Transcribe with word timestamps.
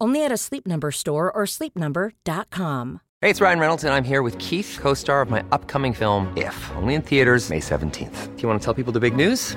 Only 0.00 0.24
at 0.24 0.32
a 0.32 0.36
Sleep 0.36 0.66
Number 0.66 0.90
store 0.90 1.30
or 1.32 1.44
sleepnumber.com. 1.44 3.00
Hey, 3.22 3.30
it's 3.30 3.40
Ryan 3.40 3.58
Reynolds 3.58 3.84
and 3.84 3.94
I'm 3.94 4.04
here 4.04 4.22
with 4.22 4.38
Keith, 4.38 4.78
co-star 4.80 5.22
of 5.22 5.30
my 5.30 5.42
upcoming 5.52 5.92
film 5.94 6.32
If, 6.36 6.70
only 6.76 6.94
in 6.94 7.02
theaters 7.02 7.50
May 7.50 7.60
17th. 7.60 8.36
Do 8.36 8.42
you 8.42 8.48
want 8.48 8.60
to 8.60 8.64
tell 8.64 8.74
people 8.74 8.92
the 8.92 9.00
big 9.00 9.16
news? 9.16 9.56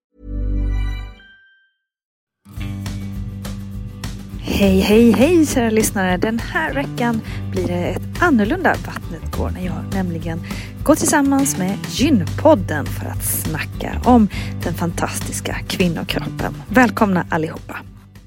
Hej, 4.43 4.79
hej, 4.79 5.11
hej 5.11 5.45
kära 5.45 5.69
lyssnare! 5.69 6.17
Den 6.17 6.39
här 6.39 6.73
veckan 6.73 7.21
blir 7.51 7.67
det 7.67 7.73
ett 7.73 8.21
annorlunda 8.21 8.75
Vattnet 8.85 9.37
går 9.37 9.49
när 9.49 9.65
jag 9.65 9.93
nämligen 9.93 10.39
går 10.83 10.95
tillsammans 10.95 11.57
med 11.57 11.77
Gynpodden 11.89 12.85
för 12.85 13.05
att 13.05 13.25
snacka 13.25 14.01
om 14.05 14.27
den 14.63 14.73
fantastiska 14.73 15.55
kvinnokroppen. 15.67 16.53
Välkomna 16.69 17.25
allihopa! 17.29 17.77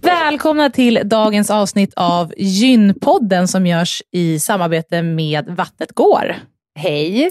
Välkomna 0.01 0.71
till 0.71 1.01
dagens 1.05 1.51
avsnitt 1.51 1.95
av 1.97 2.33
Gynpodden 2.37 3.49
som 3.49 3.67
görs 3.67 4.03
i 4.13 4.39
samarbete 4.39 5.03
med 5.03 5.47
Vattnet 5.49 5.93
går. 5.93 6.37
Hej! 6.79 7.31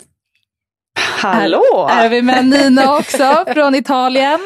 Hallå! 0.99 1.87
Här 1.89 2.05
är 2.05 2.09
vi 2.09 2.21
med 2.21 2.45
Nina 2.45 2.97
också 2.97 3.45
från 3.53 3.75
Italien. 3.75 4.39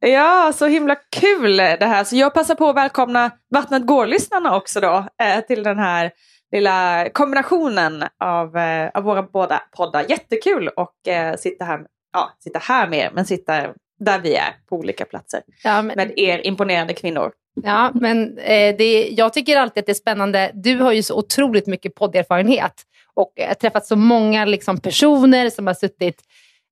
Ja, 0.00 0.52
så 0.54 0.66
himla 0.66 0.94
kul 0.94 1.56
det 1.56 1.86
här. 1.86 2.04
Så 2.04 2.16
jag 2.16 2.34
passar 2.34 2.54
på 2.54 2.68
att 2.68 2.76
välkomna 2.76 3.30
Vattnet 3.50 3.86
går-lyssnarna 3.86 4.56
också 4.56 4.80
då 4.80 5.06
eh, 5.22 5.40
till 5.40 5.62
den 5.62 5.78
här 5.78 6.10
lilla 6.52 7.08
kombinationen 7.12 8.04
av, 8.24 8.56
eh, 8.56 8.90
av 8.94 9.02
våra 9.02 9.22
båda 9.22 9.62
poddar. 9.76 10.04
Jättekul 10.08 10.68
att 10.76 11.06
eh, 11.08 11.34
sitta 11.38 11.64
här, 11.64 11.80
ja, 12.12 12.30
sitta 12.38 12.58
här 12.58 12.88
med 12.88 12.98
er, 12.98 13.10
men 13.14 13.24
sitta 13.26 13.52
där 14.00 14.18
vi 14.18 14.34
är 14.34 14.54
på 14.68 14.76
olika 14.76 15.04
platser 15.04 15.40
Ja, 15.64 15.82
men, 15.82 15.96
med 15.96 16.18
er 16.18 16.46
imponerande 16.46 16.94
kvinnor. 16.94 17.32
ja, 17.62 17.90
men 17.94 18.38
eh, 18.38 18.76
det, 18.76 19.08
jag 19.10 19.32
tycker 19.32 19.56
alltid 19.56 19.80
att 19.80 19.86
det 19.86 19.92
är 19.92 19.94
spännande. 19.94 20.50
Du 20.54 20.78
har 20.78 20.92
ju 20.92 21.02
så 21.02 21.18
otroligt 21.18 21.66
mycket 21.66 21.94
podderfarenhet 21.94 22.72
och 23.14 23.32
eh, 23.40 23.54
träffat 23.54 23.86
så 23.86 23.96
många 23.96 24.44
liksom, 24.44 24.80
personer 24.80 25.50
som 25.50 25.66
har 25.66 25.74
suttit 25.74 26.22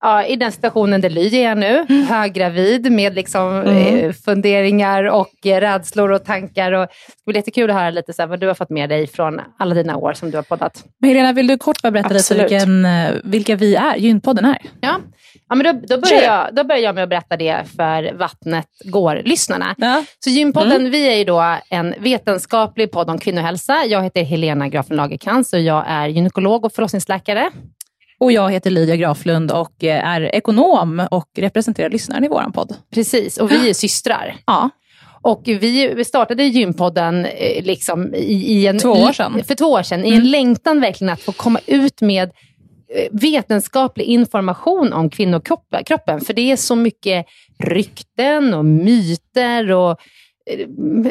ja, 0.00 0.24
i 0.24 0.36
den 0.36 0.52
situationen 0.52 1.00
där 1.00 1.10
Lydia 1.10 1.50
är 1.50 1.54
nu, 1.54 2.04
höggravid 2.04 2.92
med 2.92 3.14
liksom, 3.14 3.62
eh, 3.62 4.12
funderingar 4.12 5.04
och 5.04 5.46
eh, 5.46 5.60
rädslor 5.60 6.12
och 6.12 6.24
tankar. 6.24 6.72
Och, 6.72 6.86
det 6.86 7.30
blir 7.30 7.36
jättekul 7.36 7.70
att 7.70 7.76
höra 7.76 7.90
lite 7.90 8.12
så 8.12 8.22
här, 8.22 8.26
vad 8.26 8.40
du 8.40 8.46
har 8.46 8.54
fått 8.54 8.70
med 8.70 8.88
dig 8.88 9.06
från 9.06 9.40
alla 9.58 9.74
dina 9.74 9.96
år 9.96 10.12
som 10.12 10.30
du 10.30 10.36
har 10.36 10.42
poddat. 10.42 10.84
Men 11.00 11.10
Helena, 11.10 11.32
vill 11.32 11.46
du 11.46 11.58
kort 11.58 11.82
bara 11.82 11.90
berätta 11.90 12.08
lite 12.08 12.18
Absolut. 12.18 12.52
vilken, 12.52 12.84
eh, 12.84 13.14
vilka 13.24 13.56
vi 13.56 13.74
är, 13.74 13.96
Gynpodden 13.96 14.44
är? 14.44 14.58
Ja, 14.80 15.00
ja 15.48 15.54
men 15.54 15.64
då, 15.64 15.96
då, 15.96 16.00
börjar 16.00 16.22
jag, 16.22 16.54
då 16.54 16.64
börjar 16.64 16.82
jag 16.82 16.94
med 16.94 17.04
att 17.04 17.10
berätta 17.10 17.36
det 17.36 17.62
för 17.76 18.12
Vattnet 18.14 18.66
går-lyssnarna. 18.84 19.74
Ja. 19.78 20.04
Så 20.24 20.30
Gynpodden, 20.30 20.90
vi 20.90 21.08
är 21.08 21.16
ju 21.16 21.24
då 21.24 21.56
en 21.70 21.94
vetenskaplig 21.98 22.90
podd 22.90 23.10
om 23.10 23.18
kvinnohälsa. 23.18 23.84
Jag 23.86 24.02
heter 24.02 24.22
Helena 24.22 24.68
Grafen 24.68 24.96
Lagerkrans 24.96 25.52
och 25.52 25.60
jag 25.60 25.84
är 25.88 26.08
gynekolog 26.08 26.64
och 26.64 26.72
förlossningsläkare. 26.72 27.50
Och 28.20 28.32
jag 28.32 28.50
heter 28.52 28.70
Lydia 28.70 28.96
Graflund 28.96 29.50
och 29.52 29.84
eh, 29.84 30.08
är 30.08 30.20
ekonom 30.34 31.06
och 31.10 31.28
representerar 31.36 31.90
lyssnaren 31.90 32.24
i 32.24 32.28
vår 32.28 32.50
podd. 32.54 32.76
Precis, 32.94 33.36
och 33.38 33.50
vi 33.52 33.70
är 33.70 33.74
systrar. 33.74 34.36
Ja, 34.46 34.70
Och 35.22 35.42
vi, 35.44 36.04
startade 36.04 36.44
Gympodden 36.44 37.24
eh, 37.24 37.64
liksom 37.64 38.14
i, 38.14 38.32
i 38.58 38.66
en, 38.66 38.78
Två 38.78 38.88
år 38.90 39.12
sedan. 39.12 39.42
För 39.44 39.54
två 39.54 39.64
år 39.66 39.82
sedan, 39.82 40.04
i 40.04 40.08
en 40.08 40.14
Mm. 40.14 40.26
längtan 40.26 40.80
verkligen 40.80 41.12
att 41.12 41.20
få 41.22 41.32
komma 41.32 41.60
ut 41.66 42.00
med 42.00 42.30
eh, 42.94 43.08
vetenskaplig 43.12 44.04
information 44.04 44.92
om 44.92 45.10
kvinnokroppen. 45.10 45.84
kroppen. 45.84 46.20
För 46.20 46.32
det 46.34 46.52
är 46.52 46.56
så 46.56 46.76
mycket 46.76 47.26
rykten 47.64 48.54
och 48.54 48.64
myter 48.64 49.72
och 49.72 49.96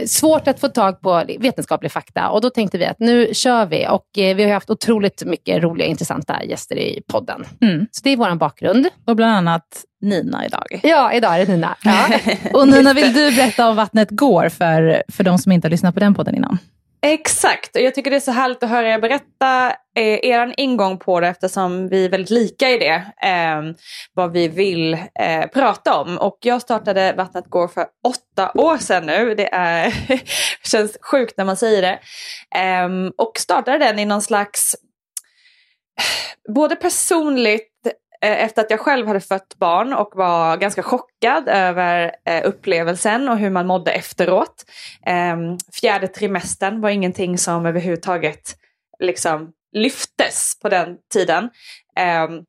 svårt 0.08 0.48
att 0.48 0.60
få 0.60 0.68
tag 0.68 1.02
på 1.02 1.24
vetenskaplig 1.40 1.92
fakta. 1.92 2.30
Och 2.30 2.42
då 2.42 2.50
tänkte 2.50 2.78
vi 2.78 2.86
att 2.86 3.00
nu 3.00 3.34
kör 3.34 3.66
vi. 3.66 3.88
Och 3.90 4.18
eh, 4.18 4.36
vi 4.36 4.44
har 4.44 4.54
haft 4.54 4.70
otroligt 4.70 5.24
mycket 5.26 5.64
roliga 5.64 5.88
intressanta 5.88 6.44
gäster 6.44 6.76
i 6.76 7.02
podden. 7.08 7.46
Mm. 7.62 7.88
Så 7.92 8.02
det 8.04 8.10
är 8.10 8.18
vår 8.18 8.36
bakgrund. 8.36 8.88
och 9.06 9.16
bland 9.16 9.32
annat 9.32 9.84
Nina 10.02 10.46
idag. 10.46 10.80
Ja, 10.84 11.14
idag 11.14 11.36
är 11.36 11.46
det 11.46 11.52
Nina. 11.52 11.76
Ja. 11.84 12.08
Och 12.54 12.68
Nina, 12.68 12.94
vill 12.94 13.14
du 13.14 13.36
berätta 13.36 13.70
om 13.70 13.76
Vattnet 13.76 14.10
går 14.12 14.50
för, 14.50 15.04
för 15.12 15.24
de 15.24 15.38
som 15.38 15.52
inte 15.52 15.66
har 15.66 15.72
lyssnat 15.72 15.94
på 15.94 16.00
den 16.00 16.14
podden 16.14 16.36
innan? 16.36 16.58
Exakt, 17.10 17.76
och 17.76 17.82
jag 17.82 17.96
tycker 17.96 18.12
det 18.12 18.18
är 18.18 18.22
så 18.22 18.32
härligt 18.32 18.64
att 18.64 18.70
höra 18.70 18.94
er 18.94 19.00
berätta 19.00 19.70
eh, 19.98 20.20
er 20.26 20.54
ingång 20.58 20.98
på 20.98 21.20
det 21.20 21.28
eftersom 21.28 21.90
vi 21.90 22.06
är 22.06 22.10
väldigt 22.10 22.30
lika 22.30 22.70
i 22.70 22.78
det. 22.78 23.04
Eh, 23.28 23.62
vad 24.14 24.32
vi 24.32 24.48
vill 24.48 24.94
eh, 24.94 25.48
prata 25.54 25.96
om. 25.96 26.18
Och 26.18 26.38
jag 26.42 26.62
startade 26.62 27.14
Vattnet 27.14 27.46
går 27.46 27.68
för 27.68 27.86
åtta 28.08 28.52
år 28.56 28.78
sedan 28.78 29.06
nu. 29.06 29.36
Det 29.36 29.54
är, 29.54 29.94
känns 30.68 30.98
sjukt 31.12 31.38
när 31.38 31.46
man 31.46 31.58
säger 31.58 31.82
det. 31.82 32.00
Eh, 32.60 32.90
och 33.18 33.32
startade 33.40 33.78
den 33.78 34.00
i 34.00 34.06
någon 34.06 34.22
slags 34.22 34.76
både 36.56 36.76
personligt 36.76 37.77
Eh, 38.22 38.44
efter 38.44 38.62
att 38.62 38.72
jag 38.72 38.80
själv 38.80 39.08
hade 39.08 39.20
fött 39.20 39.56
barn 39.58 39.94
och 39.94 40.10
var 40.16 40.58
ganska 40.58 40.84
chockad 40.84 41.48
över 41.48 42.12
eh, 42.26 42.48
upplevelsen 42.48 43.30
och 43.30 43.38
hur 43.38 43.50
man 43.50 43.68
mådde 43.68 43.92
efteråt. 43.92 44.66
Eh, 45.06 45.38
fjärde 45.82 46.08
trimestern 46.08 46.82
var 46.82 46.90
ingenting 46.90 47.38
som 47.38 47.66
överhuvudtaget 47.66 48.56
liksom 49.00 49.52
lyftes 49.74 50.60
på 50.62 50.70
den 50.70 50.98
tiden. 51.14 51.50
Ehm, 51.96 52.44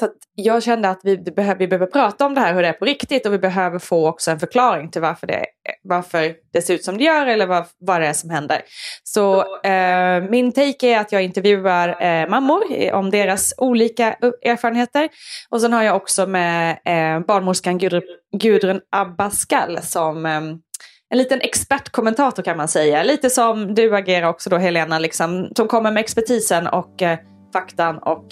så 0.00 0.08
jag 0.34 0.62
kände 0.62 0.90
att 0.90 1.00
vi, 1.02 1.16
behöver, 1.16 1.58
vi 1.58 1.68
behöver 1.68 1.86
prata 1.86 2.26
om 2.26 2.34
det 2.34 2.40
här, 2.40 2.54
hur 2.54 2.62
det 2.62 2.68
är 2.68 2.72
på 2.72 2.84
riktigt 2.84 3.26
och 3.26 3.32
vi 3.32 3.38
behöver 3.38 3.78
få 3.78 4.08
också 4.08 4.30
en 4.30 4.40
förklaring 4.40 4.90
till 4.90 5.02
varför 5.02 5.26
det, 5.26 5.44
varför 5.82 6.34
det 6.52 6.62
ser 6.62 6.74
ut 6.74 6.84
som 6.84 6.98
det 6.98 7.04
gör 7.04 7.26
eller 7.26 7.46
vad, 7.46 7.64
vad 7.78 8.00
det 8.00 8.06
är 8.06 8.12
som 8.12 8.30
händer. 8.30 8.62
Så 9.04 9.40
eh, 9.64 10.22
min 10.30 10.52
take 10.52 10.86
är 10.86 10.98
att 10.98 11.12
jag 11.12 11.22
intervjuar 11.22 12.02
eh, 12.02 12.28
mammor 12.28 12.92
om 12.92 13.10
deras 13.10 13.54
olika 13.56 14.12
erfarenheter. 14.42 15.08
Och 15.48 15.60
sen 15.60 15.72
har 15.72 15.82
jag 15.82 15.96
också 15.96 16.26
med 16.26 16.70
eh, 16.70 17.26
barnmorskan 17.26 17.78
Gudrun, 17.78 18.02
Gudrun 18.36 18.80
Abascal 18.90 19.78
som 19.82 20.26
eh, 20.26 20.40
en 21.10 21.18
liten 21.18 21.40
expertkommentator 21.40 22.42
kan 22.42 22.56
man 22.56 22.68
säga. 22.68 23.02
Lite 23.02 23.30
som 23.30 23.74
du 23.74 23.96
agerar 23.96 24.28
också 24.28 24.50
då 24.50 24.56
Helena, 24.56 24.98
liksom, 24.98 25.52
som 25.56 25.68
kommer 25.68 25.90
med 25.90 26.00
expertisen 26.00 26.66
och 26.66 27.02
eh, 27.02 27.18
faktan 27.52 27.98
och 27.98 28.26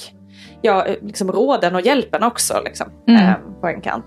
ja, 0.63 0.87
liksom 1.03 1.33
råden 1.33 1.75
och 1.75 1.81
hjälpen 1.81 2.23
också 2.23 2.61
liksom, 2.65 2.87
mm. 3.09 3.29
eh, 3.29 3.35
på 3.61 3.67
en 3.67 3.81
kant. 3.81 4.05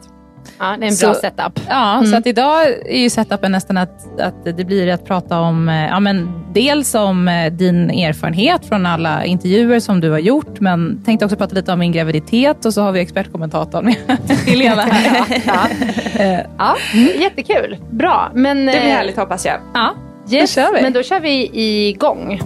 Ja, 0.60 0.66
det 0.66 0.86
är 0.86 0.90
en 0.90 0.96
bra 1.02 1.14
så, 1.14 1.14
setup. 1.14 1.60
Ja, 1.70 1.98
mm. 1.98 2.12
så 2.12 2.18
att 2.18 2.28
idag 2.28 2.68
är 2.86 3.00
ju 3.00 3.10
setupen 3.10 3.52
nästan 3.52 3.78
att, 3.78 4.20
att 4.20 4.44
det 4.44 4.66
blir 4.66 4.94
att 4.94 5.06
prata 5.06 5.40
om, 5.40 5.70
eh, 5.70 5.86
ja, 5.86 6.00
men 6.00 6.44
dels 6.54 6.96
om 6.96 7.28
eh, 7.28 7.52
din 7.52 7.90
erfarenhet 7.90 8.66
från 8.66 8.86
alla 8.86 9.26
intervjuer 9.26 9.80
som 9.80 10.00
du 10.00 10.10
har 10.10 10.20
gjort, 10.20 10.60
men 10.60 11.04
tänkte 11.06 11.26
också 11.26 11.38
prata 11.38 11.56
lite 11.56 11.74
om 11.74 11.80
min 11.80 11.92
graviditet 11.92 12.66
och 12.66 12.74
så 12.74 12.82
har 12.82 12.92
vi 12.92 13.00
expertkommentatorn 13.00 13.86
med 13.86 13.96
Helena 14.46 14.82
här. 14.82 15.28
ja, 15.46 15.68
ja. 16.18 16.44
ja 16.58 16.76
mm. 16.94 17.22
jättekul. 17.22 17.78
Bra. 17.90 18.32
Men, 18.34 18.58
det 18.58 18.72
blir 18.72 18.80
härligt 18.80 19.18
hoppas 19.18 19.46
jag. 19.46 19.58
Ja, 19.74 19.96
yes, 20.30 20.56
då 20.56 20.62
kör 20.62 20.74
vi. 20.74 20.82
Men 20.82 20.94
då 20.94 21.04
kör 21.04 21.20
vi 21.20 21.50
igång. 21.90 22.42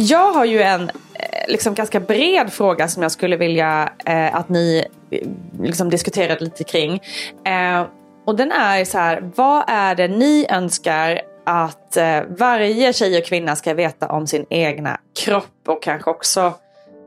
Jag 0.00 0.32
har 0.32 0.44
ju 0.44 0.62
en 0.62 0.82
eh, 0.82 1.48
liksom 1.48 1.74
ganska 1.74 2.00
bred 2.00 2.52
fråga 2.52 2.88
som 2.88 3.02
jag 3.02 3.12
skulle 3.12 3.36
vilja 3.36 3.92
eh, 4.04 4.34
att 4.34 4.48
ni 4.48 4.84
eh, 5.10 5.28
liksom 5.60 5.90
diskuterade 5.90 6.44
lite 6.44 6.64
kring. 6.64 7.00
Eh, 7.44 7.86
och 8.26 8.36
den 8.36 8.52
är 8.52 8.84
så 8.84 8.98
här, 8.98 9.30
vad 9.34 9.64
är 9.68 9.94
det 9.94 10.08
ni 10.08 10.46
önskar 10.50 11.20
att 11.46 11.96
eh, 11.96 12.20
varje 12.28 12.92
tjej 12.92 13.18
och 13.18 13.24
kvinna 13.24 13.56
ska 13.56 13.74
veta 13.74 14.08
om 14.08 14.26
sin 14.26 14.46
egna 14.50 15.00
kropp 15.24 15.68
och 15.68 15.82
kanske 15.82 16.10
också, 16.10 16.54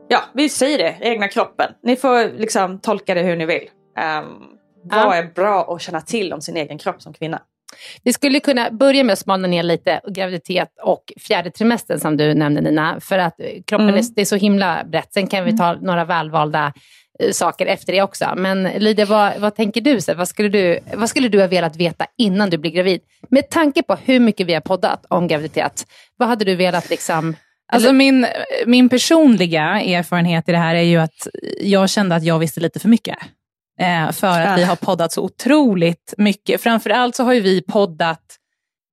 ja 0.08 0.20
vi 0.32 0.48
säger 0.48 0.78
det, 0.78 0.96
egna 1.00 1.28
kroppen. 1.28 1.72
Ni 1.82 1.96
får 1.96 2.38
liksom 2.38 2.78
tolka 2.78 3.14
det 3.14 3.22
hur 3.22 3.36
ni 3.36 3.46
vill. 3.46 3.70
Um, 4.22 4.58
vad 4.82 5.16
är 5.16 5.34
bra 5.34 5.74
att 5.74 5.82
känna 5.82 6.00
till 6.00 6.32
om 6.32 6.40
sin 6.40 6.56
egen 6.56 6.78
kropp 6.78 7.02
som 7.02 7.12
kvinna? 7.12 7.42
Vi 8.04 8.12
skulle 8.12 8.40
kunna 8.40 8.70
börja 8.70 9.04
med 9.04 9.12
att 9.12 9.18
smala 9.18 9.48
ner 9.48 9.62
lite 9.62 10.00
graviditet 10.08 10.68
och 10.82 11.12
fjärde 11.20 11.50
trimestern 11.50 12.00
som 12.00 12.16
du 12.16 12.34
nämnde 12.34 12.60
Nina. 12.60 13.00
För 13.00 13.18
att 13.18 13.40
kroppen 13.66 13.88
mm. 13.88 14.00
är, 14.00 14.04
det 14.14 14.20
är 14.20 14.24
så 14.24 14.36
himla 14.36 14.84
brett. 14.84 15.12
Sen 15.12 15.26
kan 15.26 15.44
vi 15.44 15.56
ta 15.56 15.68
mm. 15.68 15.84
några 15.84 16.04
välvalda 16.04 16.72
eh, 17.20 17.30
saker 17.30 17.66
efter 17.66 17.92
det 17.92 18.02
också. 18.02 18.32
Men 18.36 18.62
Lydia, 18.62 19.06
vad, 19.06 19.32
vad 19.38 19.54
tänker 19.54 19.80
du? 19.80 20.00
Så 20.00 20.14
vad, 20.14 20.28
skulle 20.28 20.48
du? 20.48 20.78
vad 20.94 21.08
skulle 21.08 21.28
du 21.28 21.40
ha 21.40 21.46
velat 21.46 21.76
veta 21.76 22.06
innan 22.18 22.50
du 22.50 22.58
blir 22.58 22.70
gravid? 22.70 23.00
Med 23.28 23.50
tanke 23.50 23.82
på 23.82 23.96
hur 24.04 24.20
mycket 24.20 24.46
vi 24.46 24.54
har 24.54 24.60
poddat 24.60 25.06
om 25.08 25.28
graviditet, 25.28 25.86
vad 26.16 26.28
hade 26.28 26.44
du 26.44 26.54
velat 26.54 26.90
liksom 26.90 27.36
Alltså 27.72 27.92
min, 27.92 28.26
min 28.66 28.88
personliga 28.88 29.62
erfarenhet 29.80 30.48
i 30.48 30.52
det 30.52 30.58
här 30.58 30.74
är 30.74 30.82
ju 30.82 30.96
att 30.96 31.28
jag 31.60 31.90
kände 31.90 32.14
att 32.14 32.24
jag 32.24 32.38
visste 32.38 32.60
lite 32.60 32.80
för 32.80 32.88
mycket. 32.88 33.16
Eh, 33.80 34.12
för 34.12 34.40
att 34.40 34.58
vi 34.58 34.64
har 34.64 34.76
poddat 34.76 35.12
så 35.12 35.22
otroligt 35.22 36.14
mycket. 36.18 36.62
Framförallt 36.62 37.16
så 37.16 37.24
har 37.24 37.32
ju 37.32 37.40
vi 37.40 37.62
poddat 37.62 38.38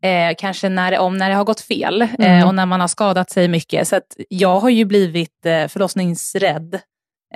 eh, 0.03 0.35
kanske 0.37 0.69
när, 0.69 0.99
om 0.99 1.17
när 1.17 1.29
det 1.29 1.35
har 1.35 1.43
gått 1.43 1.61
fel 1.61 2.01
eh, 2.01 2.09
mm. 2.19 2.47
och 2.47 2.55
när 2.55 2.65
man 2.65 2.81
har 2.81 2.87
skadat 2.87 3.29
sig 3.29 3.47
mycket. 3.47 3.87
Så 3.87 3.99
jag 4.29 4.59
har 4.59 4.69
ju 4.69 4.85
blivit 4.85 5.45
eh, 5.45 5.67
förlossningsrädd 5.67 6.79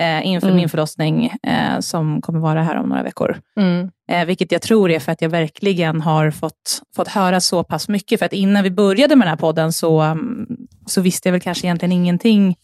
eh, 0.00 0.26
inför 0.26 0.46
mm. 0.46 0.56
min 0.56 0.68
förlossning 0.68 1.32
eh, 1.42 1.80
som 1.80 2.22
kommer 2.22 2.40
vara 2.40 2.62
här 2.62 2.76
om 2.76 2.88
några 2.88 3.02
veckor. 3.02 3.40
Mm. 3.56 3.90
Eh, 4.10 4.24
vilket 4.24 4.52
jag 4.52 4.62
tror 4.62 4.90
är 4.90 5.00
för 5.00 5.12
att 5.12 5.22
jag 5.22 5.28
verkligen 5.28 6.00
har 6.00 6.30
fått, 6.30 6.82
fått 6.96 7.08
höra 7.08 7.40
så 7.40 7.64
pass 7.64 7.88
mycket. 7.88 8.18
För 8.18 8.26
att 8.26 8.32
innan 8.32 8.62
vi 8.62 8.70
började 8.70 9.16
med 9.16 9.26
den 9.26 9.30
här 9.30 9.36
podden 9.36 9.72
så, 9.72 10.02
um, 10.02 10.46
så 10.86 11.00
visste 11.00 11.28
jag 11.28 11.32
väl 11.32 11.40
kanske 11.40 11.66
egentligen 11.66 11.92
ingenting. 11.92 12.56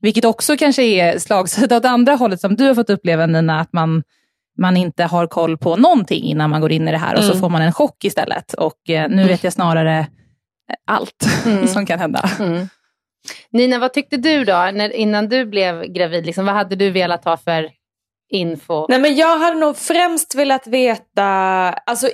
Vilket 0.00 0.24
också 0.24 0.56
kanske 0.56 0.82
är 0.82 1.18
slagsida 1.18 1.76
åt 1.76 1.84
andra 1.84 2.14
hållet 2.14 2.40
som 2.40 2.56
du 2.56 2.64
har 2.64 2.74
fått 2.74 2.90
uppleva 2.90 3.26
Nina, 3.26 3.60
att 3.60 3.72
man 3.72 4.02
man 4.58 4.76
inte 4.76 5.04
har 5.04 5.26
koll 5.26 5.58
på 5.58 5.76
någonting 5.76 6.24
innan 6.24 6.50
man 6.50 6.60
går 6.60 6.72
in 6.72 6.88
i 6.88 6.90
det 6.90 6.98
här 6.98 7.14
och 7.14 7.22
mm. 7.22 7.32
så 7.32 7.38
får 7.38 7.48
man 7.48 7.62
en 7.62 7.72
chock 7.72 8.04
istället. 8.04 8.52
Och 8.52 8.90
eh, 8.90 9.08
nu 9.08 9.24
vet 9.24 9.44
jag 9.44 9.52
snarare 9.52 10.06
allt 10.86 11.46
mm. 11.46 11.66
som 11.68 11.86
kan 11.86 11.98
hända. 11.98 12.30
Mm. 12.40 12.68
Nina, 13.50 13.78
vad 13.78 13.92
tyckte 13.92 14.16
du 14.16 14.44
då 14.44 14.70
när, 14.74 14.92
innan 14.92 15.28
du 15.28 15.46
blev 15.46 15.82
gravid? 15.82 16.26
Liksom, 16.26 16.46
vad 16.46 16.54
hade 16.54 16.76
du 16.76 16.90
velat 16.90 17.24
ha 17.24 17.36
för 17.36 17.70
info? 18.28 18.86
Nej, 18.88 19.00
men 19.00 19.16
jag 19.16 19.38
hade 19.38 19.58
nog 19.58 19.76
främst 19.76 20.34
velat 20.34 20.66
veta, 20.66 21.24
alltså 21.72 22.10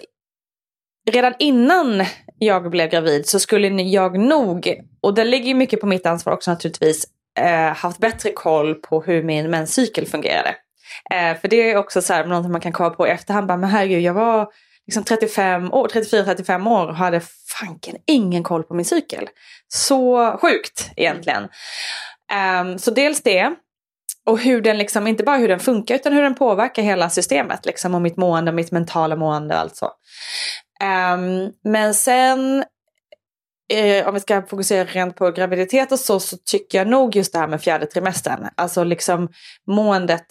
redan 1.11 1.35
innan 1.39 2.05
jag 2.39 2.71
blev 2.71 2.91
gravid 2.91 3.27
så 3.27 3.41
skulle 3.41 3.69
jag 3.69 4.19
nog, 4.19 4.75
och 5.01 5.15
det 5.15 5.25
ligger 5.25 5.55
mycket 5.55 5.81
på 5.81 5.87
mitt 5.87 6.07
ansvar 6.07 6.33
också 6.33 6.51
naturligtvis, 6.51 7.07
eh, 7.39 7.77
haft 7.77 7.99
bättre 7.99 8.31
koll 8.31 8.75
på 8.75 9.03
hur 9.03 9.23
min 9.23 9.51
menscykel 9.51 10.07
fungerade. 10.07 10.57
Eh, 11.11 11.41
för 11.41 11.49
det 11.49 11.71
är 11.71 11.77
också 11.77 12.03
så 12.03 12.13
här, 12.13 12.25
något 12.25 12.51
man 12.51 12.61
kan 12.61 12.73
komma 12.73 12.91
på 12.91 13.07
i 13.07 13.11
efterhand. 13.11 13.47
Bara, 13.47 13.59
men 13.59 13.71
herregud, 13.71 14.03
jag 14.03 14.15
var 14.15 14.49
liksom 14.87 15.05
35 15.05 15.73
år, 15.73 15.89
34-35 15.89 16.71
år 16.71 16.89
och 16.89 16.97
hade 16.97 17.21
fanken 17.61 17.97
ingen 18.07 18.43
koll 18.43 18.63
på 18.63 18.75
min 18.75 18.85
cykel. 18.85 19.29
Så 19.69 20.31
sjukt 20.43 20.91
egentligen. 20.97 21.49
Um, 22.61 22.79
så 22.79 22.91
dels 22.91 23.23
det. 23.23 23.55
Och 24.27 24.39
hur 24.39 24.61
den 24.61 24.79
liksom, 24.79 25.07
inte 25.07 25.25
bara 25.25 25.37
hur 25.37 25.49
den 25.49 25.61
funkar 25.61 25.95
utan 25.95 26.13
hur 26.13 26.23
den 26.23 26.35
påverkar 26.35 26.83
hela 26.83 27.11
systemet. 27.11 27.67
Liksom, 27.67 27.95
och 27.95 28.03
mitt 28.03 28.17
mående, 28.17 28.53
mitt 28.53 28.73
mentala 28.73 29.17
mående 29.17 29.55
och 29.55 29.61
allt 29.61 29.77
så. 29.77 29.87
Um, 31.15 31.53
men 31.65 31.95
sen 31.95 32.65
eh, 33.73 34.09
om 34.09 34.15
vi 34.15 34.21
ska 34.21 34.43
fokusera 34.43 34.85
rent 34.85 35.17
på 35.17 35.31
graviditet 35.31 35.93
och 35.93 35.99
så, 35.99 36.21
så 36.21 36.37
tycker 36.37 36.79
jag 36.79 36.87
nog 36.87 37.17
just 37.17 37.33
det 37.33 37.39
här 37.39 37.49
med 37.49 37.63
fjärde 37.63 37.87
trimestern. 37.87 38.49
Alltså 38.57 38.85
liksom 38.85 39.29
måendet 39.67 40.27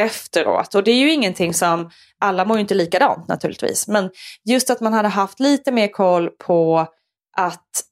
efteråt. 0.00 0.74
Och 0.74 0.84
det 0.84 0.90
är 0.90 0.98
ju 0.98 1.12
ingenting 1.12 1.54
som, 1.54 1.90
alla 2.20 2.44
mår 2.44 2.56
ju 2.56 2.60
inte 2.60 2.74
likadant 2.74 3.28
naturligtvis, 3.28 3.88
men 3.88 4.10
just 4.44 4.70
att 4.70 4.80
man 4.80 4.92
hade 4.92 5.08
haft 5.08 5.40
lite 5.40 5.72
mer 5.72 5.88
koll 5.88 6.30
på 6.30 6.86
att 7.36 7.84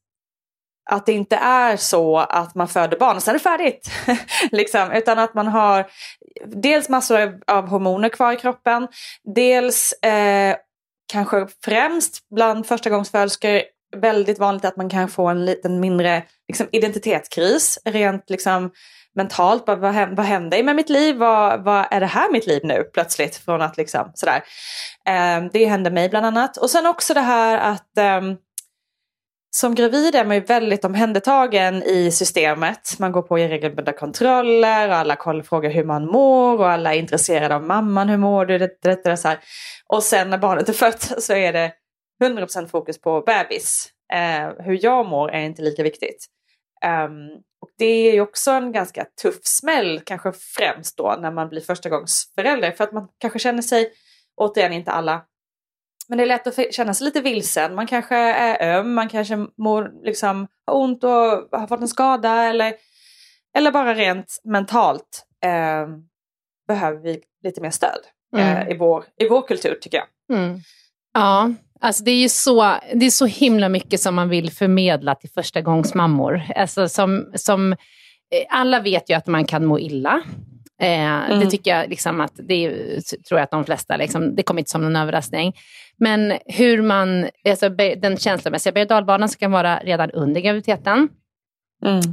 att 0.90 1.07
det 1.07 1.12
inte 1.12 1.37
är 1.37 1.76
så 1.76 2.19
att 2.19 2.55
man 2.55 2.69
föder 2.69 2.99
barn 2.99 3.16
och 3.16 3.23
sen 3.23 3.35
är 3.35 3.38
det 3.38 3.43
färdigt. 3.43 3.90
liksom, 4.52 4.93
utan 4.93 5.19
att 5.19 5.35
man 5.35 5.47
har 5.47 5.87
dels 6.47 6.88
massor 6.88 7.40
av 7.47 7.69
hormoner 7.69 8.09
kvar 8.09 8.33
i 8.33 8.37
kroppen. 8.37 8.88
Dels 9.35 9.93
eh, 9.93 10.57
kanske 11.12 11.47
främst 11.64 12.28
bland 12.35 12.66
förstagångsföderskor 12.66 13.62
väldigt 13.97 14.38
vanligt 14.38 14.65
att 14.65 14.76
man 14.76 14.88
kan 14.88 15.09
få 15.09 15.26
en 15.26 15.45
liten 15.45 15.81
mindre 15.81 16.23
liksom, 16.49 16.67
identitetskris. 16.73 17.79
Rent 17.85 18.31
liksom, 18.31 18.71
mentalt. 19.15 19.65
Bara, 19.65 19.76
vad, 19.76 20.17
vad 20.17 20.26
händer 20.26 20.62
med 20.62 20.76
mitt 20.76 20.88
liv? 20.88 21.17
Vad, 21.17 21.65
vad 21.65 21.87
är 21.91 22.00
det 22.00 22.07
här 22.07 22.33
mitt 22.33 22.47
liv 22.47 22.61
nu 22.65 22.85
plötsligt? 22.93 23.37
Från 23.37 23.62
att 23.62 23.76
liksom 23.76 24.11
sådär. 24.15 24.43
Eh, 25.09 25.45
det 25.53 25.65
hände 25.65 25.91
mig 25.91 26.09
bland 26.09 26.26
annat. 26.26 26.57
Och 26.57 26.71
sen 26.71 26.87
också 26.87 27.15
det 27.15 27.21
här 27.21 27.59
att 27.59 27.99
eh, 27.99 28.21
som 29.57 29.75
gravid 29.75 30.15
är 30.15 30.25
man 30.25 30.37
ju 30.37 30.43
väldigt 30.43 30.85
omhändertagen 30.85 31.83
i 31.83 32.11
systemet. 32.11 32.99
Man 32.99 33.12
går 33.12 33.23
på 33.23 33.37
regelbundna 33.37 33.93
kontroller 33.93 34.88
och 34.88 34.95
alla 34.95 35.43
frågar 35.45 35.71
hur 35.71 35.85
man 35.85 36.07
mår 36.07 36.59
och 36.59 36.71
alla 36.71 36.95
är 36.95 36.99
intresserade 36.99 37.55
av 37.55 37.62
mamman. 37.62 38.09
Hur 38.09 38.17
mår 38.17 38.47
du? 38.47 38.59
Det, 38.59 38.83
det, 38.83 39.05
det, 39.05 39.17
så 39.17 39.29
här. 39.29 39.38
Och 39.87 40.03
sen 40.03 40.31
när 40.31 40.38
barnet 40.38 40.69
är 40.69 40.73
fött 40.73 41.12
så 41.19 41.33
är 41.33 41.53
det 41.53 41.73
100% 42.23 42.66
fokus 42.66 43.00
på 43.00 43.20
bebis. 43.20 43.92
Eh, 44.12 44.64
hur 44.64 44.85
jag 44.85 45.06
mår 45.06 45.30
är 45.30 45.40
inte 45.40 45.62
lika 45.62 45.82
viktigt. 45.82 46.26
Um, 46.85 47.30
och 47.61 47.70
det 47.78 47.85
är 47.87 48.12
ju 48.12 48.20
också 48.20 48.50
en 48.50 48.73
ganska 48.73 49.06
tuff 49.23 49.40
smäll, 49.44 50.00
kanske 50.06 50.32
främst 50.32 50.96
då 50.96 51.16
när 51.20 51.30
man 51.30 51.49
blir 51.49 51.61
förstagångsförälder. 51.61 52.73
För 52.73 52.85
att 52.85 52.92
man 52.92 53.08
kanske 53.18 53.38
känner 53.38 53.62
sig, 53.62 53.92
återigen 54.37 54.73
inte 54.73 54.90
alla, 54.90 55.23
men 56.08 56.18
det 56.18 56.25
är 56.25 56.28
lätt 56.28 56.46
att 56.46 56.75
känna 56.75 56.94
sig 56.94 57.04
lite 57.04 57.20
vilsen. 57.20 57.75
Man 57.75 57.87
kanske 57.87 58.16
är 58.16 58.78
öm, 58.78 58.94
man 58.94 59.08
kanske 59.08 59.37
mår, 59.58 60.04
liksom, 60.04 60.46
har 60.66 60.75
ont 60.75 61.04
och 61.04 61.11
har 61.61 61.66
fått 61.66 61.80
en 61.80 61.88
skada 61.88 62.42
eller, 62.44 62.75
eller 63.56 63.70
bara 63.73 63.94
rent 63.94 64.40
mentalt 64.44 65.26
eh, 65.44 65.87
behöver 66.68 66.99
vi 66.99 67.23
lite 67.42 67.61
mer 67.61 67.70
stöd 67.70 68.00
Mm. 68.37 68.56
eh, 68.56 68.68
i, 68.75 68.76
vår, 68.76 69.04
i 69.16 69.28
vår 69.28 69.46
kultur 69.46 69.78
tycker 69.80 69.99
jag. 69.99 70.38
Mm. 70.38 70.61
Ja, 71.14 71.52
alltså 71.80 72.04
det 72.04 72.11
är 72.11 72.21
ju 72.21 72.28
så, 72.28 72.75
det 72.95 73.06
är 73.06 73.11
så 73.11 73.26
himla 73.26 73.68
mycket 73.68 74.00
som 74.00 74.14
man 74.14 74.28
vill 74.28 74.50
förmedla 74.50 75.14
till 75.14 75.30
förstagångsmammor. 75.30 76.42
Alltså 76.56 76.88
som, 76.88 77.33
som, 77.35 77.73
eh, 77.73 77.78
alla 78.50 78.80
vet 78.80 79.11
ju 79.11 79.14
att 79.14 79.26
man 79.26 79.45
kan 79.45 79.64
må 79.66 79.78
illa. 79.78 80.23
Eh, 80.83 81.38
Det 81.40 81.50
tycker 81.50 81.71
jag 81.71 81.90
liksom 81.90 82.21
att 82.21 82.33
det 82.37 82.71
tror 83.28 83.40
jag 83.40 83.42
att 83.42 83.50
de 83.50 83.64
flesta, 83.64 83.97
liksom, 83.97 84.37
det 84.37 84.42
kommer 84.42 84.61
inte 84.61 84.71
som 84.71 84.83
någon 84.83 84.97
överraskning. 84.97 85.52
Men 85.99 86.38
hur 86.47 86.83
man, 86.83 87.28
alltså 87.49 87.68
den 87.68 88.16
känslomässiga 88.16 88.73
berg 88.73 88.87
dalbanan 88.87 89.28
som 89.28 89.38
kan 89.38 89.50
vara 89.52 89.78
redan 89.78 90.11
under 90.11 90.40
graviditeten. 90.40 91.09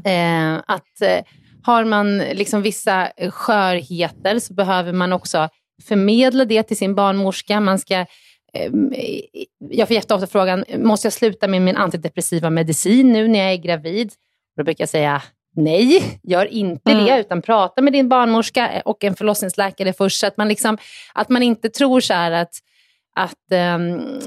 Eh, 0.05 0.63
att 0.67 1.01
eh, 1.01 1.23
har 1.63 1.85
man 1.85 2.17
liksom 2.17 2.61
vissa 2.61 3.07
skörheter 3.29 4.39
så 4.39 4.53
behöver 4.53 4.93
man 4.93 5.13
också 5.13 5.49
förmedla 5.87 6.45
det 6.45 6.63
till 6.63 6.77
sin 6.77 6.95
barnmorska. 6.95 7.59
Man 7.59 7.79
ska, 7.79 8.05
jag 9.69 9.87
får 9.87 9.95
jätteofta 9.95 10.27
frågan, 10.27 10.65
måste 10.77 11.05
jag 11.05 11.13
sluta 11.13 11.47
med 11.47 11.61
min 11.61 11.77
antidepressiva 11.77 12.49
medicin 12.49 13.11
nu 13.13 13.27
när 13.27 13.39
jag 13.39 13.51
är 13.51 13.57
gravid? 13.57 14.13
Då 14.57 14.63
brukar 14.63 14.81
jag 14.81 14.89
säga 14.89 15.21
nej, 15.55 16.19
gör 16.23 16.45
inte 16.45 16.93
det, 16.93 17.19
utan 17.19 17.41
prata 17.41 17.81
med 17.81 17.93
din 17.93 18.09
barnmorska 18.09 18.81
och 18.85 19.03
en 19.03 19.15
förlossningsläkare 19.15 19.93
först. 19.93 20.19
Så 20.19 20.27
att 20.27 20.37
man, 20.37 20.47
liksom, 20.47 20.77
att 21.13 21.29
man 21.29 21.43
inte 21.43 21.69
tror 21.69 21.99
så 21.99 22.13
här 22.13 22.31
att 22.31 22.53
att, 23.15 23.51
ehm, 23.51 24.19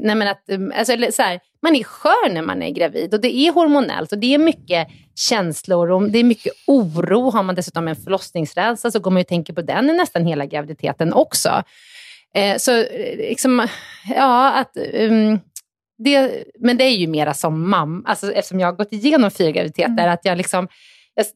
nej 0.00 0.14
men 0.14 0.28
att 0.28 0.48
ehm, 0.48 0.72
alltså, 0.76 0.92
eller 0.92 1.10
så 1.10 1.22
här, 1.22 1.40
man 1.62 1.76
är 1.76 1.84
skör 1.84 2.32
när 2.32 2.42
man 2.42 2.62
är 2.62 2.70
gravid 2.70 3.14
och 3.14 3.20
det 3.20 3.36
är 3.36 3.52
hormonellt 3.52 4.12
och 4.12 4.18
det 4.18 4.34
är 4.34 4.38
mycket 4.38 4.88
känslor 5.14 5.90
och 5.90 6.10
det 6.10 6.18
är 6.18 6.24
mycket 6.24 6.52
oro. 6.66 7.30
Har 7.30 7.42
man 7.42 7.54
dessutom 7.54 7.88
en 7.88 7.96
förlossningsrädsla 7.96 8.90
så 8.90 9.00
går 9.00 9.10
man 9.10 9.20
ju 9.20 9.24
tänka 9.24 9.52
på 9.52 9.62
den 9.62 9.90
i 9.90 9.92
nästan 9.92 10.26
hela 10.26 10.46
graviditeten 10.46 11.12
också. 11.12 11.62
Eh, 12.34 12.56
så 12.56 12.72
eh, 12.72 13.16
liksom, 13.16 13.68
ja, 14.14 14.52
att... 14.52 14.76
ehm, 14.76 15.38
det, 15.98 16.44
men 16.58 16.76
det 16.76 16.84
är 16.84 16.96
ju 16.96 17.06
mera 17.06 17.34
som 17.34 17.70
mamma, 17.70 18.08
alltså, 18.08 18.32
eftersom 18.32 18.60
jag 18.60 18.68
har 18.68 18.72
gått 18.72 18.92
igenom 18.92 19.30
fyra 19.30 19.50
graviditeter, 19.50 20.08
att 20.08 20.24
jag 20.24 20.38
liksom 20.38 20.68
jag 21.14 21.26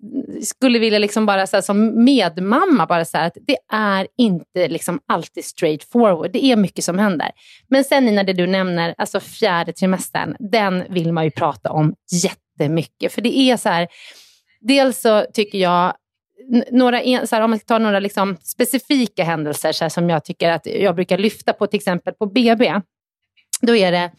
skulle 0.45 0.79
vilja 0.79 0.99
liksom 0.99 1.27
bara 1.27 1.47
så 1.47 1.57
här, 1.57 1.63
som 1.63 2.05
medmamma 2.05 2.87
bara 2.87 3.05
säga 3.05 3.25
att 3.25 3.37
det 3.47 3.57
är 3.73 4.07
inte 4.19 4.69
liksom 4.69 5.01
alltid 5.09 5.45
straight 5.45 5.85
forward. 5.85 6.31
Det 6.33 6.45
är 6.45 6.57
mycket 6.57 6.85
som 6.85 6.99
händer. 6.99 7.31
Men 7.69 7.85
sen 7.85 8.05
Nina, 8.05 8.23
det 8.23 8.33
du 8.33 8.47
nämner, 8.47 8.95
alltså 8.99 9.21
fjärde 9.21 9.73
trimestern, 9.73 10.37
den 10.39 10.85
vill 10.89 11.13
man 11.13 11.25
ju 11.25 11.31
prata 11.31 11.71
om 11.71 11.95
jättemycket. 12.25 13.13
För 13.13 13.23
det 13.23 13.39
är 13.39 13.57
så 13.57 13.69
här, 13.69 13.89
dels 14.61 15.01
så 15.01 15.27
tycker 15.33 15.59
jag 15.59 15.95
några, 16.71 17.03
en- 17.03 17.27
så 17.27 17.37
här, 17.37 17.43
om 17.43 17.51
man 17.51 17.59
ska 17.59 17.67
ta 17.67 17.79
några 17.79 18.01
liksom 18.01 18.37
specifika 18.43 19.25
händelser 19.25 19.73
så 19.73 19.85
här, 19.85 19.89
som 19.89 20.11
jag 20.11 20.25
tycker 20.25 20.51
att 20.51 20.67
jag 20.67 20.95
brukar 20.95 21.19
lyfta 21.19 21.53
på, 21.53 21.67
till 21.67 21.79
exempel 21.79 22.15
på 22.15 22.27
BB, 22.27 22.81
då 23.61 23.77
är 23.77 23.93
det 23.93 24.11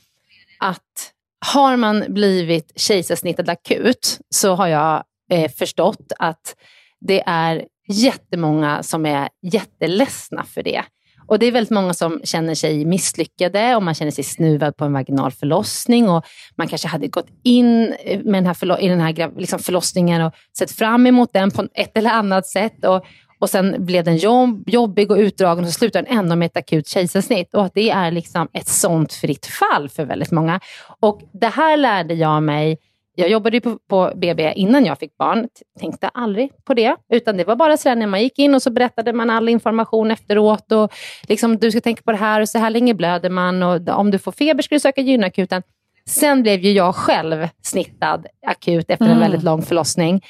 att 0.59 1.11
har 1.53 1.77
man 1.77 2.05
blivit 2.07 2.71
kejsarsnittad 2.75 3.49
akut 3.49 4.19
så 4.29 4.55
har 4.55 4.67
jag 4.67 5.03
eh, 5.31 5.51
förstått 5.51 6.11
att 6.19 6.55
det 6.99 7.23
är 7.25 7.65
jättemånga 7.87 8.83
som 8.83 9.05
är 9.05 9.29
jätteledsna 9.41 10.43
för 10.43 10.63
det. 10.63 10.83
Och 11.29 11.39
det 11.39 11.45
är 11.45 11.51
väldigt 11.51 11.71
många 11.71 11.93
som 11.93 12.21
känner 12.23 12.55
sig 12.55 12.85
misslyckade 12.85 13.75
och 13.75 13.83
man 13.83 13.93
känner 13.93 14.11
sig 14.11 14.23
snuvad 14.23 14.77
på 14.77 14.85
en 14.85 14.93
vaginal 14.93 15.31
förlossning 15.31 16.09
och 16.09 16.25
man 16.55 16.67
kanske 16.67 16.87
hade 16.87 17.07
gått 17.07 17.27
in 17.43 17.95
med 18.05 18.33
den 18.33 18.45
här 18.45 18.53
förlo- 18.53 18.79
i 18.79 18.87
den 18.87 18.99
här 18.99 19.39
liksom 19.39 19.59
förlossningen 19.59 20.21
och 20.21 20.33
sett 20.57 20.71
fram 20.71 21.07
emot 21.07 21.33
den 21.33 21.51
på 21.51 21.67
ett 21.73 21.97
eller 21.97 22.09
annat 22.09 22.47
sätt. 22.47 22.85
Och, 22.85 23.05
och 23.39 23.49
sen 23.49 23.85
blev 23.85 24.03
den 24.03 24.17
jobb, 24.17 24.69
jobbig 24.69 25.11
och 25.11 25.17
utdragen 25.17 25.63
och 25.63 25.69
så 25.69 25.79
slutar 25.79 26.01
den 26.01 26.17
ändå 26.17 26.35
med 26.35 26.45
ett 26.45 26.57
akut 26.57 26.87
kejsarsnitt. 26.87 27.53
Och 27.53 27.65
att 27.65 27.73
det 27.73 27.89
är 27.89 28.11
liksom 28.11 28.47
ett 28.53 28.67
sånt 28.67 29.13
fritt 29.13 29.45
fall 29.45 29.89
för 29.89 30.05
väldigt 30.05 30.31
många. 30.31 30.59
Och 30.99 31.21
det 31.33 31.47
här 31.47 31.77
lärde 31.77 32.13
jag 32.13 32.43
mig 32.43 32.77
jag 33.19 33.29
jobbade 33.29 33.57
ju 33.57 33.61
på, 33.61 33.77
på 33.89 34.11
BB 34.15 34.53
innan 34.55 34.85
jag 34.85 34.99
fick 34.99 35.17
barn, 35.17 35.47
tänkte 35.79 36.07
aldrig 36.07 36.51
på 36.65 36.73
det. 36.73 36.95
Utan 37.13 37.37
det 37.37 37.43
var 37.43 37.55
bara 37.55 37.77
så 37.77 37.89
här 37.89 37.95
när 37.95 38.07
man 38.07 38.21
gick 38.21 38.39
in 38.39 38.55
och 38.55 38.61
så 38.61 38.71
berättade 38.71 39.13
man 39.13 39.29
all 39.29 39.49
information 39.49 40.11
efteråt. 40.11 40.71
Och 40.71 40.93
liksom, 41.27 41.57
du 41.57 41.71
ska 41.71 41.81
tänka 41.81 42.01
på 42.01 42.11
det 42.11 42.17
här 42.17 42.41
och 42.41 42.49
så 42.49 42.57
här 42.57 42.69
länge 42.69 42.93
blöder 42.93 43.29
man 43.29 43.63
och 43.63 43.89
om 43.89 44.11
du 44.11 44.19
får 44.19 44.31
feber 44.31 44.63
ska 44.63 44.75
du 44.75 44.79
söka 44.79 45.01
gynakuten. 45.01 45.61
Sen 46.05 46.41
blev 46.41 46.59
ju 46.59 46.71
jag 46.71 46.95
själv 46.95 47.47
snittad 47.63 48.25
akut 48.47 48.89
efter 48.89 49.05
en 49.05 49.19
väldigt 49.19 49.43
lång 49.43 49.61
förlossning. 49.61 50.21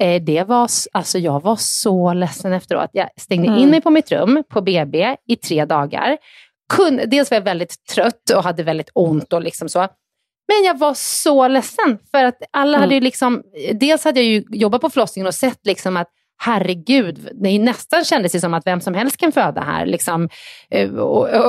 Eh, 0.00 0.22
det 0.22 0.44
var, 0.44 0.68
alltså 0.92 1.18
jag 1.18 1.42
var 1.42 1.56
så 1.56 2.12
ledsen 2.12 2.52
efteråt. 2.52 2.90
Jag 2.92 3.08
stängde 3.16 3.60
in 3.60 3.70
mig 3.70 3.80
på 3.80 3.90
mitt 3.90 4.12
rum 4.12 4.42
på 4.48 4.60
BB 4.60 5.16
i 5.28 5.36
tre 5.36 5.64
dagar. 5.64 6.16
Kunde, 6.68 7.06
dels 7.06 7.30
var 7.30 7.36
jag 7.36 7.42
väldigt 7.42 7.86
trött 7.94 8.30
och 8.36 8.42
hade 8.42 8.62
väldigt 8.62 8.90
ont 8.94 9.32
och 9.32 9.42
liksom 9.42 9.68
så. 9.68 9.88
Men 10.48 10.64
jag 10.64 10.78
var 10.78 10.94
så 10.94 11.48
ledsen 11.48 11.98
för 12.10 12.24
att 12.24 12.38
alla 12.50 12.78
hade 12.78 12.94
ju 12.94 13.00
liksom, 13.00 13.42
dels 13.74 14.04
hade 14.04 14.20
jag 14.20 14.28
ju 14.28 14.44
jobbat 14.50 14.80
på 14.80 14.90
förlossningen 14.90 15.26
och 15.26 15.34
sett 15.34 15.66
liksom 15.66 15.96
att 15.96 16.08
herregud, 16.36 17.28
det 17.32 17.48
är 17.48 17.58
nästan 17.58 18.04
kändes 18.04 18.32
det 18.32 18.40
som 18.40 18.54
att 18.54 18.66
vem 18.66 18.80
som 18.80 18.94
helst 18.94 19.16
kan 19.16 19.32
föda 19.32 19.60
här. 19.60 19.86
Liksom, 19.86 20.28
eh, 20.70 20.90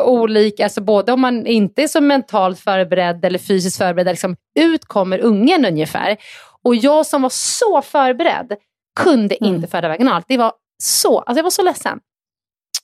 olika, 0.06 0.64
alltså 0.64 0.82
både 0.82 1.12
om 1.12 1.22
man 1.22 1.48
inte 1.48 1.84
är 1.84 1.88
så 1.88 2.02
mentalt 2.02 2.60
förberedd 2.60 3.26
eller 3.26 3.40
fysiskt 3.40 3.78
förberedd, 3.78 4.08
liksom, 4.08 4.36
ut 4.60 4.86
kommer 4.86 5.20
ungen 5.20 5.66
ungefär. 5.66 6.18
Och 6.64 6.76
jag 6.76 7.06
som 7.06 7.22
var 7.22 7.30
så 7.30 7.82
förberedd 7.82 8.56
kunde 9.00 9.44
inte 9.46 9.68
föda 9.68 9.88
vaginalt. 9.88 10.26
Det 10.28 10.38
var 10.38 10.54
så, 10.84 11.20
alltså 11.20 11.40
jag 11.40 11.44
var 11.44 11.50
så 11.50 11.64
ledsen. 11.64 12.00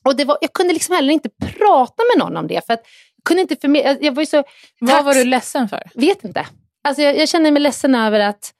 Och 0.04 0.16
det 0.16 0.24
var, 0.24 0.38
jag 0.40 0.52
kunde 0.52 0.72
liksom 0.72 0.94
heller 0.94 1.12
inte 1.12 1.28
prata 1.28 2.02
med 2.14 2.24
någon 2.24 2.36
om 2.36 2.46
det. 2.46 2.66
För 2.66 2.72
att 2.72 2.82
kunde 3.24 3.42
inte 3.42 3.56
förmedla, 3.56 3.90
jag, 3.90 4.04
jag 4.04 4.12
var 4.12 4.22
ju 4.22 4.26
så 4.26 4.44
Vad 4.80 5.04
var 5.04 5.14
du 5.14 5.24
ledsen 5.24 5.68
för? 5.68 5.82
Vet 5.94 6.24
inte. 6.24 6.46
Alltså 6.88 7.02
jag, 7.02 7.18
jag 7.18 7.28
känner 7.28 7.50
mig 7.50 7.62
ledsen 7.62 7.94
över 7.94 8.20
att, 8.20 8.50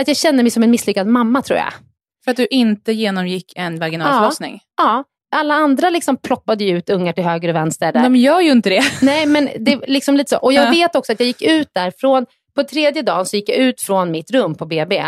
att 0.00 0.08
jag 0.08 0.16
känner 0.16 0.42
mig 0.42 0.50
som 0.50 0.62
en 0.62 0.70
misslyckad 0.70 1.06
mamma 1.06 1.42
tror 1.42 1.58
jag. 1.58 1.72
För 2.24 2.30
att 2.30 2.36
du 2.36 2.46
inte 2.46 2.92
genomgick 2.92 3.52
en 3.56 3.78
vaginal 3.78 4.08
Ja. 4.12 4.18
förlossning? 4.20 4.60
Ja, 4.76 5.04
alla 5.34 5.54
andra 5.54 5.90
liksom 5.90 6.16
ploppade 6.16 6.64
ju 6.64 6.78
ut 6.78 6.90
ungar 6.90 7.12
till 7.12 7.24
höger 7.24 7.48
och 7.48 7.54
vänster. 7.54 7.92
Där. 7.92 8.02
De 8.02 8.16
gör 8.16 8.40
ju 8.40 8.50
inte 8.50 8.70
det. 8.70 8.82
Nej, 9.02 9.26
men 9.26 9.48
det 9.58 9.72
är 9.72 9.84
liksom 9.86 10.16
lite 10.16 10.30
så. 10.30 10.36
Och 10.36 10.52
jag 10.52 10.66
Ja. 10.66 10.70
vet 10.70 10.96
också 10.96 11.12
att 11.12 11.20
jag 11.20 11.26
gick 11.26 11.42
ut 11.42 11.68
där 11.74 11.92
från, 11.98 12.26
på 12.54 12.64
tredje 12.64 13.02
dagen 13.02 13.26
så 13.26 13.36
gick 13.36 13.48
jag 13.48 13.56
ut 13.58 13.80
från 13.80 14.10
mitt 14.10 14.30
rum 14.30 14.54
på 14.54 14.66
BB 14.66 15.02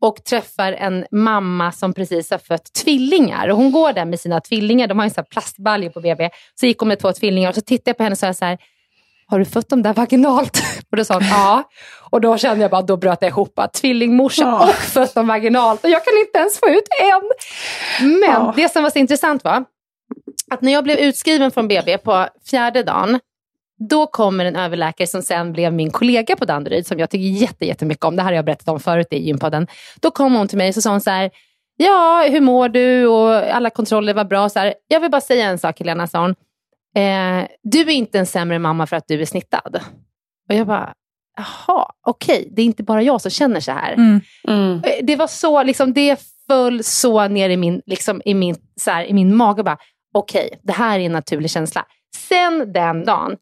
och 0.00 0.24
träffar 0.24 0.72
en 0.72 1.06
mamma 1.10 1.72
som 1.72 1.94
precis 1.94 2.30
har 2.30 2.38
fött 2.38 2.72
tvillingar. 2.72 3.48
Och 3.48 3.56
hon 3.56 3.72
går 3.72 3.92
där 3.92 4.04
med 4.04 4.20
sina 4.20 4.40
tvillingar, 4.40 4.86
de 4.86 4.98
har 4.98 5.06
ju 5.06 5.12
här 5.16 5.22
plastbaljor 5.22 5.90
på 5.90 6.00
BB. 6.00 6.30
Så 6.60 6.66
gick 6.66 6.78
hon 6.78 6.88
med 6.88 6.98
två 6.98 7.12
tvillingar 7.12 7.48
och 7.48 7.54
så 7.54 7.60
tittade 7.60 7.90
jag 7.90 7.96
på 7.96 8.02
henne 8.02 8.14
och 8.14 8.18
sa 8.18 8.34
så 8.34 8.44
här, 8.44 8.58
har 9.30 9.38
du 9.38 9.44
fött 9.44 9.68
dem 9.68 9.82
där 9.82 9.94
vaginalt? 9.94 10.62
Och 10.90 10.96
då 10.96 11.04
sa 11.04 11.14
hon 11.14 11.22
ja. 11.22 11.64
Och 12.10 12.20
då 12.20 12.38
kände 12.38 12.62
jag 12.62 12.70
bara, 12.70 12.82
då 12.82 12.96
bröt 12.96 13.18
jag 13.20 13.28
ihop. 13.28 13.60
Tvillingmorsa 13.72 14.54
och 14.54 14.74
fött 14.74 15.14
dem 15.14 15.26
vaginalt. 15.26 15.84
Och 15.84 15.90
jag 15.90 16.04
kan 16.04 16.18
inte 16.18 16.38
ens 16.38 16.60
få 16.60 16.68
ut 16.68 16.88
en. 17.00 17.30
Men 18.20 18.52
det 18.56 18.68
som 18.68 18.82
var 18.82 18.90
så 18.90 18.98
intressant 18.98 19.44
var 19.44 19.64
att 20.50 20.62
när 20.62 20.72
jag 20.72 20.84
blev 20.84 20.98
utskriven 20.98 21.50
från 21.50 21.68
BB 21.68 21.98
på 21.98 22.28
fjärde 22.50 22.82
dagen, 22.82 23.20
då 23.78 24.06
kommer 24.06 24.44
en 24.44 24.56
överläkare 24.56 25.06
som 25.06 25.22
sen 25.22 25.52
blev 25.52 25.72
min 25.72 25.90
kollega 25.90 26.36
på 26.36 26.44
Danderyd, 26.44 26.86
som 26.86 26.98
jag 26.98 27.10
tycker 27.10 27.24
jätte, 27.24 27.66
jättemycket 27.66 28.04
om. 28.04 28.16
Det 28.16 28.22
här 28.22 28.28
har 28.30 28.36
jag 28.36 28.44
berättat 28.44 28.68
om 28.68 28.80
förut 28.80 29.06
i 29.10 29.18
gympodden. 29.18 29.66
Då 30.00 30.10
kom 30.10 30.34
hon 30.34 30.48
till 30.48 30.58
mig 30.58 30.68
och 30.68 30.74
så 30.74 30.80
sa 30.80 30.90
hon 30.90 31.00
så 31.00 31.10
här, 31.10 31.30
ja, 31.76 32.26
hur 32.30 32.40
mår 32.40 32.68
du? 32.68 33.06
Och 33.06 33.34
alla 33.34 33.70
kontroller 33.70 34.14
var 34.14 34.24
bra. 34.24 34.48
Så 34.48 34.58
här, 34.58 34.74
jag 34.88 35.00
vill 35.00 35.10
bara 35.10 35.20
säga 35.20 35.46
en 35.46 35.58
sak, 35.58 35.78
Helena, 35.78 36.06
sa 36.06 36.20
hon. 36.20 36.34
Eh, 36.96 37.48
du 37.62 37.80
är 37.80 37.90
inte 37.90 38.18
en 38.18 38.26
sämre 38.26 38.58
mamma 38.58 38.86
för 38.86 38.96
att 38.96 39.04
du 39.08 39.20
är 39.20 39.26
snittad. 39.26 39.80
Och 40.48 40.54
jag 40.54 40.66
bara, 40.66 40.92
jaha, 41.36 41.86
okej, 42.06 42.48
det 42.52 42.62
är 42.62 42.66
inte 42.66 42.82
bara 42.82 43.02
jag 43.02 43.20
som 43.20 43.30
känner 43.30 43.60
så 43.60 43.72
här. 43.72 43.92
Mm. 43.92 44.20
Eh, 44.84 44.90
Det 45.02 45.16
var 45.16 45.26
så, 45.26 45.62
liksom, 45.62 45.92
det 45.92 46.20
föll 46.46 46.84
så 46.84 47.28
ner 47.28 47.50
i 47.50 47.56
min, 47.56 47.82
liksom, 47.86 48.22
i 48.24 48.34
min, 48.34 48.56
så 48.80 48.90
här, 48.90 49.04
i 49.04 49.12
min 49.12 49.36
mage. 49.36 49.62
Bara, 49.62 49.78
Okej, 50.14 50.60
det 50.62 50.72
här 50.72 50.98
är 50.98 51.04
en 51.06 51.12
naturlig 51.12 51.50
känsla. 51.50 51.86
Sen 52.28 52.72
den 52.72 53.04
dagen, 53.04 53.36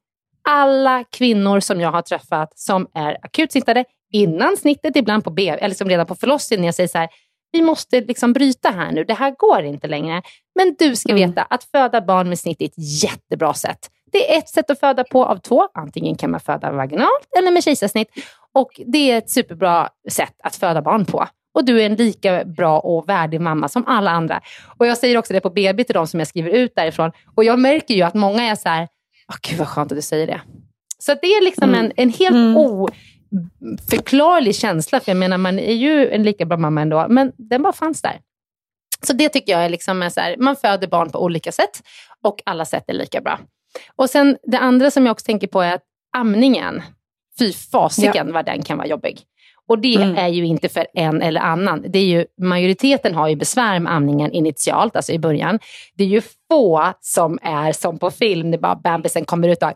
alla 0.48 1.04
kvinnor 1.04 1.60
som 1.60 1.80
jag 1.80 1.92
har 1.92 2.02
träffat 2.02 2.58
som 2.58 2.86
är 2.94 3.18
akut 3.22 3.52
snittade 3.52 3.84
innan 4.12 4.56
snittet, 4.56 4.96
ibland 4.96 5.24
på 5.24 5.30
B, 5.30 5.48
eller 5.48 5.68
liksom 5.68 5.88
redan 5.88 6.06
på 6.06 6.14
förlossningen, 6.14 6.64
jag 6.64 6.74
säger 6.74 6.88
så 6.88 6.98
här, 6.98 7.08
vi 7.52 7.62
måste 7.62 8.00
liksom 8.00 8.32
bryta 8.32 8.70
här 8.70 8.92
nu, 8.92 9.04
det 9.04 9.14
här 9.14 9.34
går 9.38 9.62
inte 9.62 9.88
längre. 9.88 10.22
Men 10.54 10.76
du 10.78 10.96
ska 10.96 11.14
veta 11.14 11.42
att 11.42 11.64
föda 11.64 12.00
barn 12.00 12.28
med 12.28 12.38
snitt 12.38 12.60
är 12.60 12.64
ett 12.64 13.02
jättebra 13.02 13.54
sätt. 13.54 13.78
Det 14.12 14.34
är 14.34 14.38
ett 14.38 14.48
sätt 14.48 14.70
att 14.70 14.80
föda 14.80 15.04
på 15.04 15.24
av 15.24 15.36
två. 15.36 15.68
Antingen 15.74 16.16
kan 16.16 16.30
man 16.30 16.40
föda 16.40 16.72
vaginalt 16.72 17.28
eller 17.38 17.50
med 17.50 17.64
kejsarsnitt. 17.64 18.08
Och 18.54 18.80
det 18.86 19.10
är 19.10 19.18
ett 19.18 19.30
superbra 19.30 19.88
sätt 20.10 20.34
att 20.42 20.56
föda 20.56 20.82
barn 20.82 21.04
på. 21.04 21.26
Och 21.54 21.64
du 21.64 21.82
är 21.82 21.86
en 21.86 21.94
lika 21.94 22.44
bra 22.44 22.80
och 22.80 23.08
värdig 23.08 23.40
mamma 23.40 23.68
som 23.68 23.86
alla 23.86 24.10
andra. 24.10 24.40
Och 24.78 24.86
jag 24.86 24.98
säger 24.98 25.18
också 25.18 25.32
det 25.32 25.40
på 25.40 25.50
BB 25.50 25.84
till 25.84 25.94
de 25.94 26.06
som 26.06 26.20
jag 26.20 26.28
skriver 26.28 26.50
ut 26.50 26.72
därifrån. 26.74 27.12
Och 27.34 27.44
jag 27.44 27.58
märker 27.58 27.94
ju 27.94 28.02
att 28.02 28.14
många 28.14 28.42
är 28.42 28.54
så 28.54 28.68
här, 28.68 28.88
åh 29.32 29.36
gud 29.42 29.58
vad 29.58 29.68
skönt 29.68 29.92
att 29.92 29.98
du 29.98 30.02
säger 30.02 30.26
det. 30.26 30.40
Så 30.98 31.14
det 31.22 31.26
är 31.26 31.44
liksom 31.44 31.74
en, 31.74 31.92
en 31.96 32.10
helt 32.10 32.56
oförklarlig 32.56 34.54
känsla. 34.56 35.00
För 35.00 35.10
jag 35.10 35.16
menar, 35.16 35.38
man 35.38 35.58
är 35.58 35.74
ju 35.74 36.10
en 36.10 36.22
lika 36.22 36.44
bra 36.44 36.56
mamma 36.56 36.82
ändå. 36.82 37.06
Men 37.08 37.32
den 37.36 37.62
bara 37.62 37.72
fanns 37.72 38.02
där. 38.02 38.20
Så 39.06 39.12
det 39.12 39.28
tycker 39.28 39.52
jag 39.52 39.64
är 39.64 39.68
liksom 39.68 40.02
är 40.02 40.08
så 40.08 40.20
här, 40.20 40.36
man 40.36 40.56
föder 40.56 40.88
barn 40.88 41.10
på 41.10 41.22
olika 41.22 41.52
sätt 41.52 41.82
och 42.22 42.42
alla 42.46 42.64
sätt 42.64 42.84
är 42.86 42.94
lika 42.94 43.20
bra. 43.20 43.38
Och 43.96 44.10
sen 44.10 44.36
det 44.42 44.58
andra 44.58 44.90
som 44.90 45.06
jag 45.06 45.12
också 45.12 45.26
tänker 45.26 45.46
på 45.46 45.60
är 45.60 45.74
att 45.74 45.82
amningen, 46.16 46.82
fy 47.38 47.52
fasiken 47.52 48.32
vad 48.32 48.46
den 48.46 48.62
kan 48.62 48.78
vara 48.78 48.88
jobbig. 48.88 49.20
Och 49.68 49.78
det 49.78 49.94
Mm. 49.96 50.16
är 50.16 50.28
ju 50.28 50.46
inte 50.46 50.68
för 50.68 50.86
en 50.94 51.22
eller 51.22 51.40
annan. 51.40 51.84
Det 51.88 51.98
är 51.98 52.04
ju, 52.04 52.26
majoriteten 52.40 53.14
har 53.14 53.28
ju 53.28 53.36
besvär 53.36 53.78
med 53.80 53.92
amningen 53.92 54.32
initialt, 54.32 54.96
alltså 54.96 55.12
i 55.12 55.18
början. 55.18 55.58
Det 55.94 56.04
är 56.04 56.08
ju 56.08 56.22
få 56.50 56.92
som 57.00 57.38
är 57.42 57.72
som 57.72 57.98
på 57.98 58.10
film, 58.10 58.50
det 58.50 58.58
bara 58.58 58.76
bebisen 58.76 59.24
kommer 59.24 59.48
ut 59.48 59.62
och 59.62 59.72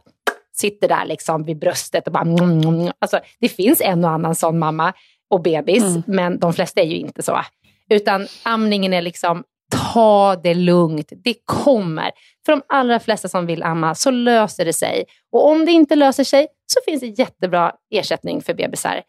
sitter 0.52 0.88
där 0.88 1.04
liksom 1.06 1.44
vid 1.44 1.58
bröstet 1.58 2.06
och 2.06 2.12
bara... 2.12 2.22
Mm. 2.22 2.92
Alltså, 2.98 3.20
det 3.40 3.48
finns 3.48 3.80
en 3.80 4.04
och 4.04 4.10
annan 4.10 4.34
sån 4.34 4.58
mamma 4.58 4.92
och 5.30 5.42
bebis, 5.42 5.82
Mm. 5.82 6.02
men 6.06 6.38
de 6.38 6.52
flesta 6.52 6.80
är 6.80 6.84
ju 6.86 6.96
inte 6.96 7.22
så. 7.22 7.40
Utan 7.90 8.26
amningen 8.42 8.92
är 8.92 9.02
liksom, 9.02 9.44
ta 9.94 10.36
det 10.36 10.54
lugnt, 10.54 11.12
det 11.24 11.34
kommer. 11.44 12.10
För 12.46 12.52
de 12.52 12.62
allra 12.68 13.00
flesta 13.00 13.28
som 13.28 13.46
vill 13.46 13.62
amma 13.62 13.94
så 13.94 14.10
löser 14.10 14.64
det 14.64 14.72
sig. 14.72 15.04
Och 15.32 15.48
om 15.50 15.64
det 15.64 15.72
inte 15.72 15.96
löser 15.96 16.24
sig 16.24 16.46
så 16.66 16.80
finns 16.90 17.00
det 17.00 17.06
jättebra 17.06 17.72
ersättning 17.90 18.42
för 18.42 18.54
bebisar. 18.54 19.02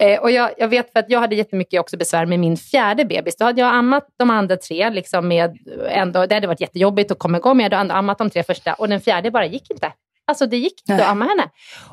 Eh, 0.00 0.20
och 0.20 0.30
jag, 0.30 0.50
jag 0.58 0.68
vet 0.68 0.92
för 0.92 1.00
att 1.00 1.10
jag 1.10 1.20
hade 1.20 1.34
jättemycket 1.34 1.80
också 1.80 1.96
besvär 1.96 2.26
med 2.26 2.38
min 2.40 2.56
fjärde 2.56 3.04
bebis. 3.04 3.36
Då 3.36 3.44
hade 3.44 3.60
jag 3.60 3.74
ammat 3.74 4.06
de 4.18 4.30
andra 4.30 4.56
tre, 4.56 4.90
liksom 4.90 5.28
med 5.28 5.58
ändå, 5.90 6.26
det 6.26 6.34
hade 6.34 6.46
varit 6.46 6.60
jättejobbigt 6.60 7.10
att 7.10 7.18
komma 7.18 7.38
igång, 7.38 7.56
men 7.56 7.64
jag 7.70 7.78
hade 7.78 7.92
ammat 7.92 8.18
de 8.18 8.30
tre 8.30 8.42
första 8.42 8.74
och 8.74 8.88
den 8.88 9.00
fjärde 9.00 9.30
bara 9.30 9.46
gick 9.46 9.70
inte. 9.70 9.92
Alltså 10.26 10.46
det 10.46 10.56
gick 10.56 10.80
inte 10.80 10.92
Nej. 10.94 11.02
att 11.02 11.10
amma 11.10 11.24
henne. 11.24 11.44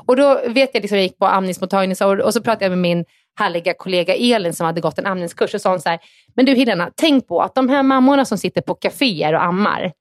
Och 0.06 0.16
då 0.16 0.42
vet 0.48 0.70
jag, 0.74 0.82
liksom, 0.82 0.98
jag 0.98 1.04
gick 1.04 1.18
på 1.18 1.26
amningsmottagning 1.26 1.96
så, 1.96 2.24
och 2.24 2.34
så 2.34 2.42
pratade 2.42 2.66
jag 2.66 2.70
med 2.70 2.80
min 2.80 3.06
härliga 3.40 3.74
kollega 3.74 4.16
Elin 4.16 4.54
som 4.54 4.66
hade 4.66 4.82
gått 4.82 5.00
en 5.00 5.06
amningskurs 5.06 5.54
och 5.54 5.62
sa 5.62 5.70
hon 5.70 5.80
så 5.82 5.90
här, 5.90 6.00
men 6.36 6.46
du 6.46 6.56
Helena, 6.56 6.92
tänk 6.96 7.28
på 7.28 7.42
att 7.42 7.56
de 7.56 7.70
här 7.70 7.84
mammorna 7.84 8.26
som 8.26 8.38
sitter 8.38 8.62
på 8.62 8.74
kaféer 8.74 9.34
och 9.34 9.44
ammar, 9.44 9.92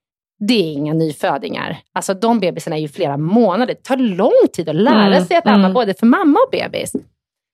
det 0.48 0.54
är 0.54 0.72
inga 0.72 0.92
nyfödingar. 0.92 1.78
Alltså 1.92 2.14
de 2.14 2.40
bebisarna 2.40 2.76
är 2.76 2.80
ju 2.80 2.88
flera 2.88 3.16
månader. 3.16 3.74
Det 3.74 3.82
tar 3.82 3.96
lång 3.96 4.48
tid 4.52 4.68
att 4.68 4.74
lära 4.74 5.06
Mm, 5.06 5.24
sig 5.24 5.36
att 5.36 5.46
amma 5.46 5.58
mm. 5.58 5.72
både 5.72 5.94
för 5.94 6.06
mamma 6.06 6.38
och 6.40 6.50
bebis. 6.50 6.92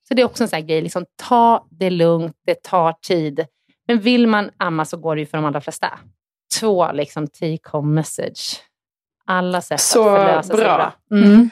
Så 0.09 0.15
det 0.15 0.23
är 0.23 0.27
också 0.27 0.45
en 0.45 0.49
sån 0.49 0.57
här 0.57 0.67
grej, 0.67 0.81
liksom, 0.83 1.05
ta 1.17 1.67
det 1.71 1.91
lugnt, 1.91 2.37
det 2.47 2.63
tar 2.63 2.93
tid. 2.93 3.47
Men 3.89 3.99
vill 3.99 4.27
man 4.27 4.51
amma 4.57 4.85
så 4.85 4.97
går 4.97 5.17
det 5.17 5.21
ju 5.21 5.27
för 5.27 5.39
de 5.39 5.45
allra 5.45 5.61
flesta. 5.61 5.99
Två 6.61 6.93
liksom 6.93 7.27
take 7.27 7.59
home 7.73 7.95
message. 7.95 8.61
Alla 9.27 9.61
sätt 9.61 9.81
Så 9.81 10.09
att 10.09 10.21
förlösa 10.21 10.43
sig 10.43 10.57
bra. 10.57 10.77
bra. 10.77 11.19
Mm. 11.19 11.51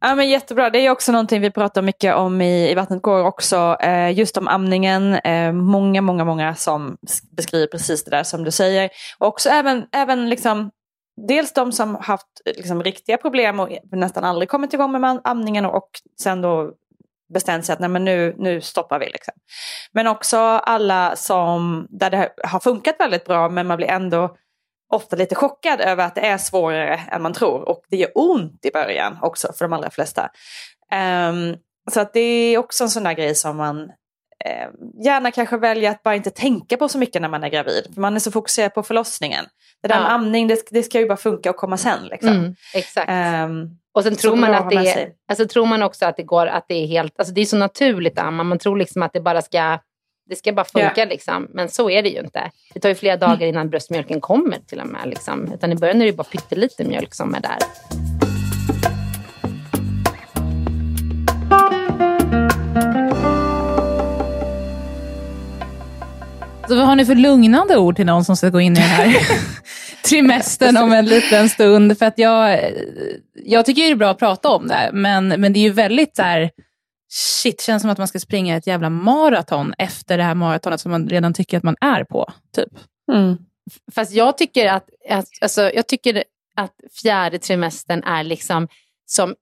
Ja, 0.00 0.14
men 0.14 0.28
jättebra. 0.28 0.70
Det 0.70 0.78
är 0.78 0.90
också 0.90 1.12
någonting 1.12 1.40
vi 1.40 1.50
pratar 1.50 1.82
mycket 1.82 2.14
om 2.14 2.40
i, 2.40 2.70
i 2.70 2.74
Vattnet 2.74 3.02
går 3.02 3.24
också. 3.24 3.76
Eh, 3.80 4.18
just 4.18 4.36
om 4.36 4.48
amningen. 4.48 5.14
Eh, 5.14 5.52
många, 5.52 6.00
många, 6.02 6.24
många 6.24 6.54
som 6.54 6.96
beskriver 7.36 7.66
precis 7.66 8.04
det 8.04 8.10
där 8.10 8.22
som 8.22 8.44
du 8.44 8.50
säger. 8.50 8.90
Och 9.18 9.26
också 9.28 9.48
även, 9.48 9.86
även 9.92 10.30
liksom, 10.30 10.70
dels 11.28 11.52
de 11.52 11.72
som 11.72 11.94
haft 11.94 12.26
liksom, 12.44 12.82
riktiga 12.82 13.16
problem 13.16 13.60
och 13.60 13.68
nästan 13.92 14.24
aldrig 14.24 14.48
kommit 14.48 14.74
igång 14.74 15.00
med 15.00 15.20
amningen 15.24 15.66
och, 15.66 15.76
och 15.76 15.90
sen 16.22 16.40
då 16.42 16.72
bestämt 17.34 17.64
sig 17.64 17.72
att 17.72 17.80
nej, 17.80 17.88
men 17.90 18.04
nu, 18.04 18.34
nu 18.38 18.60
stoppar 18.60 18.98
vi. 18.98 19.06
Liksom. 19.06 19.34
Men 19.92 20.06
också 20.06 20.38
alla 20.38 21.16
som, 21.16 21.86
där 21.90 22.10
det 22.10 22.30
har 22.44 22.60
funkat 22.60 22.96
väldigt 22.98 23.24
bra 23.24 23.48
men 23.48 23.66
man 23.66 23.76
blir 23.76 23.88
ändå 23.88 24.36
ofta 24.92 25.16
lite 25.16 25.34
chockad 25.34 25.80
över 25.80 26.04
att 26.04 26.14
det 26.14 26.26
är 26.26 26.38
svårare 26.38 27.00
än 27.12 27.22
man 27.22 27.32
tror. 27.32 27.68
Och 27.68 27.82
det 27.90 27.96
gör 27.96 28.10
ont 28.14 28.64
i 28.64 28.70
början 28.70 29.18
också 29.22 29.52
för 29.52 29.64
de 29.64 29.72
allra 29.72 29.90
flesta. 29.90 30.30
Ehm, 30.92 31.56
så 31.92 32.00
att 32.00 32.12
det 32.12 32.20
är 32.20 32.58
också 32.58 32.84
en 32.84 32.90
sån 32.90 33.02
där 33.02 33.12
grej 33.12 33.34
som 33.34 33.56
man 33.56 33.82
eh, 34.44 34.68
gärna 35.04 35.30
kanske 35.30 35.56
väljer 35.56 35.90
att 35.90 36.02
bara 36.02 36.14
inte 36.16 36.30
tänka 36.30 36.76
på 36.76 36.88
så 36.88 36.98
mycket 36.98 37.22
när 37.22 37.28
man 37.28 37.44
är 37.44 37.48
gravid. 37.48 37.90
För 37.94 38.00
man 38.00 38.14
är 38.16 38.20
så 38.20 38.30
fokuserad 38.30 38.74
på 38.74 38.82
förlossningen. 38.82 39.44
Det 39.82 39.88
där 39.88 39.94
Ja. 39.96 40.02
med 40.02 40.12
amning, 40.12 40.46
det, 40.48 40.62
det 40.70 40.82
ska 40.82 41.00
ju 41.00 41.06
bara 41.06 41.16
funka 41.16 41.50
och 41.50 41.56
komma 41.56 41.76
sen. 41.76 42.06
Liksom. 42.06 42.30
Mm, 42.30 42.54
exakt. 42.74 43.10
Ehm, 43.10 43.68
Och 43.96 44.02
sen 44.02 44.14
Så 44.14 44.20
tror 44.20 44.36
man 44.36 44.54
att 44.54 44.70
det 44.70 44.76
är, 44.76 45.08
alltså 45.28 45.48
tror 45.48 45.66
man 45.66 45.82
också 45.82 46.06
att 46.06 46.16
det 46.16 46.22
går, 46.22 46.46
att 46.46 46.64
det 46.68 46.74
är 46.74 46.86
helt, 46.86 47.18
alltså 47.18 47.34
det 47.34 47.40
är 47.40 47.44
så 47.44 47.56
naturligt 47.56 48.18
att 48.18 48.24
amma. 48.24 48.42
Man 48.42 48.58
tror 48.58 48.76
liksom 48.76 49.02
att 49.02 49.12
det 49.12 49.20
bara 49.20 49.42
ska, 49.42 49.78
det 50.28 50.36
ska 50.36 50.52
bara 50.52 50.64
funka 50.64 51.04
liksom. 51.04 51.48
Men 51.50 51.68
så 51.68 51.90
är 51.90 52.02
det 52.02 52.08
ju 52.08 52.20
inte. 52.20 52.50
Det 52.74 52.80
tar 52.80 52.88
ju 52.88 52.94
flera 52.94 53.16
dagar 53.16 53.46
innan 53.46 53.70
bröstmjölken 53.70 54.20
kommer 54.20 54.58
till 54.66 54.80
och 54.80 54.86
med 54.86 55.08
liksom. 55.08 55.52
Utan 55.52 55.72
i 55.72 55.76
början 55.76 55.96
är 55.96 56.00
det 56.00 56.10
ju 56.10 56.16
bara 56.16 56.24
pyttelite 56.24 56.84
mjölk 56.84 57.14
som 57.14 57.34
är 57.34 57.40
där. 57.40 57.58
Så 66.68 66.76
vad 66.76 66.86
har 66.86 66.96
ni 66.96 67.04
för 67.04 67.14
lugnande 67.14 67.76
ord 67.76 67.96
till 67.96 68.06
någon 68.06 68.24
som 68.24 68.36
ska 68.36 68.48
gå 68.48 68.60
in 68.60 68.72
i 68.72 68.80
den 68.80 68.88
här 68.88 69.16
trimestern 70.08 70.76
om 70.76 70.92
en 70.92 71.06
liten 71.06 71.48
stund? 71.48 71.98
För 71.98 72.06
att 72.06 72.18
jag, 72.18 72.60
jag 73.34 73.66
tycker 73.66 73.82
det 73.82 73.90
är 73.90 73.94
bra 73.94 74.10
att 74.10 74.18
prata 74.18 74.48
om 74.48 74.68
det, 74.68 74.90
men, 74.92 75.28
men 75.28 75.52
det 75.52 75.58
är 75.58 75.62
ju 75.62 75.70
väldigt 75.70 76.16
så 76.16 76.22
här, 76.22 76.50
shit, 77.08 77.60
känns 77.60 77.82
som 77.82 77.90
att 77.90 77.98
man 77.98 78.08
ska 78.08 78.18
springa 78.18 78.56
ett 78.56 78.66
jävla 78.66 78.90
maraton 78.90 79.74
efter 79.78 80.18
det 80.18 80.24
här 80.24 80.34
maratonet 80.34 80.80
som 80.80 80.90
man 80.90 81.08
redan 81.08 81.34
tycker 81.34 81.56
att 81.56 81.62
man 81.62 81.76
är 81.80 82.04
på. 82.04 82.32
Typ. 82.56 82.72
mm. 83.12 83.36
Fast 83.94 84.12
jag 84.12 84.38
tycker 84.38 84.68
att, 84.68 84.88
att, 85.10 85.28
alltså, 85.40 85.70
jag 85.74 85.86
tycker 85.86 86.24
att 86.56 86.72
fjärde 87.02 87.38
trimestern 87.38 88.02
är 88.02 88.24
liksom 88.24 88.68
som 89.06 89.34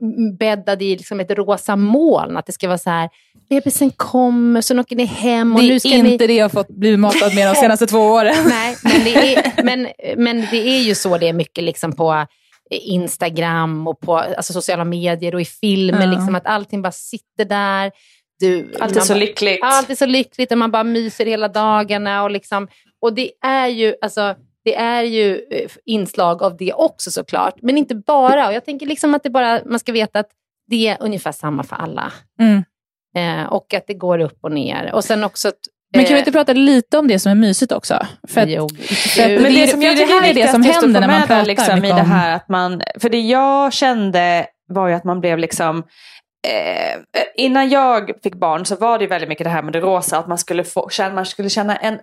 inbäddad 0.00 0.82
i 0.82 0.96
liksom 0.96 1.20
ett 1.20 1.30
rosa 1.30 1.76
moln. 1.76 2.36
Att 2.36 2.46
det 2.46 2.52
ska 2.52 2.68
vara 2.68 2.78
så 2.78 2.90
här, 2.90 3.08
bebisen 3.48 3.90
kommer, 3.90 4.60
sen 4.60 4.78
åker 4.78 4.96
ni 4.96 5.04
hem 5.04 5.54
och 5.54 5.60
det 5.60 5.66
nu 5.66 5.74
är 5.74 5.78
ska 5.78 5.88
inte 5.88 6.10
ni... 6.10 6.16
det 6.16 6.34
jag 6.34 6.52
fått 6.52 6.68
bli 6.68 6.96
matad 6.96 7.34
med 7.34 7.48
de 7.48 7.54
senaste 7.60 7.86
två 7.86 7.98
åren. 7.98 8.34
Nej, 8.48 8.76
men 8.82 9.04
det, 9.04 9.34
är, 9.34 9.62
men, 9.64 9.88
men 10.16 10.46
det 10.50 10.68
är 10.68 10.80
ju 10.80 10.94
så 10.94 11.18
det 11.18 11.28
är 11.28 11.32
mycket 11.32 11.64
liksom 11.64 11.92
på 11.92 12.26
Instagram 12.70 13.86
och 13.86 14.00
på 14.00 14.16
alltså, 14.16 14.52
sociala 14.52 14.84
medier 14.84 15.34
och 15.34 15.40
i 15.40 15.44
filmer. 15.44 16.06
Ja. 16.06 16.10
Liksom, 16.10 16.34
att 16.34 16.46
allting 16.46 16.82
bara 16.82 16.92
sitter 16.92 17.44
där. 17.44 17.92
Du, 18.40 18.72
Allt 18.80 18.96
är 18.96 19.00
så 19.00 19.12
bara- 19.12 19.18
lyckligt. 19.18 19.60
Allt 19.62 19.90
är 19.90 19.94
så 19.94 20.06
lyckligt 20.06 20.52
och 20.52 20.58
man 20.58 20.70
bara 20.70 20.84
myser 20.84 21.26
hela 21.26 21.48
dagarna. 21.48 22.22
Och, 22.22 22.30
liksom, 22.30 22.68
och 23.00 23.12
det 23.14 23.30
är 23.42 23.66
ju, 23.68 23.94
alltså, 24.00 24.34
det 24.64 24.74
är 24.74 25.02
ju 25.02 25.42
eh, 25.50 25.70
inslag 25.84 26.42
av 26.42 26.56
det 26.56 26.72
också 26.72 27.10
såklart. 27.10 27.54
Men 27.62 27.78
inte 27.78 27.94
bara. 27.94 28.48
Och 28.48 28.54
jag 28.54 28.64
tänker 28.64 28.86
liksom 28.86 29.14
att 29.14 29.22
det 29.22 29.30
bara, 29.30 29.60
man 29.66 29.78
ska 29.78 29.92
veta 29.92 30.18
att 30.18 30.28
det 30.66 30.88
är 30.88 30.96
ungefär 31.00 31.32
samma 31.32 31.62
för 31.62 31.76
alla. 31.76 32.12
Mm. 32.40 32.64
Eh, 33.16 33.46
och 33.52 33.74
att 33.74 33.86
det 33.86 33.94
går 33.94 34.18
upp 34.18 34.38
och 34.40 34.52
ner. 34.52 34.94
Och 34.94 35.04
sen 35.04 35.24
också... 35.24 35.48
att, 35.48 35.54
Men 35.94 36.04
kan 36.04 36.08
vi 36.08 36.14
eh, 36.14 36.18
inte 36.18 36.32
prata 36.32 36.52
lite 36.52 36.98
om 36.98 37.08
det 37.08 37.18
som 37.18 37.30
är 37.30 37.36
mysigt 37.36 37.72
också? 37.72 38.06
För 38.28 38.40
att, 38.40 38.50
Jo, 38.50 38.68
för 38.68 39.22
att. 39.22 39.42
Men 39.42 39.42
det, 39.42 39.60
det 39.60 39.68
som 39.68 39.82
jag 39.82 39.96
det 39.96 40.04
här 40.04 40.30
är 40.30 40.34
det 40.34 40.48
som 40.48 40.62
händer 40.62 41.00
när 41.00 41.08
man 41.08 41.18
med 41.18 41.28
pratar 41.28 41.44
liksom, 41.44 41.84
i 41.84 41.88
det 41.88 42.02
här 42.02 42.36
att 42.36 42.48
man, 42.48 42.82
för 42.98 43.08
det 43.08 43.20
jag 43.20 43.72
kände 43.72 44.46
var 44.68 44.88
ju 44.88 44.94
att 44.94 45.04
man 45.04 45.20
blev 45.20 45.38
liksom 45.38 45.84
Eh, 46.44 47.00
innan 47.36 47.68
jag 47.68 48.10
fick 48.22 48.34
barn 48.34 48.66
så 48.66 48.76
var 48.76 48.98
det 48.98 49.06
väldigt 49.06 49.28
mycket 49.28 49.44
det 49.44 49.50
här 49.50 49.62
med 49.62 49.72
det 49.72 49.80
rosa, 49.80 50.18
att 50.18 50.28
man 50.28 50.38
skulle, 50.38 50.64
få, 50.64 50.88
känna, 50.88 51.14
man 51.14 51.26
skulle 51.26 51.50
känna 51.50 51.76
en 51.76 51.98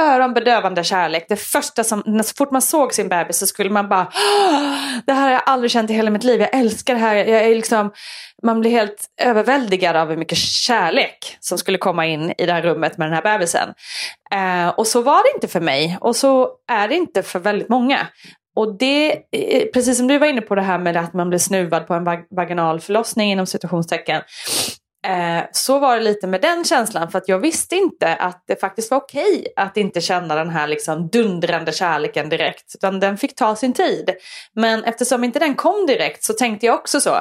öronbedövande 0.00 0.84
kärlek. 0.84 1.26
Det 1.28 1.36
första 1.36 1.84
som, 1.84 2.02
när- 2.06 2.22
så 2.22 2.34
fort 2.36 2.50
man 2.50 2.62
såg 2.62 2.94
sin 2.94 3.08
bebis 3.08 3.38
så 3.38 3.46
skulle 3.46 3.70
man 3.70 3.88
bara, 3.88 4.12
det 5.06 5.12
här 5.12 5.22
har 5.22 5.30
jag 5.30 5.42
aldrig 5.46 5.70
känt 5.70 5.90
i 5.90 5.94
hela 5.94 6.10
mitt 6.10 6.24
liv, 6.24 6.40
jag 6.40 6.54
älskar 6.54 6.94
det 6.94 7.00
här. 7.00 7.14
Jag 7.14 7.28
är 7.44 7.54
liksom, 7.54 7.92
man 8.42 8.60
blir 8.60 8.70
helt 8.70 9.04
överväldigad 9.22 9.96
av 9.96 10.08
hur 10.08 10.16
mycket 10.16 10.38
kärlek 10.38 11.36
som 11.40 11.58
skulle 11.58 11.78
komma 11.78 12.06
in 12.06 12.32
i 12.38 12.46
det 12.46 12.52
här 12.52 12.62
rummet 12.62 12.98
med 12.98 13.06
den 13.08 13.14
här 13.14 13.22
bebisen. 13.22 13.68
Eh, 14.32 14.68
och 14.68 14.86
så 14.86 15.02
var 15.02 15.22
det 15.22 15.34
inte 15.36 15.48
för 15.48 15.60
mig 15.60 15.98
och 16.00 16.16
så 16.16 16.50
är 16.72 16.88
det 16.88 16.94
inte 16.94 17.22
för 17.22 17.38
väldigt 17.38 17.68
många. 17.68 18.06
Och 18.56 18.78
det, 18.78 19.12
eh, 19.12 19.64
precis 19.74 19.96
som 19.98 20.08
du 20.08 20.18
var 20.18 20.26
inne 20.26 20.40
på 20.40 20.54
det 20.54 20.62
här 20.62 20.78
med 20.78 20.96
att 20.96 21.12
man 21.14 21.28
blir 21.28 21.38
snuvad 21.38 21.86
på 21.86 21.94
en 21.94 22.04
vag- 22.04 22.26
vaginal 22.36 22.80
förlossning 22.80 23.32
inom 23.32 23.46
situationstecken. 23.46 24.22
Eh, 25.06 25.44
så 25.52 25.78
var 25.78 25.96
det 25.96 26.02
lite 26.02 26.26
med 26.26 26.40
den 26.40 26.64
känslan 26.64 27.10
för 27.10 27.18
att 27.18 27.28
jag 27.28 27.38
visste 27.38 27.76
inte 27.76 28.14
att 28.14 28.44
det 28.46 28.60
faktiskt 28.60 28.90
var 28.90 28.98
okej 28.98 29.46
att 29.56 29.76
inte 29.76 30.00
känna 30.00 30.34
den 30.34 30.50
här 30.50 30.66
liksom 30.66 31.08
dundrande 31.08 31.72
kärleken 31.72 32.28
direkt. 32.28 32.74
Utan 32.74 33.00
den 33.00 33.18
fick 33.18 33.34
ta 33.34 33.56
sin 33.56 33.72
tid. 33.72 34.10
Men 34.54 34.84
eftersom 34.84 35.24
inte 35.24 35.38
den 35.38 35.54
kom 35.54 35.86
direkt 35.86 36.24
så 36.24 36.32
tänkte 36.32 36.66
jag 36.66 36.74
också 36.74 37.00
så. 37.00 37.20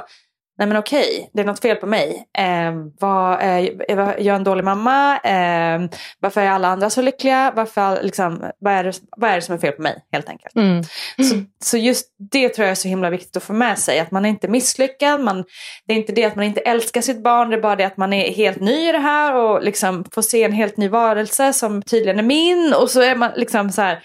Nej 0.57 0.67
men 0.67 0.77
okej, 0.77 1.29
det 1.33 1.41
är 1.41 1.45
något 1.45 1.61
fel 1.61 1.75
på 1.75 1.85
mig. 1.87 2.27
Eh, 2.37 2.73
vad, 2.99 3.41
eh, 3.41 3.57
är 3.87 4.19
jag 4.19 4.35
en 4.35 4.43
dålig 4.43 4.63
mamma? 4.63 5.17
Eh, 5.17 5.81
varför 6.19 6.41
är 6.41 6.49
alla 6.49 6.67
andra 6.67 6.89
så 6.89 7.01
lyckliga? 7.01 7.53
Varför, 7.55 8.03
liksom, 8.03 8.51
vad, 8.59 8.73
är 8.73 8.83
det, 8.83 8.93
vad 9.17 9.29
är 9.29 9.35
det 9.35 9.41
som 9.41 9.55
är 9.55 9.59
fel 9.59 9.71
på 9.71 9.81
mig 9.81 10.05
helt 10.11 10.29
enkelt? 10.29 10.55
Mm. 10.55 10.83
Så, 11.29 11.43
så 11.63 11.77
just 11.77 12.07
det 12.31 12.49
tror 12.49 12.65
jag 12.65 12.71
är 12.71 12.75
så 12.75 12.87
himla 12.87 13.09
viktigt 13.09 13.37
att 13.37 13.43
få 13.43 13.53
med 13.53 13.79
sig. 13.79 13.99
Att 13.99 14.11
man 14.11 14.25
är 14.25 14.29
inte 14.29 14.47
misslyckad. 14.47 15.21
Man, 15.21 15.43
det 15.87 15.93
är 15.93 15.97
inte 15.97 16.13
det 16.13 16.25
att 16.25 16.35
man 16.35 16.45
inte 16.45 16.61
älskar 16.61 17.01
sitt 17.01 17.23
barn. 17.23 17.49
Det 17.49 17.55
är 17.55 17.61
bara 17.61 17.75
det 17.75 17.83
att 17.83 17.97
man 17.97 18.13
är 18.13 18.31
helt 18.31 18.59
ny 18.59 18.89
i 18.89 18.91
det 18.91 18.99
här. 18.99 19.35
Och 19.35 19.63
liksom 19.63 20.05
får 20.11 20.21
se 20.21 20.43
en 20.43 20.51
helt 20.51 20.77
ny 20.77 20.89
varelse 20.89 21.53
som 21.53 21.81
tydligen 21.81 22.19
är 22.19 22.23
min. 22.23 22.73
Och 22.81 22.89
så 22.89 23.01
är 23.01 23.15
man 23.15 23.31
liksom 23.35 23.69
så 23.69 23.81
här. 23.81 24.03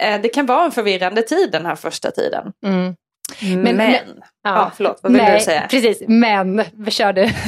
Eh, 0.00 0.20
det 0.20 0.28
kan 0.28 0.46
vara 0.46 0.64
en 0.64 0.72
förvirrande 0.72 1.22
tid 1.22 1.52
den 1.52 1.66
här 1.66 1.76
första 1.76 2.10
tiden. 2.10 2.52
Mm. 2.66 2.94
Men. 3.42 3.76
men- 3.76 3.94
ja, 4.42 4.70
förlåt, 4.76 5.00
vad 5.02 5.12
vill 5.12 5.22
Nej, 5.22 5.38
du 5.38 5.44
säga? 5.44 5.66
Precis, 5.70 6.02
men 6.08 6.64
kör 6.88 7.12
du. 7.12 7.28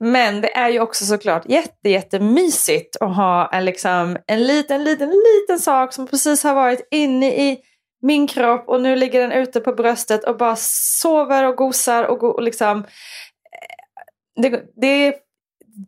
Men 0.00 0.40
det 0.40 0.56
är 0.56 0.68
ju 0.68 0.80
också 0.80 1.04
såklart 1.04 1.46
jätte, 1.46 1.88
jättemysigt 1.88 2.96
att 3.00 3.16
ha 3.16 3.48
en, 3.52 3.64
liksom, 3.64 4.16
en 4.26 4.46
liten, 4.46 4.84
liten, 4.84 5.08
liten 5.10 5.58
sak 5.58 5.92
som 5.92 6.06
precis 6.06 6.44
har 6.44 6.54
varit 6.54 6.88
inne 6.90 7.26
i 7.26 7.58
min 8.02 8.26
kropp 8.26 8.68
och 8.68 8.80
nu 8.80 8.96
ligger 8.96 9.20
den 9.20 9.32
ute 9.32 9.60
på 9.60 9.72
bröstet 9.72 10.24
och 10.24 10.36
bara 10.36 10.56
sover 10.56 11.44
och 11.48 11.56
gosar 11.56 12.04
och, 12.04 12.18
go 12.18 12.26
och 12.26 12.42
liksom. 12.42 12.78
eh, 12.78 14.42
Det, 14.42 14.62
det, 14.76 15.14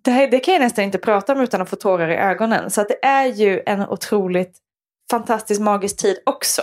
det, 0.04 0.26
det 0.26 0.40
kan 0.40 0.54
jag 0.54 0.60
nästan 0.60 0.84
inte 0.84 0.98
prata 0.98 1.32
om 1.32 1.40
utan 1.40 1.60
att 1.60 1.70
få 1.70 1.76
tårar 1.76 2.08
i 2.08 2.16
ögonen. 2.16 2.70
Så 2.70 2.82
det 2.82 3.04
är 3.04 3.26
ju 3.26 3.62
en 3.66 3.80
otroligt 3.88 4.58
fantastisk 5.10 5.60
magisk 5.60 5.96
tid 5.96 6.18
också. 6.26 6.62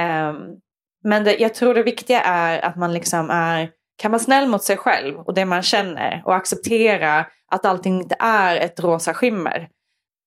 Um, 0.00 0.60
men 1.04 1.24
det, 1.24 1.36
jag 1.38 1.54
tror 1.54 1.74
det 1.74 1.82
viktiga 1.82 2.20
är 2.20 2.64
att 2.64 2.76
man 2.76 2.92
liksom 2.92 3.30
är, 3.30 3.70
kan 4.02 4.10
vara 4.10 4.22
snäll 4.22 4.48
mot 4.48 4.62
sig 4.62 4.76
själv 4.76 5.18
och 5.18 5.34
det 5.34 5.44
man 5.44 5.62
känner 5.62 6.22
och 6.26 6.34
acceptera 6.36 7.26
att 7.50 7.64
allting 7.66 8.00
inte 8.00 8.16
är 8.18 8.56
ett 8.56 8.80
rosa 8.80 9.14
skimmer. 9.14 9.68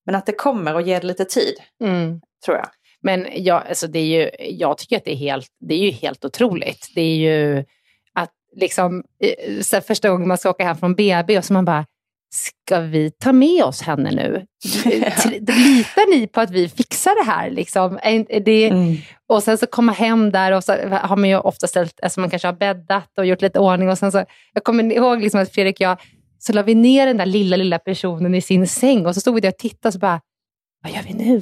Men 0.06 0.16
att 0.16 0.26
det 0.26 0.32
kommer 0.32 0.74
och 0.74 0.82
ger 0.82 1.02
lite 1.02 1.26
tid, 1.26 1.56
Mm. 1.84 2.22
tror 2.46 2.58
jag. 2.58 2.68
Men 3.04 3.28
jag, 3.32 3.68
alltså 3.68 3.88
det 3.88 4.00
är 4.00 4.06
ju, 4.06 4.30
jag 4.40 4.78
tycker 4.78 4.98
att 4.98 5.06
det 5.06 5.12
är, 5.12 5.16
helt, 5.16 5.48
det 5.60 5.74
är 5.74 5.78
ju 5.86 5.92
helt 5.92 6.26
otroligt. 6.26 6.88
Det 6.96 7.02
är 7.02 7.16
ju 7.16 7.66
att 8.14 8.32
liksom, 8.56 9.04
eh, 9.24 9.62
så 9.62 9.82
första 9.82 10.10
gången 10.10 10.28
man 10.28 10.38
ska 10.38 10.50
åka 10.50 10.64
hem 10.64 10.78
från 10.78 10.96
BB 10.96 11.38
och 11.38 11.46
så 11.46 11.54
man 11.54 11.66
bara, 11.66 11.86
ska 12.34 12.80
vi 12.80 13.12
ta 13.12 13.32
med 13.32 13.64
oss 13.64 13.82
henne 13.82 14.12
nu? 14.12 14.46
Litar 15.40 16.10
ni 16.10 16.28
på 16.28 16.42
att 16.42 16.52
vi 16.52 16.70
fixar 16.70 17.26
det 17.26 17.32
här? 17.32 17.50
Liksom? 17.50 18.00
Det, 18.46 18.70
Mm. 18.70 18.98
Och 19.28 19.44
sen 19.44 19.58
så 19.58 19.68
komma 19.68 19.92
hem 19.92 20.32
där 20.32 20.52
och 20.52 20.64
så 20.64 20.74
har 20.92 21.16
man 21.16 21.30
ju 21.30 21.38
ofta 21.38 21.68
ställt, 21.68 22.00
alltså 22.04 22.20
man 22.20 22.30
kanske 22.30 22.48
har 22.48 22.54
bäddat 22.54 23.18
och 23.18 23.26
gjort 23.26 23.42
lite 23.42 23.60
ordning 23.60 23.90
och 23.90 23.98
sen 23.98 24.12
så, 24.12 24.26
jag 24.54 24.64
kommer 24.64 24.94
ihåg 24.94 25.22
liksom 25.22 25.42
att 25.42 25.52
Fredrik 25.52 25.76
och 25.76 25.82
jag, 25.82 25.98
så 26.40 26.54
la 26.54 26.62
vi 26.62 26.76
ner 26.76 27.08
den 27.08 27.18
där 27.18 27.26
lilla, 27.26 27.56
lilla 27.56 27.80
personen 27.80 28.36
i 28.36 28.42
sin 28.42 28.68
säng 28.68 29.06
och 29.06 29.14
så 29.14 29.22
stod 29.22 29.36
vi 29.36 29.42
där 29.42 29.50
och 29.50 29.58
tittade 29.58 29.88
och 29.88 29.94
så 29.94 30.00
bara, 30.00 30.22
vad 30.84 30.92
gör 30.92 31.02
vi 31.04 31.14
nu? 31.14 31.42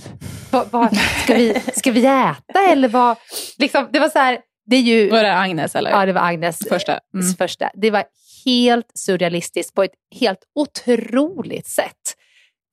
Vad, 0.51 0.71
vad, 0.71 0.97
ska, 1.23 1.33
vi, 1.33 1.61
ska 1.75 1.91
vi 1.91 2.05
äta 2.05 2.71
eller 2.71 2.87
vad? 2.87 3.17
Liksom, 3.57 3.87
det 3.91 3.99
var 3.99 4.09
så 4.09 4.19
här, 4.19 4.39
det 4.65 4.75
är 4.75 4.81
ju... 4.81 5.09
Var 5.09 5.23
det 5.23 5.37
Agnes 5.37 5.75
eller? 5.75 5.91
Ja, 5.91 6.05
det 6.05 6.13
var 6.13 6.21
Agnes 6.21 6.59
Första. 6.69 6.99
Mm. 7.13 7.33
första. 7.33 7.69
Det 7.73 7.91
var 7.91 8.03
helt 8.45 8.91
surrealistiskt 8.93 9.75
på 9.75 9.83
ett 9.83 9.91
helt 10.19 10.39
otroligt 10.55 11.67
sätt. 11.67 12.15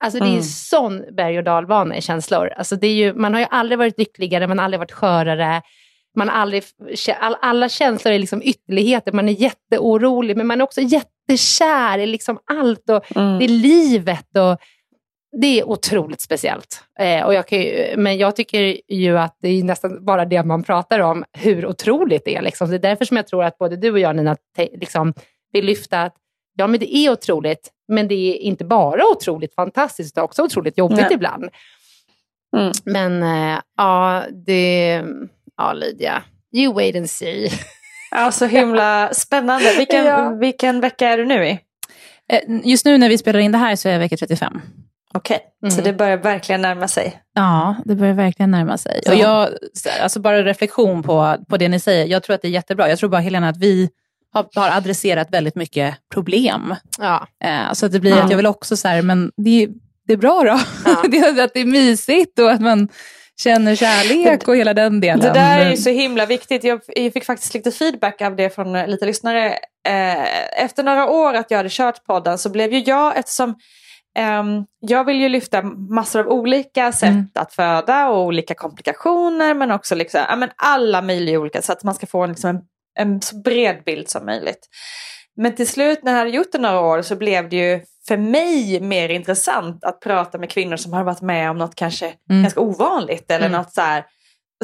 Alltså 0.03 0.19
det 0.19 0.25
är 0.25 0.29
ju 0.29 0.33
Mm. 0.33 0.43
sån 0.43 1.03
berg 1.15 1.37
och 1.37 1.43
dalbana 1.43 1.97
i 1.97 2.01
känslor. 2.01 2.53
Alltså 2.57 2.75
det 2.75 2.87
är 2.87 2.93
ju, 2.93 3.13
man 3.13 3.33
har 3.33 3.41
ju 3.41 3.47
aldrig 3.49 3.77
varit 3.79 3.97
lyckligare, 3.99 4.47
man 4.47 4.57
har 4.57 4.65
aldrig 4.65 4.79
varit 4.79 4.91
skörare. 4.91 5.61
Man 6.15 6.29
har 6.29 6.35
aldrig, 6.35 6.63
all, 7.19 7.35
alla 7.41 7.69
känslor 7.69 8.13
är 8.13 8.19
liksom 8.19 8.41
ytterligheter. 8.43 9.11
Man 9.11 9.29
är 9.29 9.33
jätteorolig, 9.33 10.37
men 10.37 10.47
man 10.47 10.59
är 10.61 10.63
också 10.63 10.81
jättekär 10.81 11.97
i 11.99 12.05
liksom 12.05 12.39
allt. 12.51 12.89
Och 12.89 13.17
Mm. 13.17 13.39
Det 13.39 13.45
är 13.45 13.49
livet. 13.49 14.37
Och 14.37 14.57
det 15.41 15.59
är 15.59 15.69
otroligt 15.69 16.21
speciellt. 16.21 16.83
Eh, 16.99 17.25
och 17.25 17.33
jag 17.33 17.51
ju, 17.51 17.93
men 17.97 18.17
jag 18.17 18.35
tycker 18.35 18.77
ju 18.87 19.17
att 19.17 19.37
det 19.41 19.49
är 19.49 19.63
nästan 19.63 20.05
bara 20.05 20.25
det 20.25 20.43
man 20.43 20.63
pratar 20.63 20.99
om, 20.99 21.25
hur 21.33 21.65
otroligt 21.65 22.25
det 22.25 22.35
är. 22.35 22.41
Liksom. 22.41 22.69
Det 22.69 22.75
är 22.75 22.79
därför 22.79 23.05
som 23.05 23.17
jag 23.17 23.27
tror 23.27 23.43
att 23.43 23.57
både 23.57 23.75
du 23.75 23.91
och 23.91 23.99
jag, 23.99 24.15
Nina, 24.15 24.35
te, 24.55 24.69
liksom, 24.73 25.13
vill 25.53 25.65
lyfta 25.65 26.01
att 26.01 26.15
ja, 26.57 26.67
men 26.67 26.79
det 26.79 26.95
är 26.95 27.09
otroligt, 27.11 27.69
men 27.87 28.07
det 28.07 28.15
är 28.15 28.35
inte 28.37 28.65
bara 28.65 29.01
otroligt 29.11 29.55
fantastiskt, 29.55 30.15
det 30.15 30.21
är 30.21 30.23
också 30.23 30.43
otroligt 30.43 30.77
jobbigt 30.77 30.97
Nej. 30.99 31.13
ibland. 31.13 31.49
Mm. 32.57 32.71
Men 32.85 33.23
eh, 33.23 33.59
ja, 33.77 34.23
det... 34.45 35.03
Ja, 35.57 35.73
Lydia. 35.73 36.23
You 36.55 36.73
wait 36.73 36.95
and 36.95 37.09
see. 37.09 37.49
Ja, 38.11 38.31
så 38.31 38.45
himla 38.45 39.09
spännande. 39.13 39.73
Vilken, 39.77 40.05
Ja. 40.05 40.29
vilken 40.29 40.79
vecka 40.81 41.07
är 41.09 41.17
du 41.17 41.25
nu 41.25 41.47
i? 41.47 41.59
Eh, 42.31 42.39
Just 42.63 42.85
nu 42.85 42.97
när 42.97 43.09
vi 43.09 43.17
spelar 43.17 43.39
in 43.39 43.51
det 43.51 43.57
här 43.57 43.75
så 43.75 43.89
är 43.89 43.93
jag 43.93 43.99
vecka 43.99 44.17
35. 44.17 44.61
Okej, 45.13 45.39
så 45.69 45.73
Mm. 45.73 45.83
det 45.83 45.93
börjar 45.93 46.17
verkligen 46.17 46.61
närma 46.61 46.87
sig. 46.87 47.21
Ja, 47.33 47.75
det 47.85 47.95
börjar 47.95 48.13
verkligen 48.13 48.51
närma 48.51 48.77
sig. 48.77 49.01
Så- 49.05 49.11
Och 49.13 49.17
jag, 49.19 49.49
alltså 50.01 50.19
bara 50.19 50.43
reflektion 50.43 51.03
på, 51.03 51.35
på 51.49 51.57
det 51.57 51.69
ni 51.69 51.79
säger. 51.79 52.05
Jag 52.05 52.23
tror 52.23 52.33
att 52.35 52.41
det 52.41 52.47
är 52.47 52.51
jättebra. 52.51 52.89
Jag 52.89 52.99
tror 52.99 53.09
bara 53.09 53.21
Helena 53.21 53.49
att 53.49 53.57
vi 53.57 53.89
har, 54.33 54.45
har 54.55 54.69
adresserat 54.77 55.27
väldigt 55.31 55.55
mycket 55.55 55.95
problem. 56.13 56.75
Ja. 56.99 57.27
Eh, 57.43 57.73
så 57.73 57.85
att 57.85 57.91
det 57.91 57.99
blir 57.99 58.11
Ja. 58.17 58.23
att 58.23 58.29
jag 58.29 58.37
vill 58.37 58.45
också 58.45 58.77
så 58.77 58.87
här, 58.87 59.01
men 59.01 59.31
det, 59.37 59.67
det 60.07 60.13
är 60.13 60.17
bra 60.17 60.43
då. 60.43 60.59
Ja. 60.85 61.03
det, 61.11 61.17
är- 61.17 61.43
att 61.43 61.53
det 61.53 61.59
är 61.61 61.65
mysigt 61.65 62.39
och 62.39 62.51
att 62.51 62.61
man 62.61 62.89
känner 63.43 63.75
kärlek 63.75 64.47
och 64.47 64.55
hela 64.55 64.73
den 64.73 64.99
delen. 64.99 65.19
Det 65.19 65.33
där 65.33 65.59
är 65.59 65.71
ju 65.71 65.77
så 65.77 65.89
himla 65.89 66.25
viktigt. 66.25 66.63
Jag, 66.63 66.81
jag 66.95 67.13
fick 67.13 67.25
faktiskt 67.25 67.53
lite 67.53 67.71
feedback 67.71 68.21
av 68.21 68.35
det 68.35 68.55
från 68.55 68.75
eh, 68.75 68.87
lite 68.87 69.05
lyssnare. 69.05 69.45
Eh, 69.87 70.63
efter 70.63 70.83
några 70.83 71.09
år 71.09 71.33
att 71.33 71.51
jag 71.51 71.57
hade 71.57 71.69
kört 71.69 72.05
podden 72.05 72.37
så 72.37 72.49
blev 72.49 72.73
ju 72.73 72.79
jag, 72.79 73.17
eftersom 73.17 73.55
ehm, 74.17 74.63
jag 74.79 75.03
vill 75.05 75.21
ju 75.21 75.29
lyfta 75.29 75.61
massor 75.89 76.19
av 76.19 76.27
olika 76.27 76.91
sätt 76.91 77.09
Mm. 77.09 77.27
att 77.35 77.53
föda 77.53 78.07
och 78.09 78.25
olika 78.25 78.53
komplikationer 78.53 79.53
men 79.53 79.71
också 79.71 79.95
liksom, 79.95 80.21
ja, 80.29 80.35
men 80.35 80.49
alla 80.55 81.01
möjliga 81.01 81.39
olika 81.39 81.61
så 81.61 81.71
att 81.71 81.83
man 81.83 81.95
ska 81.95 82.07
få 82.07 82.23
en, 82.23 82.29
liksom 82.29 82.49
en, 82.49 82.61
en 82.97 83.21
så 83.21 83.35
bred 83.41 83.83
bild 83.85 84.09
som 84.09 84.25
möjligt. 84.25 84.67
Men 85.35 85.55
till 85.55 85.67
slut 85.67 85.99
när 86.03 86.11
jag 86.11 86.19
hade 86.19 86.29
gjort 86.29 86.51
det 86.51 86.57
några 86.57 86.79
år 86.79 87.01
så 87.01 87.15
blev 87.15 87.49
det 87.49 87.55
ju 87.55 87.81
för 88.07 88.17
mig 88.17 88.79
mer 88.79 89.09
intressant 89.09 89.83
att 89.83 89.99
prata 90.01 90.37
med 90.37 90.49
kvinnor 90.49 90.77
som 90.77 90.93
har 90.93 91.03
varit 91.03 91.21
med 91.21 91.49
om 91.49 91.57
något 91.57 91.75
kanske 91.75 92.13
Mm. 92.29 92.41
ganska 92.43 92.59
ovanligt 92.59 93.31
eller 93.31 93.45
Mm. 93.47 93.57
något 93.61 93.73
så 93.73 93.81
här. 93.81 94.05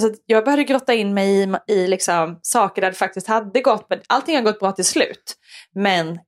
Så 0.02 0.13
jag 0.26 0.46
började 0.46 0.63
grotta 0.63 0.93
in 0.93 1.13
mig 1.13 1.43
i, 1.43 1.56
i 1.74 1.88
liksom 1.88 2.39
saker 2.41 2.82
där 2.82 2.89
det 2.89 2.98
faktiskt 2.98 3.28
hade 3.28 3.62
gått, 3.62 3.86
men 3.89 4.00
allting 4.08 4.36
har 4.36 4.43
gått 4.43 4.60
bra 4.60 4.72
till 4.72 4.86
slut. 4.86 5.34
Men 5.76 6.19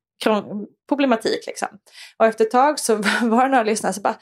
problematik 0.90 1.44
liksom. 1.48 1.68
Och 2.18 2.26
efter 2.26 2.46
ett 2.46 2.52
tag 2.52 2.80
så 2.80 2.96
var 3.22 3.44
det 3.44 3.50
några 3.50 3.64
lyssnare 3.64 3.94
som 3.94 4.04
bara, 4.04 4.16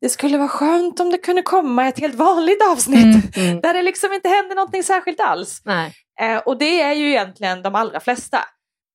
det 0.00 0.08
skulle 0.08 0.38
vara 0.38 0.48
skönt 0.48 1.00
om 1.00 1.10
det 1.10 1.18
kunde 1.18 1.42
komma 1.42 1.88
ett 1.88 1.98
helt 2.00 2.14
vanligt 2.14 2.62
avsnitt. 2.70 3.36
Mm. 3.36 3.60
Där 3.62 3.74
det 3.74 3.82
liksom 3.82 4.12
inte 4.12 4.28
händer 4.28 4.56
någonting 4.56 4.82
särskilt 4.82 5.20
alls. 5.20 5.62
Eh, 6.20 6.38
och 6.38 6.58
det 6.58 6.80
är 6.82 6.92
ju 6.92 7.08
egentligen 7.08 7.62
de 7.62 7.74
allra 7.74 8.00
flesta. 8.00 8.38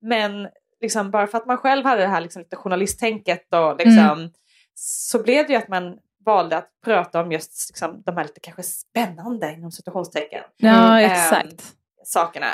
Men 0.01 0.47
liksom, 0.81 1.11
bara 1.11 1.27
för 1.27 1.37
att 1.37 1.45
man 1.45 1.57
själv 1.57 1.85
hade 1.85 2.01
det 2.01 2.07
här 2.07 2.21
liksom, 2.21 2.41
lite 2.41 2.55
journalisttänket 2.55 3.53
och 3.53 3.77
liksom, 3.85 4.31
så 4.75 5.23
blev 5.23 5.47
det 5.47 5.53
ju 5.53 5.59
att 5.59 5.67
man 5.67 5.97
valde 6.25 6.57
att 6.57 6.69
prata 6.85 7.21
om 7.21 7.31
just 7.31 7.69
liksom, 7.69 8.01
de 8.05 8.17
här 8.17 8.23
lite 8.23 8.39
kanske 8.39 8.63
spännande 8.63 9.51
inom 9.53 9.71
situationstecken 9.71 10.43
Ja, 10.57 10.99
Mm. 10.99 11.11
exakt. 11.11 11.73
sakerna. 12.05 12.47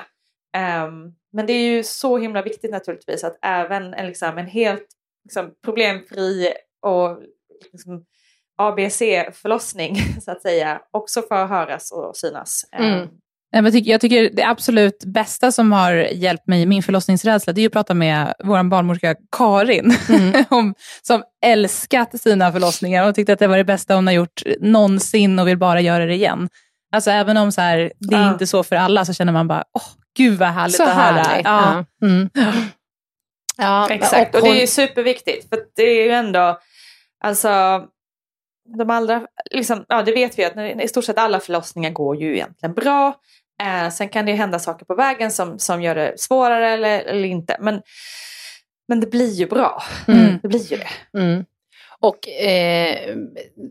Ehm, 0.57 1.13
men 1.33 1.45
det 1.45 1.53
är 1.53 1.69
ju 1.75 1.83
så 1.83 2.17
himla 2.17 2.41
viktigt 2.41 2.71
naturligtvis 2.71 3.23
att 3.23 3.37
även 3.41 3.93
en, 3.93 4.07
liksom, 4.07 4.37
en 4.37 4.47
helt 4.47 4.87
liksom, 5.23 5.51
problemfri 5.65 6.53
och 6.81 7.19
liksom, 7.71 8.05
ABC-förlossning 8.57 9.97
så 10.25 10.31
att 10.31 10.41
säga 10.41 10.79
också 10.93 11.21
får 11.21 11.45
höras 11.45 11.91
och 11.91 12.17
synas. 12.17 12.65
Ehm, 12.71 12.85
Mm. 13.53 13.63
Men 13.63 13.83
Jag 13.85 14.01
tycker, 14.01 14.29
det 14.33 14.43
absolut 14.43 15.03
bästa 15.05 15.51
som 15.51 15.71
har 15.71 15.91
hjälpt 15.93 16.47
mig 16.47 16.61
i 16.61 16.65
min 16.65 16.83
förlossningsrädsla, 16.83 17.53
det 17.53 17.59
är 17.59 17.61
ju 17.61 17.67
att 17.67 17.73
prata 17.73 17.93
med 17.93 18.33
vår 18.43 18.63
barnmorska 18.63 19.15
Karin, 19.37 19.97
om, 20.49 20.73
som 21.01 21.23
älskat 21.45 22.21
sina 22.21 22.51
förlossningar 22.51 23.07
och 23.09 23.15
tyckte 23.15 23.33
att 23.33 23.39
det 23.39 23.47
var 23.47 23.57
det 23.57 23.63
bästa 23.63 23.95
hon 23.95 24.07
har 24.07 24.13
gjort 24.13 24.41
någonsin 24.59 25.39
och 25.39 25.47
vill 25.47 25.57
bara 25.57 25.81
göra 25.81 26.05
det 26.05 26.13
igen. 26.13 26.49
Alltså 26.95 27.11
även 27.11 27.37
om 27.37 27.51
så 27.51 27.61
här, 27.61 27.91
det 27.99 28.15
är 28.15 28.21
Ja. 28.21 28.31
inte 28.33 28.47
så 28.47 28.63
för 28.63 28.75
alla, 28.75 29.05
så 29.05 29.13
känner 29.13 29.33
man 29.33 29.47
bara, 29.47 29.63
åh, 29.73 29.83
gud 30.17 30.39
vad 30.39 30.49
härligt 30.49 30.75
Så 30.75 30.83
att 30.83 30.89
höra. 30.89 31.03
härligt. 31.23 31.45
Ja. 31.45 31.85
Ja. 31.99 32.07
Mm. 32.07 32.29
Ja, 33.57 33.89
Exakt, 33.89 34.35
och, 34.35 34.41
hon- 34.41 34.51
det 34.51 34.63
är 34.63 34.67
superviktigt. 34.67 35.49
För 35.49 35.59
det 35.75 35.83
är 35.83 36.03
ju 36.05 36.11
ändå, 36.11 36.59
alltså, 37.23 37.83
de 38.77 38.89
allra, 38.89 39.27
liksom, 39.51 39.85
ja 39.89 40.03
det 40.03 40.11
vet 40.11 40.39
vi 40.39 40.45
att 40.45 40.55
när- 40.55 40.81
i 40.83 40.87
stort 40.87 41.05
sett 41.05 41.17
alla 41.17 41.39
förlossningar 41.39 41.89
går 41.89 42.15
ju 42.21 42.33
egentligen 42.35 42.73
bra. 42.73 43.13
Eh, 43.61 43.89
sen 43.89 44.09
kan 44.09 44.25
det 44.25 44.33
hända 44.33 44.59
saker 44.59 44.85
på 44.85 44.95
vägen 44.95 45.31
som, 45.31 45.59
som 45.59 45.81
gör 45.81 45.95
det 45.95 46.13
svårare 46.19 46.69
eller, 46.69 46.99
eller 46.99 47.27
inte. 47.27 47.57
Men, 47.59 47.81
men 48.87 48.99
det 48.99 49.07
blir 49.07 49.31
ju 49.33 49.47
bra. 49.47 49.83
Mm. 50.07 50.39
Det 50.41 50.47
blir 50.47 50.71
ju 50.71 50.77
det. 50.77 51.19
Mm. 51.19 51.45
Och 51.99 52.29
eh, 52.29 53.15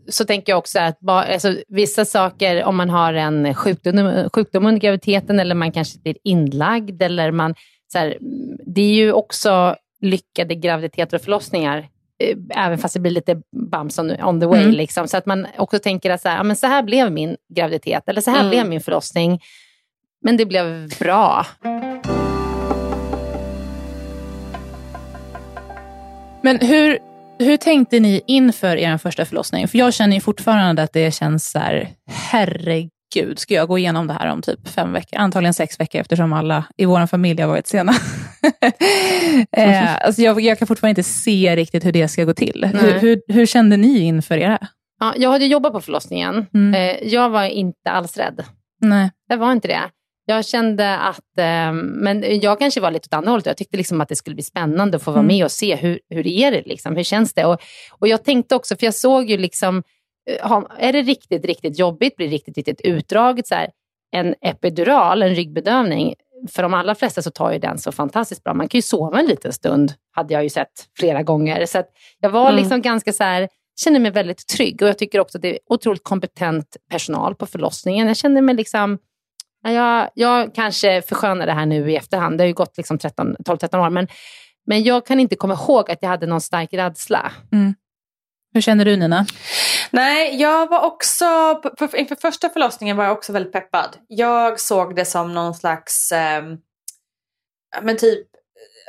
så 0.09 0.25
tänker 0.25 0.51
jag 0.51 0.57
också 0.59 0.79
att 0.79 0.99
ba, 0.99 1.13
alltså, 1.23 1.55
vissa 1.67 2.05
saker, 2.05 2.63
om 2.63 2.75
man 2.75 2.89
har 2.89 3.13
en 3.13 3.53
sjukdom, 3.53 4.29
sjukdom 4.33 4.65
under 4.65 4.81
graviditeten 4.81 5.39
eller 5.39 5.55
man 5.55 5.71
kanske 5.71 5.99
blir 5.99 6.17
inlagd 6.23 7.01
eller 7.01 7.31
man, 7.31 7.55
så 7.91 7.97
här, 7.97 8.17
det 8.65 8.81
är 8.81 8.93
ju 8.93 9.11
också 9.11 9.75
lyckade 10.01 10.55
graviditeter 10.55 11.17
och 11.17 11.23
förlossningar, 11.23 11.87
även 12.55 12.77
fast 12.77 12.93
det 12.93 12.99
blir 12.99 13.11
lite 13.11 13.41
bumps 13.71 13.99
on, 13.99 14.11
on 14.21 14.39
the 14.39 14.45
way. 14.45 14.61
Mm. 14.63 14.75
Liksom, 14.75 15.07
så 15.07 15.17
att 15.17 15.25
man 15.25 15.47
också 15.57 15.79
tänker 15.79 16.09
att 16.09 16.21
så 16.21 16.29
här, 16.29 16.43
men 16.43 16.55
så 16.55 16.67
här 16.67 16.83
blev 16.83 17.11
min 17.11 17.37
graviditet 17.55 18.03
eller 18.09 18.21
så 18.21 18.31
här 18.31 18.39
Mm. 18.39 18.49
blev 18.49 18.67
min 18.69 18.81
förlossning. 18.81 19.39
Men 20.21 20.37
det 20.37 20.45
blev 20.45 20.89
bra. 20.99 21.45
Men 26.41 26.59
hur, 26.59 26.99
hur 27.39 27.57
tänkte 27.57 27.99
ni 27.99 28.21
inför 28.27 28.77
er 28.77 28.97
första 28.97 29.25
förlossning? 29.25 29.67
För 29.67 29.77
jag 29.77 29.93
känner 29.93 30.15
ju 30.15 30.21
fortfarande 30.21 30.83
att 30.83 30.93
det 30.93 31.13
känns 31.13 31.51
så 31.51 31.59
här, 31.59 31.89
herregud 32.07 32.89
gud, 33.15 33.39
ska 33.39 33.53
jag 33.53 33.67
gå 33.67 33.77
igenom 33.77 34.07
det 34.07 34.13
här 34.13 34.31
om 34.31 34.41
typ 34.41 34.67
fem 34.67 34.93
veckor? 34.93 35.19
Antagligen 35.19 35.53
sex 35.53 35.79
veckor 35.79 36.01
eftersom 36.01 36.33
alla 36.33 36.65
i 36.77 36.85
vår 36.85 37.07
familj 37.07 37.41
har 37.41 37.49
varit 37.49 37.67
sena. 37.67 37.91
eh, 39.51 39.95
alltså 40.05 40.21
jag, 40.21 40.41
jag, 40.41 40.59
kan 40.59 40.67
fortfarande 40.67 41.01
inte 41.01 41.09
se 41.09 41.55
riktigt 41.55 41.85
hur 41.85 41.91
det 41.91 42.07
ska 42.07 42.23
gå 42.23 42.33
till. 42.33 42.65
Hur, 42.73 42.99
hur, 42.99 43.21
hur, 43.27 43.45
kände 43.45 43.77
ni 43.77 43.99
inför 43.99 44.37
det? 44.37 44.57
Ja, 44.99 45.13
jag 45.17 45.29
hade 45.29 45.45
jobbat 45.45 45.73
på 45.73 45.81
förlossningen. 45.81 46.45
Mm. 46.53 46.73
Eh, 46.73 47.07
jag 47.07 47.29
var 47.29 47.43
inte 47.43 47.91
alls 47.91 48.17
rädd. 48.17 48.43
Nej. 48.81 49.11
Jag 49.29 49.37
var 49.37 49.51
inte 49.51 49.67
det. 49.67 49.81
Jag 50.27 50.45
kände 50.45 50.97
att, 50.97 51.37
eh, 51.37 51.73
men 51.73 52.39
jag 52.41 52.59
kanske 52.59 52.81
var 52.81 52.91
lite 52.91 53.07
åt 53.07 53.13
andra 53.13 53.31
hållet. 53.31 53.45
Jag 53.45 53.57
tyckte 53.57 53.77
liksom 53.77 54.01
att 54.01 54.09
det 54.09 54.15
skulle 54.15 54.35
bli 54.35 54.43
spännande 54.43 54.97
att 54.97 55.03
få 55.03 55.11
vara 55.11 55.19
mm. 55.19 55.35
med 55.35 55.45
och 55.45 55.51
se 55.51 55.75
hur, 55.75 55.99
hur 56.09 56.27
är 56.27 56.51
det 56.51 56.63
liksom, 56.65 56.95
hur 56.95 57.03
känns 57.03 57.33
det? 57.33 57.45
Och, 57.45 57.61
och 57.91 58.07
jag 58.07 58.23
tänkte 58.23 58.55
också, 58.55 58.75
för 58.77 58.85
jag 58.85 58.93
såg 58.93 59.29
ju 59.29 59.37
liksom, 59.37 59.83
är 60.77 60.93
det 60.93 61.01
riktigt, 61.01 61.45
riktigt 61.45 61.79
jobbigt, 61.79 62.15
blir 62.15 62.29
riktigt, 62.29 62.57
riktigt 62.57 62.81
utdraget, 62.81 63.47
så 63.47 63.55
här, 63.55 63.69
en 64.11 64.35
epidural, 64.41 65.23
en 65.23 65.35
ryggbedövning, 65.35 66.13
för 66.51 66.63
de 66.63 66.73
allra 66.73 66.95
flesta 66.95 67.21
så 67.21 67.31
tar 67.31 67.51
ju 67.51 67.59
den 67.59 67.77
så 67.77 67.91
fantastiskt 67.91 68.43
bra. 68.43 68.53
Man 68.53 68.67
kan 68.67 68.77
ju 68.77 68.81
sova 68.81 69.19
en 69.19 69.25
liten 69.25 69.53
stund, 69.53 69.93
hade 70.11 70.33
jag 70.33 70.43
ju 70.43 70.49
sett 70.49 70.71
flera 70.97 71.23
gånger. 71.23 71.65
Så 71.65 71.83
jag 72.19 72.29
var 72.29 72.49
mm. 72.49 72.55
liksom 72.55 72.81
ganska 72.81 73.13
så 73.13 73.23
här, 73.23 73.49
kände 73.79 73.99
mig 73.99 74.11
väldigt 74.11 74.47
trygg 74.47 74.81
och 74.81 74.87
jag 74.87 74.97
tycker 74.97 75.19
också 75.19 75.37
att 75.37 75.41
det 75.41 75.49
är 75.49 75.59
otroligt 75.69 76.03
kompetent 76.03 76.77
personal 76.91 77.35
på 77.35 77.45
förlossningen. 77.45 78.07
Jag 78.07 78.17
kände 78.17 78.41
mig 78.41 78.55
liksom 78.55 78.97
jag, 79.71 80.09
jag 80.13 80.55
kanske 80.55 81.01
förskönar 81.01 81.45
det 81.45 81.53
här 81.53 81.65
nu 81.65 81.91
i 81.91 81.95
efterhand. 81.95 82.37
Det 82.37 82.43
har 82.43 82.47
ju 82.47 82.53
gått 82.53 82.77
liksom 82.77 82.97
12-13 82.97 83.85
år. 83.85 83.89
Men, 83.89 84.07
men 84.65 84.83
jag 84.83 85.05
kan 85.05 85.19
inte 85.19 85.35
komma 85.35 85.53
ihåg 85.53 85.91
att 85.91 85.97
jag 86.01 86.09
hade 86.09 86.27
någon 86.27 86.41
stark 86.41 86.73
rädsla. 86.73 87.31
Mm. 87.51 87.75
Hur 88.55 88.61
känner 88.61 88.85
du 88.85 88.95
Nina? 88.95 89.25
Nej, 89.91 90.41
jag 90.41 90.69
var 90.69 90.81
också, 90.81 91.25
inför 91.93 92.15
första 92.15 92.49
förlossningen 92.49 92.97
var 92.97 93.03
jag 93.03 93.13
också 93.13 93.33
väldigt 93.33 93.53
peppad. 93.53 93.97
Jag 94.07 94.59
såg 94.59 94.95
det 94.95 95.05
som 95.05 95.33
någon 95.33 95.53
slags, 95.53 96.11
eh, 96.11 96.43
men 97.81 97.97
typ 97.97 98.27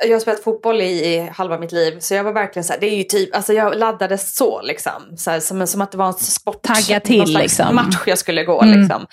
jag 0.03 0.11
har 0.11 0.19
spelat 0.19 0.43
fotboll 0.43 0.81
i, 0.81 1.29
halva 1.35 1.59
mitt 1.59 1.71
liv 1.71 1.99
så 1.99 2.13
jag 2.13 2.23
var 2.23 2.33
verkligen 2.33 2.63
så 2.63 2.73
här, 2.73 2.79
det 2.79 2.87
är 2.87 2.97
ju 2.97 3.03
typ, 3.03 3.35
alltså 3.35 3.53
jag 3.53 3.77
laddade 3.77 4.17
så 4.17 4.61
liksom. 4.61 5.17
Så 5.17 5.31
här, 5.31 5.39
som, 5.39 5.67
som 5.67 5.81
att 5.81 5.91
det 5.91 5.97
var 5.97 6.07
en 6.07 6.13
sport, 6.13 6.61
Tagga 6.61 6.99
till 6.99 7.33
liksom. 7.33 7.75
match 7.75 8.03
jag 8.05 8.17
skulle 8.17 8.43
gå 8.43 8.61
mm. 8.61 8.79
liksom. 8.79 9.05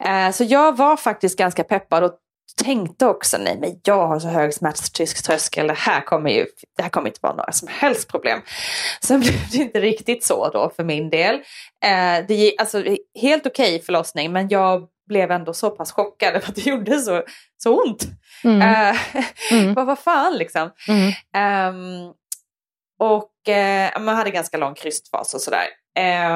Eh, 0.00 0.30
så 0.32 0.44
jag 0.44 0.76
var 0.76 0.96
faktiskt 0.96 1.38
ganska 1.38 1.64
peppad 1.64 2.04
och 2.04 2.12
tänkte 2.64 3.06
också, 3.06 3.38
nej 3.38 3.58
men 3.60 3.80
jag 3.84 4.06
har 4.06 4.18
så 4.18 4.28
hög 4.28 4.54
smärttröskel, 4.54 5.66
det 5.66 5.72
här 5.72 6.00
kommer 6.00 6.30
ju 6.30 6.46
det 6.76 6.82
här 6.82 6.90
kommer 6.90 7.08
inte 7.08 7.20
vara 7.22 7.34
några 7.34 7.52
som 7.52 7.68
helst 7.68 8.08
problem. 8.08 8.40
Sen 9.00 9.20
blev 9.20 9.34
det 9.52 9.56
inte 9.56 9.80
riktigt 9.80 10.24
så 10.24 10.50
då 10.50 10.72
för 10.76 10.84
min 10.84 11.10
del. 11.10 11.34
Eh, 11.84 12.26
det 12.28 12.54
alltså 12.58 12.84
helt 13.20 13.46
okej 13.46 13.74
okay 13.74 13.80
förlossning 13.80 14.32
men 14.32 14.48
jag 14.48 14.88
blev 15.08 15.30
ändå 15.30 15.54
så 15.54 15.70
pass 15.70 15.92
chockad 15.92 16.42
för 16.42 16.48
att 16.48 16.54
det 16.54 16.66
gjorde 16.66 16.98
så, 16.98 17.22
så 17.56 17.82
ont. 17.82 18.06
Mm. 18.44 18.56
Uh, 18.56 18.96
mm. 19.52 19.74
vad, 19.74 19.86
vad 19.86 19.98
fan 19.98 20.38
liksom. 20.38 20.70
Mm. 20.88 21.74
Um, 21.74 22.12
och 22.98 23.32
uh, 23.48 24.02
man 24.02 24.16
hade 24.16 24.30
ganska 24.30 24.56
lång 24.56 24.74
krystfas 24.74 25.34
och 25.34 25.40
sådär. 25.40 25.66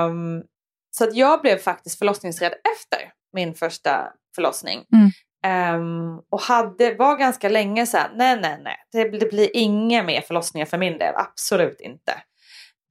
Um, 0.06 0.42
så 0.90 1.04
att 1.04 1.14
jag 1.14 1.40
blev 1.40 1.58
faktiskt 1.58 1.98
förlossningsrädd 1.98 2.52
efter 2.52 3.12
min 3.32 3.54
första 3.54 4.12
förlossning. 4.34 4.84
Um, 5.46 6.22
och 6.30 6.40
hade, 6.40 6.94
var 6.94 7.16
ganska 7.16 7.48
länge 7.48 7.86
så 7.86 7.96
här, 7.96 8.10
nej 8.14 8.40
nej 8.40 8.60
nej, 8.62 8.76
det, 8.92 9.18
det 9.18 9.30
blir 9.30 9.56
inga 9.56 10.02
mer 10.02 10.20
förlossningar 10.20 10.66
för 10.66 10.78
min 10.78 10.98
del, 10.98 11.14
absolut 11.16 11.80
inte. 11.80 12.12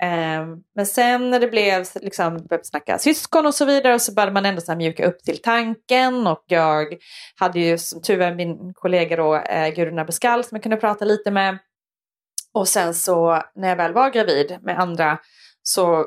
Um, 0.03 0.63
men 0.75 0.85
sen 0.85 1.29
när 1.29 1.39
det 1.39 1.47
blev, 1.47 1.85
liksom, 1.95 2.38
började 2.38 2.65
snacka 2.65 2.97
syskon 2.97 3.45
och 3.45 3.55
så 3.55 3.65
vidare 3.65 3.99
så 3.99 4.13
började 4.13 4.31
man 4.31 4.45
ändå 4.45 4.62
så 4.62 4.75
mjuka 4.75 5.05
upp 5.05 5.23
till 5.23 5.41
tanken 5.41 6.27
och 6.27 6.43
jag 6.47 6.97
hade 7.35 7.59
ju 7.59 7.77
som 7.77 8.01
tur 8.01 8.19
var 8.19 8.35
min 8.35 8.73
kollega 8.73 9.15
då 9.15 9.35
eh, 9.35 9.73
Gudrun 9.75 9.99
Abascal 9.99 10.43
som 10.43 10.55
jag 10.55 10.63
kunde 10.63 10.77
prata 10.77 11.05
lite 11.05 11.31
med. 11.31 11.57
Och 12.53 12.67
sen 12.67 12.93
så 12.93 13.43
när 13.55 13.69
jag 13.69 13.75
väl 13.75 13.93
var 13.93 14.09
gravid 14.09 14.57
med 14.62 14.79
andra 14.79 15.19
så 15.63 15.99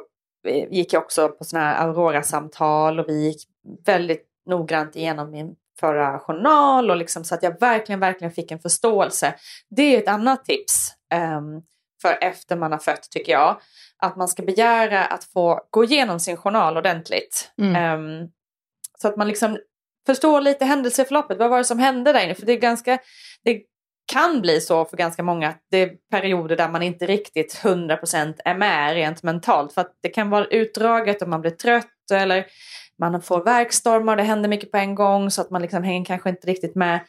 eh, 0.48 0.68
gick 0.70 0.92
jag 0.92 1.02
också 1.02 1.28
på 1.28 1.44
sådana 1.44 1.66
här 1.66 1.86
Aurora-samtal 1.86 3.00
och 3.00 3.08
vi 3.08 3.26
gick 3.26 3.42
väldigt 3.86 4.26
noggrant 4.46 4.96
igenom 4.96 5.30
min 5.30 5.54
förra 5.80 6.18
journal 6.18 6.90
och 6.90 6.96
liksom 6.96 7.24
så 7.24 7.34
att 7.34 7.42
jag 7.42 7.60
verkligen, 7.60 8.00
verkligen 8.00 8.32
fick 8.32 8.50
en 8.50 8.58
förståelse. 8.58 9.34
Det 9.70 9.96
är 9.96 9.98
ett 9.98 10.08
annat 10.08 10.44
tips. 10.44 10.92
Um, 11.14 11.62
för 12.02 12.18
efter 12.20 12.56
man 12.56 12.72
har 12.72 12.78
fött 12.78 13.10
tycker 13.10 13.32
jag. 13.32 13.60
Att 13.98 14.16
man 14.16 14.28
ska 14.28 14.42
begära 14.42 15.04
att 15.04 15.24
få 15.24 15.60
gå 15.70 15.84
igenom 15.84 16.20
sin 16.20 16.36
journal 16.36 16.76
ordentligt. 16.76 17.52
Mm. 17.58 18.00
Um, 18.00 18.30
så 18.98 19.08
att 19.08 19.16
man 19.16 19.28
liksom 19.28 19.58
förstår 20.06 20.40
lite 20.40 20.64
händelseförloppet. 20.64 21.38
Vad 21.38 21.50
var 21.50 21.58
det 21.58 21.64
som 21.64 21.78
hände 21.78 22.12
där 22.12 22.24
inne? 22.24 22.34
För 22.34 22.46
det 22.46 22.52
är 22.52 22.60
ganska, 22.60 22.98
det 23.44 23.62
kan 24.12 24.40
bli 24.40 24.60
så 24.60 24.84
för 24.84 24.96
ganska 24.96 25.22
många 25.22 25.48
att 25.48 25.60
det 25.70 25.78
är 25.78 25.90
perioder 26.10 26.56
där 26.56 26.68
man 26.68 26.82
inte 26.82 27.06
riktigt 27.06 27.60
100% 27.62 28.34
är 28.44 28.54
med 28.54 28.94
rent 28.94 29.22
mentalt. 29.22 29.72
För 29.72 29.80
att 29.80 29.98
det 30.02 30.08
kan 30.08 30.30
vara 30.30 30.44
utdraget 30.44 31.22
och 31.22 31.28
man 31.28 31.40
blir 31.40 31.50
trött 31.50 32.10
eller 32.12 32.46
man 32.98 33.22
får 33.22 33.44
verkstormar, 33.44 34.16
det 34.16 34.22
händer 34.22 34.48
mycket 34.48 34.70
på 34.70 34.76
en 34.76 34.94
gång 34.94 35.30
så 35.30 35.40
att 35.40 35.50
man 35.50 35.62
liksom 35.62 35.82
hänger 35.82 36.04
kanske 36.04 36.30
inte 36.30 36.46
riktigt 36.46 36.74
med 36.74 37.00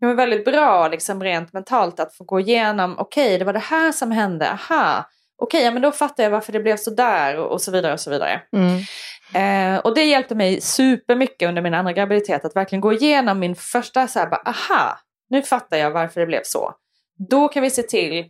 det 0.00 0.06
var 0.06 0.14
väldigt 0.14 0.44
bra 0.44 0.88
liksom 0.88 1.22
rent 1.22 1.52
mentalt 1.52 2.00
att 2.00 2.16
få 2.16 2.24
gå 2.24 2.40
igenom, 2.40 2.98
okej 2.98 3.26
okay, 3.26 3.38
det 3.38 3.44
var 3.44 3.52
det 3.52 3.58
här 3.58 3.92
som 3.92 4.10
hände, 4.10 4.50
aha, 4.50 5.04
okej 5.38 5.58
okay, 5.58 5.64
ja, 5.64 5.70
men 5.70 5.82
då 5.82 5.92
fattar 5.92 6.22
jag 6.22 6.30
varför 6.30 6.52
det 6.52 6.60
blev 6.60 6.76
så 6.76 6.90
där 6.90 7.36
och, 7.36 7.52
och 7.52 7.60
så 7.60 7.70
vidare 7.70 7.92
och 7.92 8.00
så 8.00 8.10
vidare. 8.10 8.42
Mm. 8.52 8.80
Eh, 9.34 9.80
och 9.80 9.94
det 9.94 10.04
hjälpte 10.04 10.34
mig 10.34 10.60
supermycket 10.60 11.48
under 11.48 11.62
min 11.62 11.74
andra 11.74 11.92
graviditet 11.92 12.44
att 12.44 12.56
verkligen 12.56 12.80
gå 12.80 12.92
igenom 12.92 13.38
min 13.38 13.56
första 13.56 14.06
så 14.06 14.18
här, 14.18 14.26
bara, 14.26 14.42
aha, 14.46 14.98
nu 15.30 15.42
fattar 15.42 15.76
jag 15.76 15.90
varför 15.90 16.20
det 16.20 16.26
blev 16.26 16.40
så. 16.44 16.74
Då 17.28 17.48
kan 17.48 17.62
vi 17.62 17.70
se 17.70 17.82
till, 17.82 18.24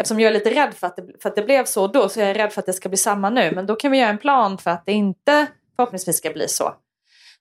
eftersom 0.00 0.20
jag 0.20 0.28
är 0.28 0.34
lite 0.34 0.50
rädd 0.50 0.74
för 0.74 0.86
att, 0.86 0.96
det, 0.96 1.02
för 1.22 1.28
att 1.28 1.36
det 1.36 1.42
blev 1.42 1.64
så 1.64 1.86
då 1.86 2.08
så 2.08 2.20
är 2.20 2.26
jag 2.26 2.38
rädd 2.38 2.52
för 2.52 2.60
att 2.60 2.66
det 2.66 2.72
ska 2.72 2.88
bli 2.88 2.98
samma 2.98 3.30
nu, 3.30 3.52
men 3.54 3.66
då 3.66 3.74
kan 3.74 3.90
vi 3.90 3.98
göra 3.98 4.10
en 4.10 4.18
plan 4.18 4.58
för 4.58 4.70
att 4.70 4.86
det 4.86 4.92
inte 4.92 5.46
förhoppningsvis 5.82 6.16
ska 6.16 6.30
bli 6.30 6.48
så. 6.48 6.74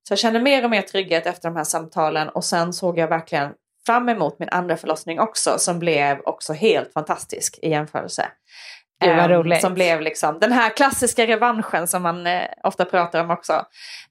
Så 0.07 0.11
jag 0.11 0.19
kände 0.19 0.39
mer 0.39 0.63
och 0.63 0.69
mer 0.69 0.81
trygghet 0.81 1.25
efter 1.25 1.49
de 1.49 1.55
här 1.55 1.63
samtalen 1.63 2.29
och 2.29 2.43
sen 2.43 2.73
såg 2.73 2.97
jag 2.97 3.07
verkligen 3.07 3.51
fram 3.85 4.09
emot 4.09 4.39
min 4.39 4.49
andra 4.49 4.77
förlossning 4.77 5.19
också 5.19 5.57
som 5.57 5.79
blev 5.79 6.19
också 6.19 6.53
helt 6.53 6.93
fantastisk 6.93 7.59
i 7.61 7.69
jämförelse. 7.69 8.27
Det 8.99 9.15
var 9.15 9.29
roligt. 9.29 9.57
Um, 9.57 9.61
som 9.61 9.73
blev 9.73 10.01
liksom 10.01 10.39
den 10.39 10.51
här 10.51 10.69
klassiska 10.69 11.27
revanschen 11.27 11.87
som 11.87 12.03
man 12.03 12.27
eh, 12.27 12.47
ofta 12.63 12.85
pratar 12.85 13.23
om 13.23 13.31
också. 13.31 13.53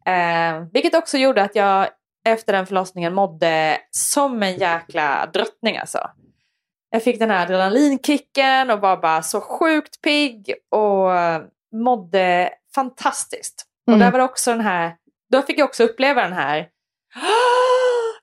Eh, 0.07 0.64
vilket 0.73 0.95
också 0.95 1.19
gjorde 1.19 1.43
att 1.43 1.55
jag 1.55 1.88
efter 2.29 2.53
den 2.53 2.66
förlossningen 2.66 3.14
mådde 3.14 3.79
som 3.90 4.43
en 4.43 4.57
jäkla 4.57 5.31
drottning 5.33 5.77
alltså. 5.77 6.11
Jag 6.90 7.03
fick 7.03 7.19
den 7.19 7.31
här 7.31 7.43
adrenalinkicken 7.43 8.71
och 8.71 8.81
var 8.81 8.97
bara 8.97 9.23
så 9.23 9.40
sjukt 9.40 10.03
pigg 10.03 10.55
och 10.71 11.11
mådde 11.85 12.51
fantastiskt. 12.75 13.69
Mm. 13.90 14.00
Och 14.00 14.05
där 14.05 14.12
var 14.12 14.18
det 14.18 14.24
också 14.24 14.50
den 14.50 14.61
här, 14.61 14.94
då 15.33 15.42
fick 15.42 15.59
jag 15.59 15.64
också 15.64 15.85
uppleva 15.85 16.22
den 16.22 16.33
här 16.33 16.66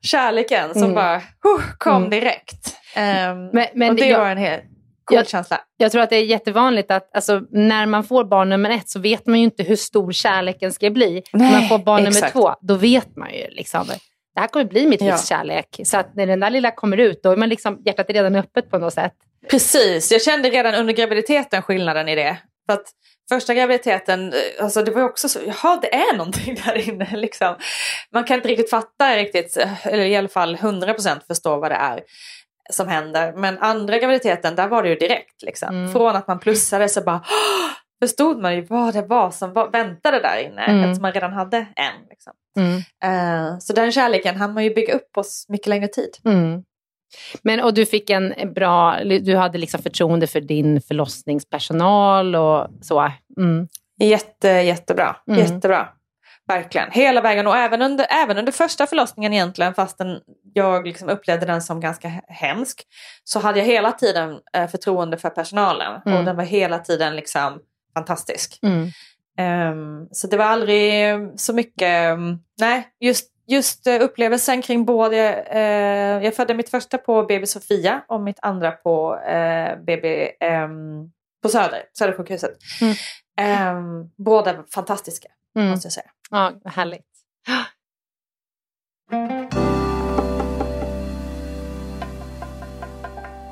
kärleken 0.02 0.74
som 0.74 0.84
mm. 0.84 0.96
bara 0.96 1.16
uh, 1.16 1.64
kom 1.78 1.96
mm. 1.96 2.10
direkt. 2.10 2.78
Um, 2.98 3.50
men, 3.54 3.68
men 3.74 3.90
och 3.90 3.96
det 3.96 4.08
jag, 4.08 4.20
var 4.20 4.30
en 4.30 4.38
helt 4.38 4.64
cool 5.06 5.16
jag, 5.18 5.28
känsla. 5.28 5.60
Jag 5.78 5.92
tror 5.92 6.02
att 6.02 6.10
det 6.10 6.16
är 6.16 6.26
jättevanligt 6.26 6.92
att 6.92 7.16
alltså, 7.16 7.42
när 7.52 7.86
man 7.86 8.04
får 8.04 8.24
barn 8.24 8.50
nummer 8.50 8.70
ett 8.70 8.90
så 8.90 9.00
vet 9.00 9.26
man 9.26 9.40
ju 9.40 9.44
inte 9.44 9.64
hur 9.64 9.76
stor 9.76 10.12
kärleken 10.12 10.74
ska 10.74 10.90
bli. 10.90 11.24
Nej, 11.34 11.52
när 11.52 11.60
man 11.60 11.70
får 11.70 11.80
barn 11.80 12.08
exakt. 12.08 12.16
nummer 12.16 12.32
två, 12.32 12.56
då 12.62 12.76
vet 12.76 13.16
man 13.16 13.34
ju 13.34 13.48
liksom 13.50 13.86
det 14.38 14.42
här 14.42 14.48
kommer 14.48 14.66
bli 14.66 14.86
mitt 14.86 15.02
livs 15.02 15.32
ja. 15.32 15.38
kärlek. 15.38 15.80
Så 15.84 15.98
att 15.98 16.16
när 16.16 16.28
den 16.28 16.40
där 16.40 16.50
lilla 16.50 16.72
kommer 16.72 16.98
ut, 16.98 17.24
då 17.24 17.32
är 17.32 17.36
man 17.36 17.50
liksom, 17.50 17.82
hjärtat 17.86 18.10
redan 18.10 18.36
öppet 18.36 18.70
på 18.70 18.78
något 18.78 18.94
sätt. 18.94 19.14
Precis, 19.50 20.12
jag 20.12 20.22
kände 20.22 20.50
redan 20.50 20.76
under 20.76 20.94
graviditeten 20.94 21.62
skillnaden 21.62 22.10
i 22.10 22.16
det. 22.16 22.38
För 22.66 22.74
att 22.74 22.86
första 23.30 23.54
graviditeten, 23.54 24.34
eh, 24.34 24.64
alltså 24.64 24.84
det 24.84 24.92
var 24.92 25.04
också 25.04 25.30
så, 25.30 25.40
jaha 25.46 25.80
det 25.82 25.96
är 25.96 26.18
någonting 26.18 26.58
där 26.66 26.90
inne 26.90 27.10
liksom. 27.16 27.56
Man 28.14 28.24
kan 28.24 28.36
inte 28.36 28.50
riktigt 28.50 28.70
fatta 28.70 29.16
riktigt, 29.16 29.58
eh, 29.58 29.88
eller 29.88 30.06
i 30.06 30.16
alla 30.16 30.28
fall 30.28 30.56
100% 30.56 31.20
förstå 31.28 31.60
vad 31.60 31.72
det 31.72 31.76
är 31.76 32.04
som 32.70 32.88
händer. 32.88 33.34
Men 33.34 33.58
andra 33.58 33.98
graviditeten, 34.00 34.56
där 34.56 34.68
var 34.68 34.84
det 34.84 34.90
ju 34.90 34.96
direkt 34.96 35.42
liksom. 35.42 35.70
Mm. 35.70 35.94
Från 35.94 36.16
att 36.16 36.28
man 36.28 36.40
plussade 36.40 36.90
så 36.90 37.02
bara 37.02 37.24
förstod 38.04 38.42
man 38.42 38.56
ju 38.56 38.62
vad 38.62 38.94
det 38.94 39.02
var 39.02 39.32
som 39.32 39.54
var, 39.54 39.72
väntade 39.72 40.20
där 40.20 40.38
inne 40.38 40.66
mm. 40.66 40.84
eftersom 40.84 41.02
man 41.02 41.12
redan 41.12 41.34
hade 41.34 41.58
en. 41.58 42.08
Liksom. 42.10 42.34
Mm. 42.58 42.76
Uh, 42.78 43.60
så 43.60 43.74
den 43.74 43.92
kärleken 43.92 44.36
hann 44.36 44.54
man 44.54 44.64
ju 44.64 44.74
bygga 44.74 44.94
upp 44.94 45.12
på 45.12 45.24
mycket 45.50 45.68
längre 45.68 45.88
tid. 45.88 46.18
Mm. 46.26 46.64
Men, 47.42 47.60
och 47.60 47.74
du 47.74 47.86
fick 47.86 48.10
en 48.10 48.54
bra, 48.54 49.00
du 49.04 49.36
hade 49.36 49.58
liksom 49.58 49.82
förtroende 49.82 50.28
för 50.28 50.42
din 50.42 50.82
förlossningspersonal 50.82 52.36
och 52.36 52.68
så? 52.82 53.12
Mm. 53.38 53.68
Jätte, 54.00 54.48
jättebra. 54.48 55.16
Mm. 55.28 55.40
Jättebra. 55.40 55.88
Verkligen. 56.48 56.92
Hela 56.92 57.22
vägen 57.22 57.48
och 57.48 57.58
även 57.58 57.82
under, 57.82 58.06
även 58.10 58.38
under 58.38 58.52
första 58.52 58.88
förlossningen 58.88 59.34
egentligen 59.34 59.74
fastän 59.74 60.20
jag 60.54 60.88
liksom 60.88 61.10
upplevde 61.10 61.46
den 61.46 61.62
som 61.62 61.80
ganska 61.80 62.22
hemsk 62.28 62.82
så 63.24 63.40
hade 63.40 63.60
jag 63.60 63.66
hela 63.66 63.92
tiden 63.92 64.40
eh, 64.54 64.68
förtroende 64.68 65.18
för 65.18 65.30
personalen 65.30 66.02
mm. 66.06 66.18
och 66.18 66.26
den 66.26 66.36
var 66.36 66.44
hela 66.44 66.80
tiden 66.80 67.16
liksom 67.16 67.60
fantastisk. 67.94 68.60
Mm. 68.64 68.90
Ehm, 69.38 70.08
så 70.12 70.28
det 70.28 70.38
var 70.38 70.46
aldrig 70.46 71.18
så 71.36 71.54
mycket, 71.54 72.14
um, 72.14 72.40
nej, 72.60 72.88
just, 73.00 73.32
just 73.48 73.88
uh, 73.88 74.02
upplevelsen 74.02 74.62
kring 74.62 74.86
både, 74.86 75.46
uh, 75.54 76.26
jag 76.26 76.36
födde 76.36 76.54
mitt 76.54 76.70
första 76.70 76.98
på 76.98 77.24
BB 77.24 77.48
Sofia 77.48 78.02
och 78.08 78.22
mitt 78.22 78.40
andra 78.42 78.72
på 78.72 79.16
uh, 79.16 79.84
BB 79.86 80.32
um, 80.64 81.12
på 81.44 81.50
Söder, 81.50 81.84
Södersjukhuset. 81.94 82.58
Mm. 82.82 83.78
Um, 83.78 84.12
båda 84.18 84.64
fantastiska, 84.74 85.28
mm. 85.58 85.70
måste 85.70 85.86
jag 85.86 85.94
säga. 85.94 86.10
Ja, 86.32 86.54
härligt. 86.66 87.06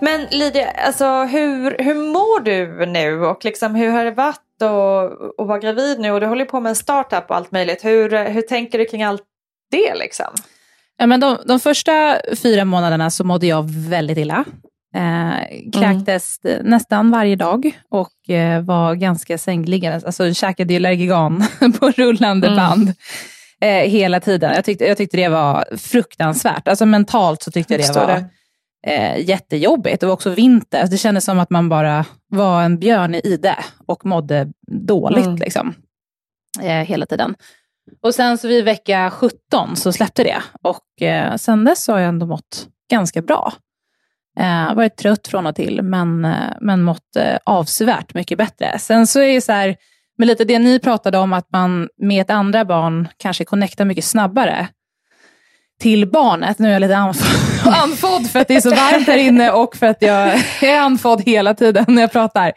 Men 0.02 0.28
Lydia, 0.32 0.72
alltså, 0.72 1.24
hur, 1.24 1.78
hur 1.80 1.96
mår 1.96 2.40
du 2.40 2.86
nu 2.86 3.26
och 3.26 3.46
liksom, 3.46 3.76
hur 3.76 3.90
har 3.90 4.06
det 4.06 4.12
varit 4.12 4.62
att 4.62 5.48
vara 5.48 5.60
gravid 5.60 6.00
nu? 6.00 6.12
Och 6.12 6.20
du 6.20 6.26
håller 6.26 6.46
på 6.46 6.60
med 6.60 6.70
en 6.70 6.76
startup 6.76 7.30
och 7.30 7.36
allt 7.36 7.52
möjligt. 7.52 7.86
Hur, 7.86 8.26
hur 8.26 8.42
tänker 8.42 8.80
du 8.80 8.86
kring 8.86 9.04
allt 9.04 9.24
det? 9.72 9.96
Liksom? 9.96 10.34
Ja, 10.98 11.06
men 11.06 11.20
de, 11.20 11.38
de 11.46 11.60
första 11.60 12.22
fyra 12.36 12.66
månaderna 12.66 13.10
så 13.10 13.24
mådde 13.24 13.48
jag 13.48 13.70
väldigt 13.70 14.18
illa. 14.18 14.46
Eh, 14.96 15.72
kräktes 15.80 16.40
mm. 16.44 16.66
nästan 16.66 17.12
varje 17.12 17.36
dag 17.36 17.80
och 17.90 18.30
eh, 18.30 18.62
var 18.62 18.96
ganska 18.96 19.38
sängliggande. 19.38 20.06
Alltså 20.06 20.34
käkade 20.34 20.74
ju 20.74 20.80
Lergigan 20.80 21.44
på 21.80 21.92
rullande 21.92 22.48
mm. 22.48 22.58
band 22.58 22.94
eh, 23.62 23.90
hela 23.90 24.20
tiden. 24.20 24.54
Jag 24.56 24.66
tyckte, 24.66 24.86
jag 24.86 24.98
tyckte 24.98 25.18
det 25.18 25.30
var 25.30 25.78
fruktansvärt. 25.78 26.68
Alltså 26.68 26.86
mentalt 26.86 27.44
så 27.44 27.52
tyckte 27.52 27.74
jag 27.74 27.82
det 27.82 28.00
var 28.00 28.08
det 28.08 28.30
eh, 28.86 29.30
jättejobbigt. 29.30 30.00
Det 30.00 30.06
var 30.06 30.14
också 30.14 30.30
vinter. 30.30 30.88
Det 30.88 30.98
kändes 30.98 31.26
som 31.26 31.40
att 31.40 31.50
man 31.50 31.70
bara 31.70 32.06
var 32.28 32.64
en 32.64 32.80
björn 32.80 33.16
i 33.16 33.22
ide 33.24 33.56
och 33.86 34.06
mådde 34.06 34.48
dåligt 34.68 35.26
mm. 35.26 35.36
liksom, 35.36 35.74
eh, 36.62 36.84
hela 36.84 37.06
tiden. 37.06 37.36
Och 38.02 38.16
sen 38.16 38.38
så 38.38 38.48
vid 38.48 38.66
vecka 38.66 39.12
17 39.12 39.76
så 39.76 39.92
släppte 39.92 40.24
det 40.24 40.42
och 40.62 41.02
eh, 41.02 41.36
sen 41.36 41.64
dess 41.64 41.88
har 41.88 42.00
jag 42.00 42.10
ändå 42.10 42.26
mått 42.26 42.68
ganska 42.92 43.22
bra. 43.22 43.54
Eh, 44.40 44.74
varit 44.74 44.98
trött 44.98 45.28
från 45.28 45.46
och 45.46 45.56
till, 45.56 45.82
men, 45.82 46.26
eh, 46.26 46.54
men 46.62 46.84
mått 46.84 47.16
eh, 47.16 47.38
avsevärt 47.44 48.14
mycket 48.14 48.38
bättre. 48.38 48.80
Sen 48.80 49.08
så 49.08 49.20
är 49.20 49.34
det 49.34 49.42
så 49.42 49.52
här, 49.52 49.76
med 50.18 50.28
lite 50.28 50.44
det 50.44 50.60
ni 50.60 50.80
pratade 50.80 51.18
om, 51.18 51.34
att 51.34 51.52
man 51.52 51.90
med 51.98 52.22
ett 52.22 52.30
andra 52.30 52.66
barn 52.66 53.08
kanske 53.18 53.46
connectar 53.46 53.86
mycket 53.86 54.06
snabbare 54.06 54.68
till 55.80 56.12
barnet. 56.12 56.60
Nu 56.60 56.68
är 56.68 56.74
jag 56.74 56.80
lite 56.80 56.98
andfådd 57.66 58.30
för 58.30 58.40
att 58.40 58.48
det 58.48 58.56
är 58.56 58.62
så 58.62 58.70
varmt 58.70 59.08
här 59.08 59.18
inne 59.18 59.52
och 59.52 59.76
för 59.76 59.86
att 59.86 60.02
jag 60.02 60.42
är 60.62 60.80
andfådd 60.80 61.22
hela 61.22 61.54
tiden 61.54 61.86
när 61.88 62.02
jag 62.02 62.12
pratar. 62.12 62.54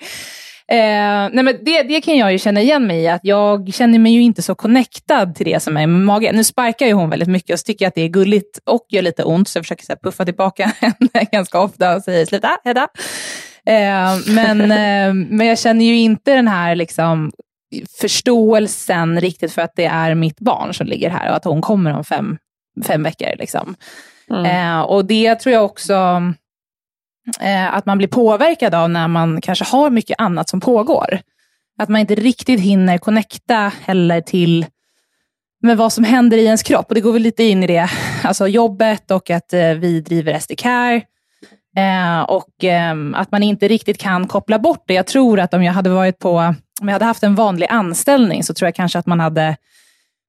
Eh, 0.71 1.31
nej 1.33 1.45
men 1.45 1.59
det, 1.63 1.83
det 1.83 2.01
kan 2.01 2.17
jag 2.17 2.33
ju 2.33 2.39
känna 2.39 2.61
igen 2.61 2.87
mig 2.87 3.01
i, 3.01 3.09
att 3.09 3.25
jag 3.25 3.75
känner 3.75 3.99
mig 3.99 4.13
ju 4.13 4.23
inte 4.23 4.43
så 4.43 4.55
connectad 4.55 5.35
till 5.35 5.47
det 5.47 5.61
som 5.61 5.77
är 5.77 5.87
med 5.87 6.07
magen. 6.07 6.37
Nu 6.37 6.45
sparkar 6.45 6.87
ju 6.87 6.93
hon 6.93 7.11
väldigt 7.11 7.29
mycket 7.29 7.53
och 7.53 7.59
så 7.59 7.65
tycker 7.65 7.85
jag 7.85 7.89
att 7.89 7.95
det 7.95 8.03
är 8.03 8.09
gulligt 8.09 8.59
och 8.65 8.87
gör 8.89 9.03
lite 9.03 9.25
ont, 9.25 9.49
så 9.49 9.59
jag 9.59 9.65
försöker 9.65 9.85
så 9.85 9.93
här, 9.93 9.99
puffa 10.03 10.25
tillbaka 10.25 10.65
henne 10.81 11.25
ganska 11.33 11.61
ofta 11.61 11.97
och 11.97 12.03
säger 12.03 12.27
sluta, 12.27 12.51
Hedda. 12.65 12.89
Eh, 13.67 14.35
men, 14.35 14.61
eh, 14.71 15.15
men 15.37 15.47
jag 15.47 15.59
känner 15.59 15.85
ju 15.85 15.97
inte 15.97 16.35
den 16.35 16.49
här 16.49 16.75
liksom, 16.75 17.33
förståelsen 18.01 19.21
riktigt 19.21 19.53
för 19.53 19.63
att 19.63 19.73
det 19.77 19.87
är 19.87 20.15
mitt 20.15 20.41
barn 20.41 20.75
som 20.75 20.87
ligger 20.87 21.11
här 21.11 21.31
och 21.31 21.37
att 21.37 21.45
hon 21.45 21.61
kommer 21.61 21.95
om 21.95 22.05
fem 22.05 22.39
fem 22.85 23.03
veckor. 23.03 23.37
Liksom. 23.39 23.75
Mm. 24.31 24.45
Eh, 24.45 24.81
och 24.81 25.05
det 25.05 25.35
tror 25.35 25.53
jag 25.53 25.65
också 25.65 26.23
eh, 27.41 27.75
att 27.75 27.87
man 27.87 27.99
blir 27.99 28.09
påverkad 28.09 28.75
av 28.75 28.91
när 28.91 29.09
man 29.09 29.41
kanske 29.41 29.64
har 29.64 29.91
mycket 29.91 30.21
annat 30.21 30.49
som 30.49 30.61
pågår. 30.61 31.21
Att 31.79 31.88
man 31.88 32.01
inte 32.01 32.14
riktigt 32.14 32.61
hinner 32.61 32.99
connecta 32.99 33.73
heller 33.85 34.21
till 34.21 34.67
med 35.62 35.77
vad 35.77 35.93
som 35.93 36.05
händer 36.05 36.38
i 36.38 36.45
ens 36.45 36.62
kropp. 36.62 36.87
Och 36.88 36.95
Det 36.95 37.01
går 37.01 37.12
väl 37.12 37.23
lite 37.23 37.45
in 37.45 37.62
i 37.62 37.67
det, 37.67 37.91
alltså 38.23 38.49
jobbet 38.49 39.11
och 39.11 39.31
att 39.31 39.53
eh, 39.53 39.71
vi 39.71 40.01
driver 40.01 40.38
SD 40.38 40.53
Care. 40.59 41.03
Eh, 41.77 42.21
och 42.21 42.64
eh, 42.64 42.97
att 43.14 43.33
man 43.33 43.43
inte 43.43 43.69
riktigt 43.69 43.99
kan 43.99 44.27
koppla 44.27 44.59
bort 44.59 44.85
det. 44.87 44.95
Jag 44.95 45.07
tror 45.07 45.41
att 45.41 45.55
om 45.55 45.62
jag 45.62 45.73
hade 45.73 45.91
varit 45.91 46.19
på, 46.19 46.38
om 46.81 46.88
jag 46.88 46.93
hade 46.93 47.05
haft 47.05 47.23
en 47.23 47.35
vanlig 47.35 47.67
anställning 47.71 48.45
så 48.45 48.55
tror 48.55 48.67
jag 48.67 48.75
kanske 48.75 48.99
att 48.99 49.07
man 49.07 49.21
hade 49.21 49.57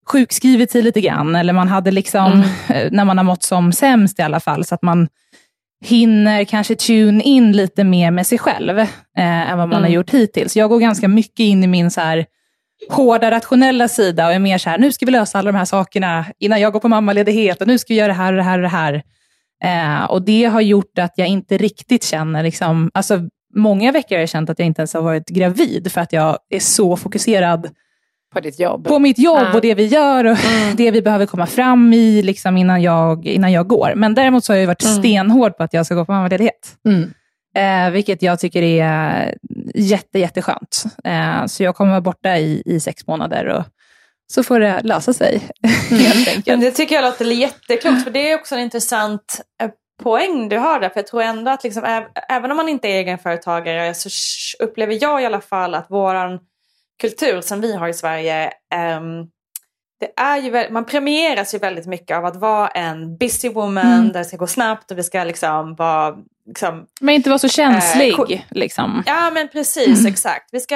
sjukskrivit 0.07 0.71
sig 0.71 0.81
lite 0.81 1.01
grann, 1.01 1.35
eller 1.35 1.53
man 1.53 1.67
hade 1.67 1.91
liksom, 1.91 2.43
mm. 2.67 2.87
När 2.91 3.05
man 3.05 3.17
har 3.17 3.23
mått 3.23 3.43
som 3.43 3.73
sämst 3.73 4.19
i 4.19 4.21
alla 4.21 4.39
fall, 4.39 4.65
så 4.65 4.75
att 4.75 4.81
man 4.81 5.07
hinner 5.81 6.43
kanske 6.43 6.75
tune 6.75 7.23
in 7.23 7.51
lite 7.51 7.83
mer 7.83 8.11
med 8.11 8.27
sig 8.27 8.37
själv 8.37 8.79
eh, 8.79 8.87
än 9.17 9.57
vad 9.57 9.69
man 9.69 9.77
mm. 9.77 9.83
har 9.83 9.89
gjort 9.89 10.09
hittills. 10.09 10.55
Jag 10.55 10.69
går 10.69 10.79
ganska 10.79 11.07
mycket 11.07 11.39
in 11.39 11.63
i 11.63 11.67
min 11.67 11.91
så 11.91 12.01
här, 12.01 12.25
hårda 12.89 13.31
rationella 13.31 13.87
sida 13.87 14.27
och 14.27 14.33
är 14.33 14.39
mer 14.39 14.57
så 14.57 14.69
här, 14.69 14.77
nu 14.77 14.91
ska 14.91 15.05
vi 15.05 15.11
lösa 15.11 15.39
alla 15.39 15.51
de 15.51 15.57
här 15.57 15.65
sakerna 15.65 16.25
innan 16.39 16.61
jag 16.61 16.73
går 16.73 16.79
på 16.79 16.87
mammaledighet 16.87 17.61
och 17.61 17.67
nu 17.67 17.77
ska 17.77 17.93
vi 17.93 17.99
göra 17.99 18.07
det 18.07 18.13
här 18.13 18.33
och 18.33 18.37
det 18.37 18.43
här 18.43 18.57
och 18.57 18.63
det 18.63 18.67
här. 18.69 19.03
Eh, 19.63 20.03
och 20.03 20.21
det 20.21 20.45
har 20.45 20.61
gjort 20.61 20.99
att 20.99 21.13
jag 21.15 21.27
inte 21.27 21.57
riktigt 21.57 22.03
känner, 22.03 22.43
liksom, 22.43 22.91
alltså 22.93 23.19
många 23.55 23.91
veckor 23.91 24.15
har 24.15 24.19
jag 24.19 24.29
känt 24.29 24.49
att 24.49 24.59
jag 24.59 24.65
inte 24.65 24.81
ens 24.81 24.93
har 24.93 25.01
varit 25.01 25.29
gravid 25.29 25.91
för 25.91 26.01
att 26.01 26.13
jag 26.13 26.37
är 26.49 26.59
så 26.59 26.97
fokuserad 26.97 27.69
på 28.33 28.39
ditt 28.39 28.59
jobb? 28.59 28.87
På 28.87 28.99
mitt 28.99 29.19
jobb 29.19 29.47
ja. 29.51 29.53
och 29.53 29.61
det 29.61 29.73
vi 29.73 29.85
gör 29.85 30.25
och 30.25 30.45
mm. 30.45 30.75
det 30.75 30.91
vi 30.91 31.01
behöver 31.01 31.25
komma 31.25 31.45
fram 31.45 31.93
i 31.93 32.21
liksom 32.21 32.57
innan, 32.57 32.81
jag, 32.81 33.25
innan 33.25 33.51
jag 33.51 33.67
går. 33.67 33.93
Men 33.95 34.15
däremot 34.15 34.45
så 34.45 34.53
har 34.53 34.57
jag 34.57 34.67
varit 34.67 34.83
mm. 34.83 34.95
stenhård 34.95 35.57
på 35.57 35.63
att 35.63 35.73
jag 35.73 35.85
ska 35.85 35.95
gå 35.95 36.05
på 36.05 36.11
mammaledighet. 36.11 36.75
Mm. 36.85 37.13
Eh, 37.55 37.91
vilket 37.91 38.21
jag 38.21 38.39
tycker 38.39 38.61
är 38.61 39.35
jätte, 39.75 40.19
jätteskönt. 40.19 40.83
Eh, 41.03 41.45
så 41.45 41.63
jag 41.63 41.75
kommer 41.75 41.91
vara 41.91 42.01
borta 42.01 42.37
i, 42.37 42.63
i 42.65 42.79
sex 42.79 43.07
månader 43.07 43.45
och 43.45 43.63
så 44.31 44.43
får 44.43 44.59
det 44.59 44.81
lösa 44.83 45.13
sig. 45.13 45.41
enkelt. 45.91 46.47
Men 46.47 46.59
det 46.59 46.71
tycker 46.71 46.95
jag 46.95 47.03
låter 47.03 47.25
jätteklokt, 47.25 48.03
för 48.03 48.11
det 48.11 48.31
är 48.31 48.35
också 48.35 48.55
en 48.55 48.61
intressant 48.61 49.41
eh, 49.61 49.69
poäng 50.03 50.49
du 50.49 50.57
har 50.57 50.79
där. 50.79 50.89
För 50.89 50.99
jag 50.99 51.07
tror 51.07 51.21
ändå 51.21 51.51
att 51.51 51.63
liksom, 51.63 52.03
även 52.29 52.51
om 52.51 52.57
man 52.57 52.69
inte 52.69 52.87
är 52.87 52.99
egenföretagare 52.99 53.93
så 53.93 54.09
upplever 54.59 54.97
jag 55.01 55.21
i 55.21 55.25
alla 55.25 55.41
fall 55.41 55.75
att 55.75 55.85
våran 55.89 56.39
kultur 56.99 57.41
som 57.41 57.61
vi 57.61 57.75
har 57.75 57.87
i 57.87 57.93
Sverige. 57.93 58.51
Um, 58.97 59.29
det 59.99 60.21
är 60.21 60.37
ju, 60.37 60.69
man 60.71 60.85
premieras 60.85 61.53
ju 61.53 61.57
väldigt 61.57 61.87
mycket 61.87 62.17
av 62.17 62.25
att 62.25 62.35
vara 62.35 62.67
en 62.67 63.17
busy 63.17 63.49
woman 63.49 63.85
mm. 63.85 64.11
där 64.11 64.19
det 64.19 64.25
ska 64.25 64.37
gå 64.37 64.47
snabbt 64.47 64.91
och 64.91 64.97
vi 64.97 65.03
ska 65.03 65.23
liksom 65.23 65.75
vara... 65.75 66.15
Liksom, 66.47 66.85
men 67.01 67.15
inte 67.15 67.29
vara 67.29 67.39
så 67.39 67.47
känslig. 67.47 68.19
Eh, 68.31 68.41
liksom. 68.49 69.03
Ja 69.05 69.31
men 69.33 69.47
precis, 69.47 69.99
mm. 69.99 70.13
exakt. 70.13 70.49
Vi 70.51 70.59
ska, 70.59 70.75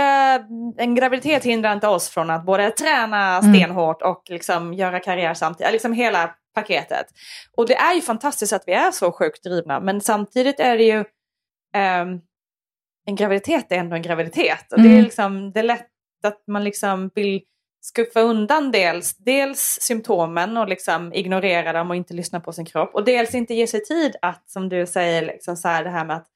en 0.78 0.96
graviditet 0.96 1.44
hindrar 1.44 1.74
inte 1.74 1.88
oss 1.88 2.10
från 2.10 2.30
att 2.30 2.46
både 2.46 2.72
träna 2.72 3.38
mm. 3.38 3.54
stenhårt 3.54 4.02
och 4.02 4.24
liksom 4.30 4.74
göra 4.74 5.00
karriär 5.00 5.34
samtidigt. 5.34 5.74
Liksom 5.74 5.94
hela 5.94 6.30
paketet. 6.56 7.06
Och 7.58 7.68
det 7.68 7.76
är 7.76 7.94
ju 7.94 8.02
fantastiskt 8.02 8.54
att 8.54 8.64
vi 8.68 8.74
är 8.74 8.92
så 8.92 9.12
sjukt 9.12 9.44
drivna 9.44 9.80
men 9.80 10.02
samtidigt 10.02 10.60
är 10.60 10.78
det 10.78 10.84
ju 10.84 11.00
um, 11.00 12.22
en 13.06 13.16
graviditet 13.16 13.72
är 13.72 13.76
ändå 13.76 13.96
en 13.96 14.02
graviditet. 14.02 14.72
Och 14.72 14.82
det, 14.82 14.88
är 14.88 14.92
mm. 14.92 15.04
liksom, 15.04 15.52
det 15.52 15.60
är 15.60 15.64
lätt 15.64 15.88
att 16.26 16.44
man 16.48 16.64
liksom 16.64 17.10
vill 17.16 17.42
skuffa 17.82 18.22
undan 18.22 18.72
dels, 18.72 19.18
dels 19.18 19.78
symptomen 19.82 20.58
och 20.58 20.68
liksom 20.68 21.14
ignorera 21.14 21.74
dem 21.74 21.90
och 21.90 21.96
inte 21.96 22.14
lyssna 22.14 22.40
på 22.40 22.54
sin 22.54 22.66
kropp. 22.66 22.96
Och 22.96 23.06
dels 23.06 23.36
inte 23.36 23.54
ge 23.54 23.68
sig 23.68 23.84
tid 23.84 24.16
att, 24.22 24.50
som 24.50 24.70
du 24.70 24.86
säger, 24.86 25.22
liksom 25.26 25.58
så 25.58 25.68
här, 25.68 25.84
det 25.84 25.90
här 25.90 26.06
med 26.06 26.16
att 26.16 26.28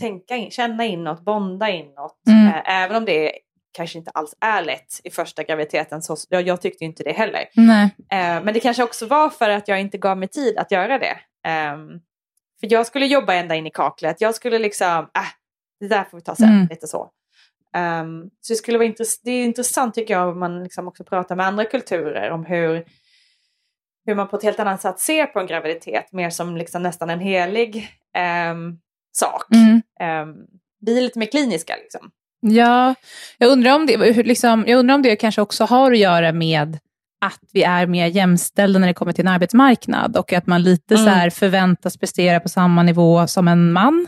tänka 0.00 0.36
in, 0.36 0.50
känna 0.50 0.84
inåt, 0.84 1.24
bonda 1.24 1.70
inåt. 1.70 2.22
Mm. 2.28 2.46
Eh, 2.46 2.82
även 2.82 2.96
om 2.96 3.04
det 3.04 3.32
kanske 3.72 3.98
inte 3.98 4.10
alls 4.10 4.34
är 4.40 4.64
lätt 4.64 5.00
i 5.04 5.10
första 5.10 5.42
graviditeten. 5.42 6.02
Så, 6.02 6.16
jag, 6.28 6.42
jag 6.48 6.60
tyckte 6.60 6.84
inte 6.84 7.02
det 7.02 7.12
heller. 7.12 7.44
Eh, 8.10 8.44
men 8.44 8.54
det 8.54 8.60
kanske 8.60 8.82
också 8.82 9.06
var 9.06 9.30
för 9.30 9.50
att 9.50 9.68
jag 9.68 9.80
inte 9.80 9.98
gav 9.98 10.18
mig 10.18 10.28
tid 10.28 10.58
att 10.58 10.70
göra 10.70 10.98
det. 10.98 11.16
Eh, 11.48 11.76
för 12.60 12.72
jag 12.72 12.86
skulle 12.86 13.06
jobba 13.06 13.34
ända 13.34 13.54
in 13.54 13.66
i 13.66 13.70
kaklet. 13.70 14.20
Jag 14.20 14.34
skulle 14.34 14.58
liksom, 14.58 14.98
äh, 14.98 15.22
det 15.80 15.88
där 15.88 16.04
får 16.04 16.18
vi 16.18 16.22
ta 16.22 16.34
sen. 16.34 16.48
Mm. 16.48 16.66
Lite 16.70 16.86
så. 16.86 17.10
Um, 17.76 18.30
så 18.40 18.52
det 18.52 18.56
skulle 18.56 18.78
vara 18.78 18.86
intress 18.86 19.22
det 19.22 19.30
är 19.30 19.44
intressant 19.44 19.94
tycker 19.94 20.14
jag 20.14 20.28
om 20.28 20.40
man 20.40 20.62
liksom 20.62 20.88
också 20.88 21.04
pratar 21.04 21.36
med 21.36 21.46
andra 21.46 21.64
kulturer 21.64 22.30
om 22.30 22.44
hur, 22.44 22.84
hur 24.06 24.14
man 24.14 24.28
på 24.28 24.36
ett 24.36 24.42
helt 24.42 24.60
annat 24.60 24.82
sätt 24.82 24.98
ser 24.98 25.26
på 25.26 25.40
en 25.40 25.46
graviditet. 25.46 26.12
Mer 26.12 26.30
som 26.30 26.56
liksom 26.56 26.82
nästan 26.82 27.10
en 27.10 27.20
helig 27.20 27.88
um, 28.52 28.78
sak. 29.12 29.44
Mm. 29.54 30.28
Um, 30.28 30.46
vi 30.80 30.98
är 30.98 31.02
lite 31.02 31.18
mer 31.18 31.26
kliniska 31.26 31.76
liksom. 31.76 32.10
Ja, 32.40 32.94
jag 33.38 33.50
undrar, 33.50 33.74
om 33.74 33.86
det, 33.86 33.96
liksom, 34.26 34.64
jag 34.66 34.78
undrar 34.78 34.94
om 34.94 35.02
det 35.02 35.16
kanske 35.16 35.40
också 35.40 35.64
har 35.64 35.92
att 35.92 35.98
göra 35.98 36.32
med 36.32 36.78
att 37.20 37.40
vi 37.52 37.62
är 37.62 37.86
mer 37.86 38.06
jämställda 38.06 38.78
när 38.78 38.86
det 38.86 38.94
kommer 38.94 39.12
till 39.12 39.26
en 39.26 39.32
arbetsmarknad 39.32 40.16
och 40.16 40.32
att 40.32 40.46
man 40.46 40.62
lite 40.62 40.94
mm. 40.94 41.30
så 41.30 41.36
förväntas 41.36 41.96
prestera 41.96 42.40
på 42.40 42.48
samma 42.48 42.82
nivå 42.82 43.26
som 43.26 43.48
en 43.48 43.72
man. 43.72 44.06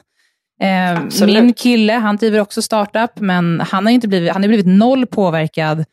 Eh, 0.62 1.26
min 1.26 1.52
kille, 1.52 1.92
han 1.92 2.16
driver 2.16 2.40
också 2.40 2.62
startup, 2.62 3.10
men 3.20 3.60
han 3.60 3.86
har, 3.86 3.92
inte 3.92 4.08
blivit, 4.08 4.32
han 4.32 4.42
har 4.42 4.48
blivit 4.48 4.66
noll 4.66 5.06
påverkad 5.06 5.84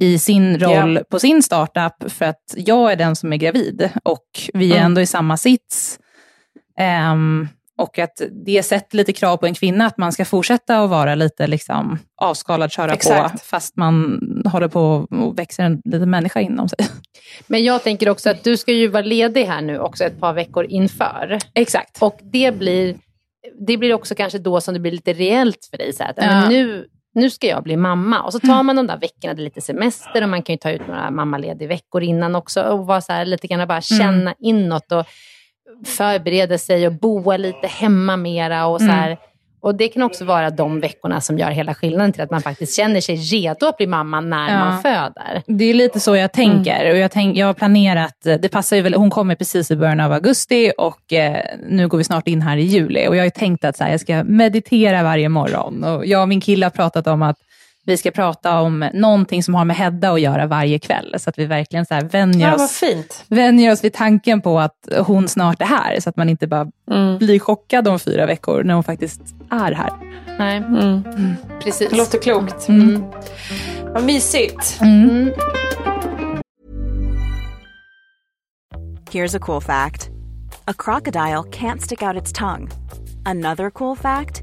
i 0.00 0.18
sin 0.18 0.58
roll 0.58 0.92
yeah. 0.92 1.04
på 1.10 1.18
sin 1.18 1.42
startup, 1.42 2.12
för 2.12 2.24
att 2.24 2.54
jag 2.56 2.92
är 2.92 2.96
den 2.96 3.16
som 3.16 3.32
är 3.32 3.36
gravid 3.36 3.90
och 4.02 4.26
vi 4.54 4.70
är 4.70 4.76
mm. 4.76 4.86
ändå 4.86 5.00
i 5.00 5.06
samma 5.06 5.36
sits. 5.36 5.98
Um, 7.12 7.48
Och 7.78 7.98
att 7.98 8.22
det 8.46 8.62
sätter 8.62 8.96
lite 8.96 9.12
krav 9.12 9.36
på 9.36 9.46
en 9.46 9.54
kvinna 9.54 9.86
att 9.86 9.98
man 9.98 10.12
ska 10.12 10.24
fortsätta 10.24 10.82
att 10.82 10.90
vara 10.90 11.14
lite 11.14 11.46
liksom 11.46 11.98
avskalad, 12.22 12.72
köra 12.72 12.92
Exakt. 12.92 13.32
på, 13.32 13.38
fast 13.38 13.76
man 13.76 14.20
håller 14.52 14.68
på 14.68 15.06
och 15.10 15.38
växer 15.38 15.62
en 15.62 15.80
liten 15.84 16.10
människa 16.10 16.40
inom 16.40 16.68
sig. 16.68 16.78
Men 17.46 17.64
jag 17.64 17.82
tänker 17.82 18.08
också 18.08 18.30
att 18.30 18.44
du 18.44 18.56
ska 18.56 18.72
ju 18.72 18.88
vara 18.88 19.02
ledig 19.02 19.44
här 19.44 19.62
nu 19.62 19.78
också 19.78 20.04
ett 20.04 20.20
par 20.20 20.32
veckor 20.32 20.64
inför. 20.64 21.38
Exakt. 21.54 22.02
Och 22.02 22.18
det 22.22 22.58
blir, 22.58 22.96
det 23.66 23.76
blir 23.76 23.94
också 23.94 24.14
kanske 24.14 24.38
då 24.38 24.60
som 24.60 24.74
det 24.74 24.80
blir 24.80 24.92
lite 24.92 25.12
reellt 25.12 25.68
för 25.70 25.78
dig. 25.78 25.92
Så 25.92 26.04
att, 26.04 26.14
Ja. 26.16 26.48
nu, 26.48 26.86
nu 27.14 27.30
ska 27.30 27.46
jag 27.46 27.62
bli 27.62 27.76
mamma. 27.76 28.22
Och 28.22 28.32
så 28.32 28.40
tar 28.40 28.62
man 28.62 28.76
de 28.76 28.86
där 28.86 28.98
veckorna, 28.98 29.34
det 29.34 29.42
är 29.42 29.44
lite 29.44 29.60
semester 29.60 30.22
och 30.22 30.28
man 30.28 30.42
kan 30.42 30.52
ju 30.52 30.58
ta 30.58 30.70
ut 30.70 30.86
några 30.88 31.10
mammaledig 31.10 31.68
veckor 31.68 32.02
innan 32.02 32.34
också 32.34 32.62
och 32.62 32.86
vara 32.86 33.00
så 33.00 33.12
här, 33.12 33.24
lite 33.24 33.46
grann 33.46 33.68
bara 33.68 33.80
känna 33.80 34.34
inåt 34.38 34.92
och 34.92 35.06
förbereda 35.84 36.58
sig 36.58 36.86
och 36.86 36.92
boa 36.92 37.36
lite 37.36 37.66
hemma 37.66 38.16
mera. 38.16 38.66
Och, 38.66 38.80
så 38.80 38.86
här. 38.86 39.18
Och 39.64 39.74
det 39.74 39.88
kan 39.88 40.02
också 40.02 40.24
vara 40.24 40.50
de 40.50 40.80
veckorna 40.80 41.20
som 41.20 41.38
gör 41.38 41.50
hela 41.50 41.74
skillnaden 41.74 42.12
till 42.12 42.22
att 42.22 42.30
man 42.30 42.42
faktiskt 42.42 42.76
känner 42.76 43.00
sig 43.00 43.16
redo 43.16 43.66
att 43.66 43.76
bli 43.76 43.86
mamma 43.86 44.20
när 44.20 44.50
Ja. 44.52 44.58
man 44.58 44.82
föder. 44.82 45.42
Det 45.46 45.64
är 45.64 45.74
lite 45.74 46.00
så 46.00 46.16
jag 46.16 46.32
tänker. 46.32 46.90
Och 46.90 46.96
jag, 46.98 47.10
tänk, 47.10 47.36
jag 47.36 47.46
har 47.46 47.54
planerat, 47.54 48.14
det 48.22 48.48
passar 48.52 48.76
ju 48.76 48.82
väl, 48.82 48.94
hon 48.94 49.10
kommer 49.10 49.34
precis 49.34 49.70
i 49.70 49.76
början 49.76 50.00
av 50.00 50.12
augusti 50.12 50.72
och 50.78 51.12
eh, 51.12 51.36
nu 51.68 51.88
går 51.88 51.98
vi 51.98 52.04
snart 52.04 52.28
in 52.28 52.42
här 52.42 52.56
i 52.56 52.62
juli. 52.62 53.08
Och 53.08 53.16
jag 53.16 53.20
har 53.20 53.24
ju 53.24 53.30
tänkt 53.30 53.64
att 53.64 53.76
så 53.76 53.84
här, 53.84 53.90
jag 53.90 54.00
ska 54.00 54.24
meditera 54.24 55.02
varje 55.02 55.28
morgon. 55.28 55.84
Och 55.84 56.06
jag 56.06 56.22
och 56.22 56.28
min 56.28 56.40
kille 56.40 56.66
har 56.66 56.70
pratat 56.70 57.06
om 57.06 57.22
att 57.22 57.36
vi 57.86 57.96
ska 57.96 58.10
prata 58.10 58.60
om 58.60 58.90
någonting 58.94 59.42
som 59.42 59.54
har 59.54 59.64
med 59.64 59.76
Hedda 59.76 60.10
att 60.12 60.20
göra 60.20 60.46
varje 60.46 60.78
kväll. 60.78 61.14
Så 61.18 61.30
att 61.30 61.38
vi 61.38 61.46
verkligen 61.46 61.86
så 61.86 61.94
här 61.94 62.02
vänjer, 62.02 62.48
Ja, 62.48 62.54
oss, 62.54 62.72
fint. 62.72 63.24
vänjer 63.28 63.72
oss 63.72 63.84
vid 63.84 63.92
tanken 63.92 64.40
på 64.40 64.60
att 64.60 64.88
hon 65.06 65.28
snart 65.28 65.60
är 65.62 65.66
här. 65.66 66.00
Så 66.00 66.08
att 66.10 66.16
man 66.16 66.28
inte 66.28 66.46
bara 66.46 66.66
Mm. 66.90 67.18
blir 67.18 67.38
chockad 67.38 67.88
om 67.88 67.98
fyra 67.98 68.26
veckor 68.26 68.62
när 68.64 68.74
hon 68.74 68.84
faktiskt 68.84 69.20
är 69.50 69.72
här. 69.72 69.90
Nej, 70.38 70.56
Mm. 70.56 71.02
precis. 71.62 71.90
Det 71.90 71.96
låter 71.96 72.18
klokt. 72.18 72.68
Mm. 72.68 73.04
Vad 73.84 74.04
mysigt. 74.04 74.78
Mm. 74.80 75.30
Here's 79.10 79.36
a 79.36 79.40
cool 79.40 79.60
fact 79.62 80.10
a 80.66 80.72
crocodile 80.78 81.42
can't 81.52 81.78
stick 81.80 82.02
out 82.02 82.16
its 82.22 82.32
tongue. 82.32 82.68
Another 83.24 83.70
cool 83.70 83.96
fact 83.96 84.42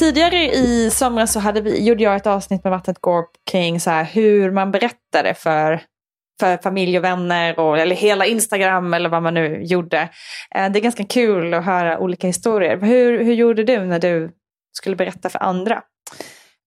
Tidigare 0.00 0.54
i 0.54 0.90
somras 0.90 1.32
så 1.32 1.40
hade 1.40 1.60
vi, 1.60 1.84
gjorde 1.86 2.02
jag 2.02 2.16
ett 2.16 2.26
avsnitt 2.26 2.64
med 2.64 2.70
Vattnet 2.70 3.00
går 3.00 3.24
kring 3.50 3.80
så 3.80 3.90
här, 3.90 4.04
hur 4.04 4.50
man 4.50 4.70
berättade 4.70 5.34
för, 5.34 5.80
för 6.40 6.56
familj 6.56 6.98
och 6.98 7.04
vänner 7.04 7.58
och, 7.58 7.78
eller 7.78 7.96
hela 7.96 8.26
Instagram 8.26 8.94
eller 8.94 9.08
vad 9.08 9.22
man 9.22 9.34
nu 9.34 9.62
gjorde. 9.62 10.08
Eh, 10.54 10.70
det 10.70 10.78
är 10.78 10.82
ganska 10.82 11.04
kul 11.04 11.54
att 11.54 11.64
höra 11.64 11.98
olika 11.98 12.26
historier. 12.26 12.76
Hur, 12.76 13.24
hur 13.24 13.34
gjorde 13.34 13.64
du 13.64 13.84
när 13.84 13.98
du 13.98 14.30
skulle 14.72 14.96
berätta 14.96 15.28
för 15.28 15.42
andra? 15.42 15.82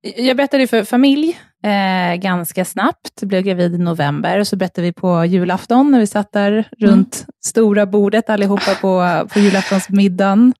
Jag 0.04 0.38
berättade 0.38 0.68
för 0.68 0.84
familj 0.84 1.40
eh, 1.64 2.16
ganska 2.16 2.66
snabbt. 2.66 3.12
Jag 3.20 3.30
blev 3.30 3.42
gravid 3.42 3.76
i 3.76 3.78
november 3.78 4.40
och 4.40 4.48
så 4.48 4.56
berättade 4.56 4.88
vi 4.88 4.94
på 4.94 5.26
julafton 5.26 5.92
när 5.92 6.00
vi 6.00 6.08
satt 6.08 6.32
där 6.32 6.68
runt 6.80 7.26
stora 7.46 7.86
bordet 7.86 8.30
allihopa 8.30 8.76
på, 8.76 9.28
på 9.34 9.40
julaftonsmiddagen. 9.40 10.54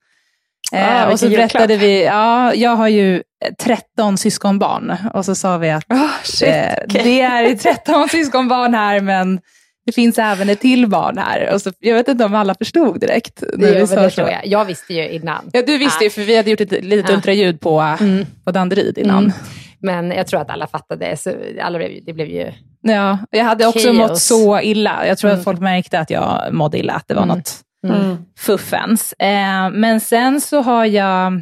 Eh, 0.74 1.04
Ah, 1.04 1.12
och 1.12 1.20
så 1.20 1.30
berättade 1.30 1.74
julklapp. 1.74 1.90
vi, 1.90 2.04
ja, 2.06 2.54
jag 2.54 2.76
har 2.76 2.88
ju 2.88 3.24
13 3.60 4.18
syskonbarn 4.18 4.98
och 5.14 5.26
så 5.26 5.36
sa 5.36 5.58
vi 5.58 5.70
att 5.70 5.92
Oh, 5.92 6.10
shit, 6.24 6.50
eh, 6.50 6.74
det 6.88 7.22
är 7.22 7.56
13 7.56 8.10
syskonbarn 8.10 8.74
här 8.74 9.00
men 9.00 9.40
det 9.86 9.92
finns 9.92 10.20
även 10.20 10.50
ett 10.50 10.60
till 10.60 10.88
barn 10.88 11.18
här. 11.18 11.54
Och 11.54 11.62
så, 11.62 11.72
jag 11.80 11.96
vet 11.96 12.08
inte 12.08 12.26
om 12.26 12.36
alla 12.36 12.56
förstod 12.56 13.00
direkt. 13.00 13.44
När 13.54 13.68
gör 13.68 13.86
vi 13.88 13.96
det 13.96 14.10
tror 14.10 14.30
jag. 14.30 14.48
Jag 14.48 14.66
visste 14.66 14.94
ju 14.94 15.10
innan. 15.10 15.50
Ja, 15.54 15.62
du 15.68 15.78
visste 15.78 15.98
Ja. 16.00 16.04
ju, 16.04 16.10
för 16.10 16.22
vi 16.22 16.38
hade 16.38 16.50
gjort 16.52 16.62
ett 16.62 16.72
litet 16.84 17.10
Ja. 17.10 17.16
ultraljud 17.16 17.60
på, 17.60 17.80
Mm. 18.00 18.26
på 18.46 18.52
Danderyd 18.52 18.98
innan. 18.98 19.24
Mm. 19.24 19.32
Men 19.80 20.12
jag 20.12 20.28
tror 20.28 20.42
att 20.42 20.50
alla 20.50 20.68
fattade. 20.68 21.18
Så 21.18 21.34
alla 21.62 21.78
blev, 21.78 21.92
det 22.06 22.14
blev 22.14 22.28
ju... 22.28 22.52
Ja, 22.82 23.18
jag 23.32 23.44
hade 23.44 23.66
också 23.68 23.80
Chaos. 23.80 23.98
mått 23.98 24.18
så 24.20 24.60
illa. 24.62 25.08
Jag 25.08 25.18
tror 25.18 25.30
Mm. 25.30 25.40
att 25.40 25.44
folk 25.44 25.60
märkte 25.60 26.00
att 26.00 26.10
jag 26.10 26.48
mådde 26.52 26.78
illa, 26.80 26.94
att 26.94 27.08
det 27.08 27.14
var 27.14 27.24
Mm. 27.24 27.38
något 27.38 27.52
Mm. 27.88 28.18
fuffens. 28.40 29.14
Eh, 29.20 29.70
men 29.72 30.00
sen 30.00 30.42
så 30.42 30.62
har 30.62 30.86
jag 30.86 31.42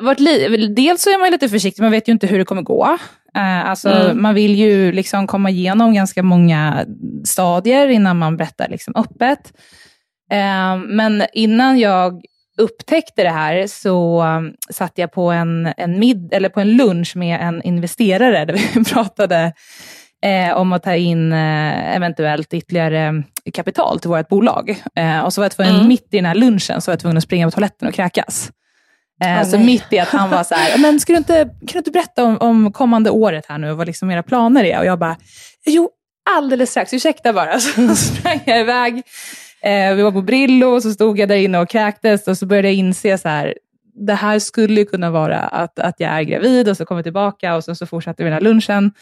varit 0.00 0.20
li- 0.20 0.66
dels 0.76 1.02
så 1.02 1.10
är 1.10 1.18
man 1.18 1.30
lite 1.30 1.48
försiktig, 1.48 1.82
man 1.82 1.90
vet 1.90 2.08
ju 2.08 2.12
inte 2.12 2.26
hur 2.26 2.38
det 2.38 2.44
kommer 2.44 2.62
gå. 2.62 2.98
Eh, 3.36 3.70
alltså, 3.70 3.88
Mm. 3.90 4.22
Man 4.22 4.34
vill 4.34 4.54
ju 4.54 4.92
liksom 4.92 5.26
komma 5.26 5.50
igenom 5.50 5.94
ganska 5.94 6.22
många 6.22 6.86
stadier 7.24 7.88
innan 7.88 8.18
man 8.18 8.36
berättar 8.36 8.68
liksom 8.68 8.94
öppet. 8.96 9.52
Eh, 10.32 10.76
men 10.76 11.24
innan 11.32 11.78
jag 11.78 12.20
upptäckte 12.58 13.22
det 13.22 13.30
här 13.30 13.66
så 13.66 14.22
um, 14.22 14.54
satt 14.70 14.92
jag 14.98 15.12
på 15.12 15.30
en, 15.30 15.72
en, 15.76 15.98
mid, 15.98 16.32
eller 16.34 16.48
på 16.48 16.60
en 16.60 16.76
lunch 16.76 17.16
med 17.16 17.40
en 17.40 17.62
investerare 17.62 18.44
där 18.44 18.52
vi 18.54 18.84
pratade 18.92 19.52
eh, 20.24 20.56
om 20.56 20.72
att 20.72 20.82
ta 20.82 20.94
in 20.94 21.32
eh, 21.32 21.96
eventuellt 21.96 22.54
ytterligare 22.54 23.22
kapital 23.54 24.00
till 24.00 24.10
vårt 24.10 24.28
bolag. 24.28 24.82
Eh, 24.96 25.20
och 25.20 25.32
så 25.32 25.40
var 25.40 25.44
jag 25.44 25.52
tvungen, 25.52 25.74
Mm. 25.74 25.88
mitt 25.88 26.08
i 26.10 26.16
den 26.16 26.24
här 26.26 26.34
lunchen, 26.34 26.80
så 26.80 26.90
var 26.90 26.92
jag 26.92 27.00
tvungen 27.00 27.16
att 27.16 27.22
springa 27.24 27.46
på 27.46 27.50
toaletten 27.50 27.88
och 27.88 27.94
kräkas. 27.94 28.50
Eh, 29.22 29.38
Åh, 29.38 29.44
så 29.44 29.56
nej. 29.56 29.66
mitt 29.66 29.92
i 29.92 29.98
att 29.98 30.08
han 30.08 30.30
var 30.30 30.44
så 30.44 30.54
här, 30.54 30.78
men 30.82 31.00
ska 31.00 31.12
du 31.12 31.16
inte, 31.16 31.44
kan 31.44 31.72
du 31.72 31.78
inte 31.78 31.90
berätta 31.90 32.24
om, 32.24 32.38
om 32.40 32.72
kommande 32.72 33.10
året 33.10 33.46
här 33.48 33.58
nu 33.58 33.70
och 33.70 33.76
vad 33.76 33.86
liksom 33.86 34.10
era 34.10 34.22
planer 34.22 34.64
är? 34.64 34.78
Och 34.78 34.86
jag 34.86 34.98
bara, 34.98 35.16
jo, 35.66 35.90
alldeles 36.30 36.70
strax, 36.70 36.92
ursäkta 36.92 37.32
bara. 37.32 37.60
Så 37.60 37.96
sprang 37.96 38.40
jag 38.44 38.60
iväg. 38.60 39.02
Eh, 39.62 39.94
vi 39.94 40.02
var 40.02 40.12
på 40.12 40.22
Brillo 40.22 40.66
och 40.66 40.82
så 40.82 40.90
stod 40.90 41.18
jag 41.18 41.28
där 41.28 41.36
inne 41.36 41.58
och 41.58 41.68
kräktes 41.68 42.28
och 42.28 42.38
så 42.38 42.46
började 42.46 42.68
jag 42.68 42.74
inse 42.74 43.18
så 43.18 43.28
här, 43.28 43.54
det 44.06 44.14
här 44.14 44.38
skulle 44.38 44.84
kunna 44.84 45.10
vara 45.10 45.38
att, 45.38 45.78
att 45.78 45.94
jag 45.98 46.10
är 46.10 46.22
gravid 46.22 46.68
och 46.68 46.76
så 46.76 46.84
kommer 46.84 46.98
jag 46.98 47.04
tillbaka 47.04 47.56
och 47.56 47.64
sen 47.64 47.76
så 47.76 47.86
fortsatte 47.86 48.22
vi 48.22 48.30
den 48.30 48.32
här 48.32 48.40
lunchen. 48.40 48.92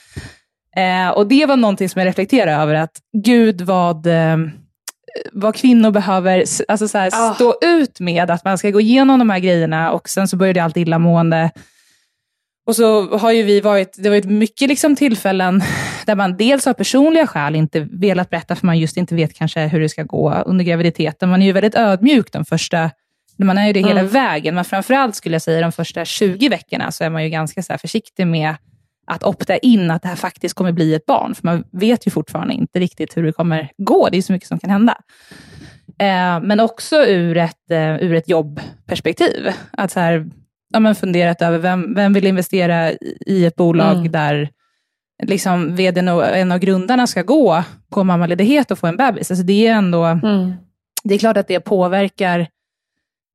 Eh, 0.77 1.09
och 1.09 1.27
det 1.27 1.47
var 1.47 1.57
någonting 1.57 1.89
som 1.89 1.99
jag 2.01 2.07
reflekterade 2.07 2.53
över, 2.53 2.75
att 2.75 2.99
gud 3.25 3.61
vad, 3.61 4.07
eh, 4.07 4.37
vad 5.32 5.54
kvinnor 5.54 5.90
behöver 5.90 6.44
alltså 6.68 6.88
så 6.88 6.98
här, 6.98 7.11
Ah. 7.12 7.34
stå 7.34 7.54
ut 7.62 8.00
med, 8.00 8.30
att 8.30 8.44
man 8.44 8.58
ska 8.58 8.70
gå 8.70 8.80
igenom 8.80 9.18
de 9.18 9.30
här 9.30 9.38
grejerna 9.38 9.90
och 9.92 10.08
sen 10.08 10.28
så 10.28 10.36
börjar 10.36 10.54
det 10.54 10.61
allt 10.61 10.76
illamående. 10.76 11.50
Och 12.66 12.76
så 12.76 13.16
har 13.18 13.32
ju 13.32 13.42
vi 13.42 13.61
varit, 13.61 13.94
det 13.98 14.08
har 14.08 14.16
varit 14.16 14.24
mycket 14.30 14.68
liksom 14.68 14.96
tillfällen 14.96 15.62
där 16.06 16.14
man 16.14 16.36
dels 16.36 16.66
av 16.66 16.72
personliga 16.74 17.26
skäl 17.26 17.54
inte 17.56 17.80
velat 17.80 18.30
berätta, 18.30 18.56
för 18.56 18.66
man 18.66 18.78
just 18.78 18.96
inte 18.96 19.14
vet 19.14 19.34
kanske 19.34 19.61
hur 19.66 19.80
det 19.80 19.88
ska 19.88 20.02
gå 20.02 20.34
under 20.46 20.64
graviditeten. 20.64 21.28
Man 21.28 21.42
är 21.42 21.46
ju 21.46 21.52
väldigt 21.52 21.74
ödmjuk 21.74 22.32
de 22.32 22.44
första, 22.44 22.90
man 23.36 23.58
är 23.58 23.66
ju 23.66 23.72
det 23.72 23.80
hela 23.80 24.00
Mm. 24.00 24.12
vägen, 24.12 24.54
men 24.54 24.64
framförallt 24.64 25.14
skulle 25.14 25.34
jag 25.34 25.42
säga 25.42 25.61
de 25.61 25.72
första 25.72 26.04
20 26.04 26.48
veckorna 26.48 26.92
så 26.92 27.04
är 27.04 27.11
man 27.11 27.24
ju 27.24 27.30
ganska 27.30 27.62
så 27.62 27.78
försiktig 27.78 28.26
med 28.26 28.54
att 29.11 29.22
opta 29.24 29.56
in 29.56 29.90
att 29.90 30.02
det 30.02 30.08
här 30.08 30.16
faktiskt 30.16 30.54
kommer 30.54 30.72
bli 30.72 30.94
ett 30.94 31.06
barn, 31.06 31.34
för 31.34 31.44
man 31.46 31.64
vet 31.72 32.06
ju 32.06 32.11
fortfarande 32.11 32.54
inte 32.54 32.78
riktigt 32.80 33.16
hur 33.16 33.22
det 33.22 33.32
kommer 33.32 33.70
gå. 33.78 34.08
Det 34.12 34.18
är 34.18 34.22
så 34.22 34.32
mycket 34.32 34.48
som 34.48 34.58
kan 34.58 34.70
hända. 34.70 34.96
Eh, 35.98 36.40
men 36.42 36.61
också 36.61 36.96
ur 36.96 37.36
ett, 37.36 37.70
eh, 37.70 37.96
ur 37.96 38.14
ett 38.14 38.28
jobbperspektiv. 38.28 39.48
Att 39.70 39.92
så 39.92 40.00
här, 40.00 40.26
ja, 40.72 40.80
men 40.80 40.94
funderat 40.94 41.42
över 41.42 41.58
vem, 41.58 41.94
vem 41.94 42.12
vill 42.12 42.26
investera 42.26 42.92
i- 43.26 43.44
ett 43.46 43.56
bolag 43.56 43.96
Mm. 43.96 44.12
där 44.12 44.48
liksom 45.22 45.76
vdn 45.76 46.08
och 46.08 46.36
en 46.36 46.52
av 46.52 46.58
grundarna 46.58 47.06
ska 47.06 47.22
gå 47.22 47.62
på 47.90 48.04
mammaledighet 48.04 48.70
och 48.70 48.78
få 48.78 48.86
en 48.86 48.96
bebis. 48.96 49.30
Alltså 49.30 49.44
det 49.44 49.66
är 49.66 49.72
ändå, 49.74 50.04
Mm. 50.04 50.52
det 51.04 51.14
är 51.14 51.18
klart 51.18 51.36
att 51.36 51.48
det 51.48 51.61
påverkar 51.61 52.46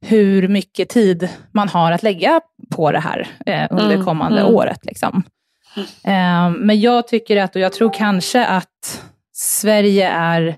hur 0.05 0.47
mycket 0.47 0.89
tid 0.89 1.30
man 1.51 1.69
har 1.69 1.91
att 1.91 2.03
lägga 2.03 2.41
på 2.76 2.91
det 2.91 2.99
här 2.99 3.28
eh, 3.45 3.67
under 3.71 3.93
Mm, 3.93 4.05
kommande 4.05 4.41
mm. 4.41 4.53
året. 4.53 4.86
Liksom. 4.86 5.23
Eh, 6.03 6.49
men 6.49 6.80
jag 6.80 7.07
tycker 7.07 7.38
att, 7.38 7.55
och 7.55 7.61
jag 7.61 7.73
tror 7.73 7.93
kanske 7.93 8.45
att 8.45 9.03
Sverige 9.34 10.09
är 10.09 10.55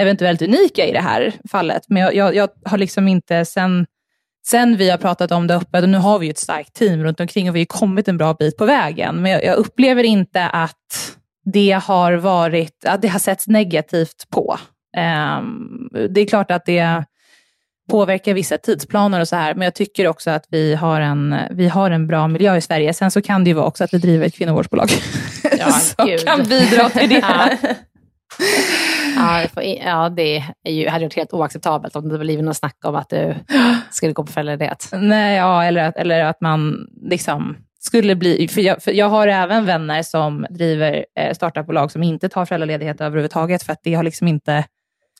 eventuellt 0.00 0.42
unika 0.42 0.86
i 0.86 0.92
det 0.92 1.00
här 1.00 1.32
fallet, 1.50 1.82
men 1.88 2.02
jag, 2.02 2.14
jag, 2.14 2.34
jag 2.34 2.48
har 2.64 2.78
liksom 2.78 3.08
inte 3.08 3.44
sen 3.44 3.86
Sen 4.46 4.76
vi 4.76 4.90
har 4.90 4.98
pratat 4.98 5.32
om 5.32 5.46
det 5.46 5.54
öppet, 5.56 5.82
och 5.82 5.88
nu 5.88 5.98
har 5.98 6.18
vi 6.18 6.26
ju 6.26 6.30
ett 6.30 6.38
starkt 6.38 6.74
team 6.74 7.04
runt 7.04 7.20
omkring 7.20 7.48
och 7.48 7.56
vi 7.56 7.60
har 7.60 7.66
kommit 7.66 8.08
en 8.08 8.16
bra 8.16 8.34
bit 8.34 8.56
på 8.56 8.64
vägen, 8.64 9.22
men 9.22 9.32
jag, 9.32 9.44
jag 9.44 9.56
upplever 9.56 10.02
inte 10.02 10.46
att 10.46 11.16
det 11.52 11.80
har 11.82 12.12
varit, 12.12 12.84
att 12.84 13.02
det 13.02 13.08
har 13.08 13.18
setts 13.18 13.48
negativt 13.48 14.26
på. 14.30 14.58
Um, 14.96 15.90
det 16.10 16.20
är 16.20 16.26
klart 16.26 16.50
att 16.50 16.66
det 16.66 17.04
påverkar 17.90 18.34
vissa 18.34 18.58
tidsplaner 18.58 19.20
och 19.20 19.28
så 19.28 19.36
här, 19.36 19.54
men 19.54 19.64
jag 19.64 19.74
tycker 19.74 20.06
också 20.08 20.30
att 20.30 20.44
vi 20.50 20.74
har 20.74 21.00
en, 21.00 21.36
vi 21.50 21.68
har 21.68 21.90
en 21.90 22.06
bra 22.06 22.28
miljö 22.28 22.56
i 22.56 22.60
Sverige. 22.60 22.94
Sen 22.94 23.10
så 23.10 23.22
kan 23.22 23.44
det 23.44 23.50
ju 23.50 23.54
vara 23.54 23.66
också 23.66 23.84
att 23.84 23.94
vi 23.94 23.98
driver 23.98 24.26
ett 24.26 24.34
kvinnovårdsbolag 24.34 24.88
Ja, 25.58 25.72
gud. 26.06 26.24
kan 26.26 26.42
bidra 26.42 26.88
till 26.90 27.08
det. 27.08 27.14
Ja. 27.14 27.48
Ja, 29.16 29.40
det 29.42 29.48
får- 29.48 29.62
ja, 29.62 30.08
det 30.08 30.44
är 30.64 30.72
ju, 30.72 30.88
hade 30.88 31.04
varit 31.04 31.16
helt 31.16 31.32
oacceptabelt 31.32 31.96
om 31.96 32.08
det 32.08 32.18
blivit 32.18 32.44
något 32.44 32.56
snack 32.56 32.76
om 32.84 32.94
att 32.96 33.08
du 33.10 33.34
skulle 33.90 34.12
gå 34.12 34.24
på 34.24 34.32
föräldraledighet. 34.32 34.88
Nej, 34.92 35.36
ja, 35.36 35.64
eller, 35.64 35.84
att, 35.84 35.96
eller 35.96 36.24
att 36.24 36.40
man 36.40 36.86
liksom 37.10 37.56
skulle 37.80 38.16
bli... 38.16 38.48
För 38.48 38.60
jag, 38.60 38.82
för 38.82 38.92
jag 38.92 39.08
har 39.08 39.28
även 39.28 39.66
vänner 39.66 40.02
som 40.02 40.46
driver 40.50 41.04
eh, 41.20 41.34
startupbolag 41.34 41.90
som 41.92 42.02
inte 42.02 42.28
tar 42.28 42.44
föräldraledighet 42.46 43.00
överhuvudtaget, 43.00 43.62
för 43.62 43.72
att 43.72 43.80
det 43.82 43.94
har 43.94 44.02
liksom 44.02 44.28
inte 44.28 44.64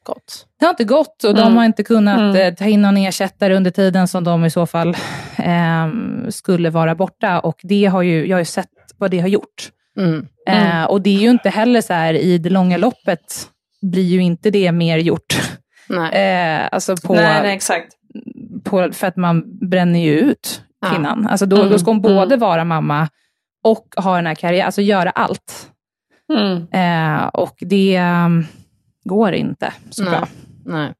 gått. 0.05 0.46
Det 0.59 0.64
har 0.64 0.70
inte 0.70 0.84
gått 0.84 1.24
och 1.24 1.34
de 1.34 1.40
Mm. 1.42 1.57
har 1.57 1.64
inte 1.64 1.82
kunnat 1.82 2.18
Mm. 2.18 2.36
eh, 2.36 2.55
ta 2.55 2.64
in 2.64 2.82
någon 2.82 2.96
ersättare 2.96 3.55
under 3.57 3.70
tiden 3.70 4.09
som 4.09 4.24
de 4.24 4.44
i 4.44 4.51
så 4.51 4.66
fall 4.66 4.96
ehm, 5.36 6.26
skulle 6.30 6.70
vara 6.70 6.94
borta. 6.94 7.40
Och 7.40 7.61
det 7.62 7.84
har 7.86 8.03
ju, 8.03 8.26
jag 8.26 8.36
har 8.36 8.40
ju 8.40 8.44
sett 8.44 8.68
vad 8.98 9.11
det 9.11 9.18
har 9.20 9.28
gjort. 9.28 9.70
Mm. 9.98 10.26
Eh, 10.48 10.84
och 10.84 11.01
det 11.03 11.11
är 11.16 11.20
ju 11.20 11.30
inte 11.30 11.51
heller 11.51 11.80
så 11.80 11.92
här, 11.92 12.14
i 12.14 12.38
det 12.38 12.51
långa 12.51 12.76
loppet 12.76 13.46
blir 13.82 14.03
ju 14.05 14.22
inte 14.22 14.51
det 14.51 14.72
mer 14.72 14.98
gjort. 14.98 15.40
Nej. 15.88 16.12
Eh, 16.62 16.68
alltså 16.72 16.96
på, 16.96 17.14
Nej, 17.14 17.42
nej, 17.42 17.55
exakt. 17.57 17.92
på, 18.64 18.92
för 18.92 19.07
att 19.07 19.16
man 19.16 19.59
bränner 19.70 19.98
ju 20.01 20.18
ut 20.18 20.62
Ja. 20.82 20.88
kvinnan. 20.90 21.26
Alltså 21.26 21.46
då, 21.46 21.57
Mm, 21.57 21.70
då 21.70 21.78
ska 21.78 21.90
hon 21.90 21.98
mm. 22.05 22.16
både 22.16 22.36
vara 22.36 22.64
mamma 22.64 23.09
och 23.64 23.86
ha 23.96 24.16
den 24.16 24.26
här 24.26 24.34
karriären, 24.34 24.66
alltså 24.66 24.82
göra 24.82 25.11
allt. 25.11 25.70
Mm. 26.32 26.66
Eh, 26.72 27.26
och 27.26 27.57
det 27.61 28.01
um, 28.01 28.46
går 29.11 29.33
inte 29.33 29.73
så 29.91 30.03
Nej. 30.03 30.11
bra. 30.11 30.29
Nej. 30.65 30.93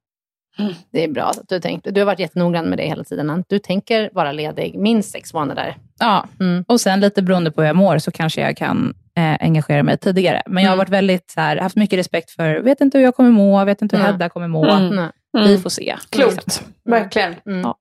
Det 0.93 1.05
är 1.05 1.09
bra 1.09 1.25
att 1.25 1.49
du 1.49 1.61
tänkte. 1.61 1.91
Du 1.91 2.01
har 2.01 2.07
varit 2.07 2.19
jättenoggrann 2.19 2.65
med 2.69 2.79
det 2.79 2.87
hela 2.87 3.05
tiden. 3.05 3.45
Du 3.49 3.59
tänker 3.59 4.11
vara 4.13 4.33
ledig 4.33 4.79
minst 4.79 5.11
sex 5.11 5.35
månader. 5.35 5.77
Ja, 6.01 6.27
Mm. 6.41 6.65
och 6.69 6.81
sen 6.81 7.01
lite 7.01 7.23
beroende 7.23 7.51
på 7.51 7.61
hur 7.61 7.67
jag 7.67 7.77
mår 7.77 7.99
så 7.99 8.11
kanske 8.11 8.41
jag 8.41 8.57
kan 8.57 8.95
eh, 9.17 9.37
engagera 9.41 9.83
mig 9.83 9.99
tidigare. 9.99 10.43
Men 10.47 10.63
jag 10.63 10.71
har 10.71 10.75
Mm. 10.75 10.79
varit 10.79 10.89
väldigt 10.89 11.31
så 11.31 11.41
här, 11.41 11.57
haft 11.57 11.77
mycket 11.77 11.99
respekt 11.99 12.31
för, 12.31 12.61
vet 12.61 12.81
inte 12.81 12.99
hur 12.99 13.05
jag 13.05 13.17
kommer 13.17 13.31
må, 13.31 13.65
vet 13.65 13.83
inte 13.83 13.97
hur 13.97 14.03
Nej. 14.03 14.13
Hedda 14.13 14.29
kommer 14.29 14.49
må. 14.49 14.71
Mm. 14.71 15.09
Vi 15.33 15.41
Mm. 15.49 15.61
får 15.63 15.71
se. 15.71 15.97
Klokt. 16.11 16.63
Verkligen. 16.85 17.35
Mm. 17.47 17.61
Ja. 17.61 17.77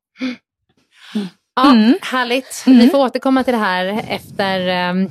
Ja, 1.55 1.71
Mm. 1.71 1.93
Härligt. 2.01 2.63
Mm. 2.67 2.79
Vi 2.79 2.89
får 2.89 2.97
återkomma 2.99 3.43
till 3.43 3.53
det 3.53 3.59
här 3.59 4.03
efter 4.09 4.67
ehm, 4.67 5.09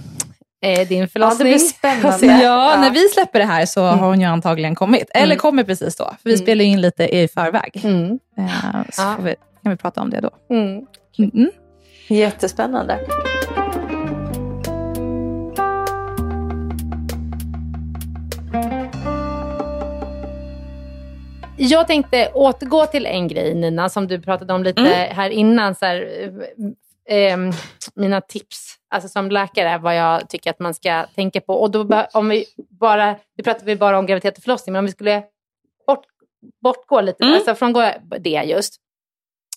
eh, 0.60 0.88
din 0.88 1.08
förlossning. 1.08 1.48
blir 1.48 1.58
spännande. 1.58 2.02
Får 2.12 2.18
se. 2.18 2.26
Ja, 2.26 2.40
Ja. 2.42 2.80
när 2.80 2.90
vi 2.90 3.08
släpper 3.08 3.38
det 3.38 3.44
här 3.44 3.66
så 3.66 3.82
har 3.82 4.08
hon 4.08 4.20
ju 4.20 4.26
antagligen 4.26 4.74
kommit. 4.74 5.10
Eller 5.14 5.24
Mm. 5.26 5.38
kommer 5.38 5.64
precis 5.64 5.96
då. 5.96 6.04
För 6.04 6.18
vi 6.24 6.30
Mm. 6.34 6.42
spelar 6.42 6.64
in 6.64 6.80
lite 6.80 7.16
i 7.16 7.28
förväg. 7.28 7.80
Mm. 7.84 8.18
Eh, 8.38 8.46
så 8.92 9.02
Ja. 9.02 9.16
vi, 9.22 9.34
kan 9.62 9.70
vi 9.72 9.76
prata 9.76 10.00
om 10.00 10.10
det 10.10 10.20
då. 10.20 10.30
Mm. 10.50 10.86
Mm. 11.18 11.50
Jättespännande. 12.08 12.98
Jag 21.60 21.86
tänkte 21.86 22.30
återgå 22.34 22.86
till 22.86 23.06
en 23.06 23.28
grej, 23.28 23.54
Nina, 23.54 23.88
som 23.88 24.06
du 24.06 24.20
pratade 24.20 24.52
om 24.52 24.62
lite 24.62 24.80
här 25.10 25.30
innan. 25.30 25.74
Så 25.74 25.84
här, 25.86 26.30
eh, 27.08 27.36
mina 27.94 28.20
tips 28.20 28.74
alltså 28.90 29.08
som 29.08 29.30
läkare, 29.30 29.78
vad 29.78 29.96
jag 29.96 30.28
tycker 30.28 30.50
att 30.50 30.58
man 30.58 30.74
ska 30.74 31.06
tänka 31.14 31.40
på. 31.40 31.54
Och 31.54 31.70
då, 31.70 32.04
om 32.12 32.28
vi 32.28 32.44
bara, 32.80 33.16
nu 33.36 33.44
pratar 33.44 33.66
vi 33.66 33.76
bara 33.76 33.98
om 33.98 34.06
graviditet 34.06 34.36
och 34.38 34.42
förlossning, 34.44 34.72
men 34.72 34.78
om 34.78 34.86
vi 34.86 34.92
skulle 34.92 35.22
bort, 35.86 36.04
bortgå 36.62 37.00
lite, 37.00 37.24
Mm. 37.24 37.34
alltså 37.34 37.54
från 37.54 37.72
det 38.20 38.42
just, 38.46 38.74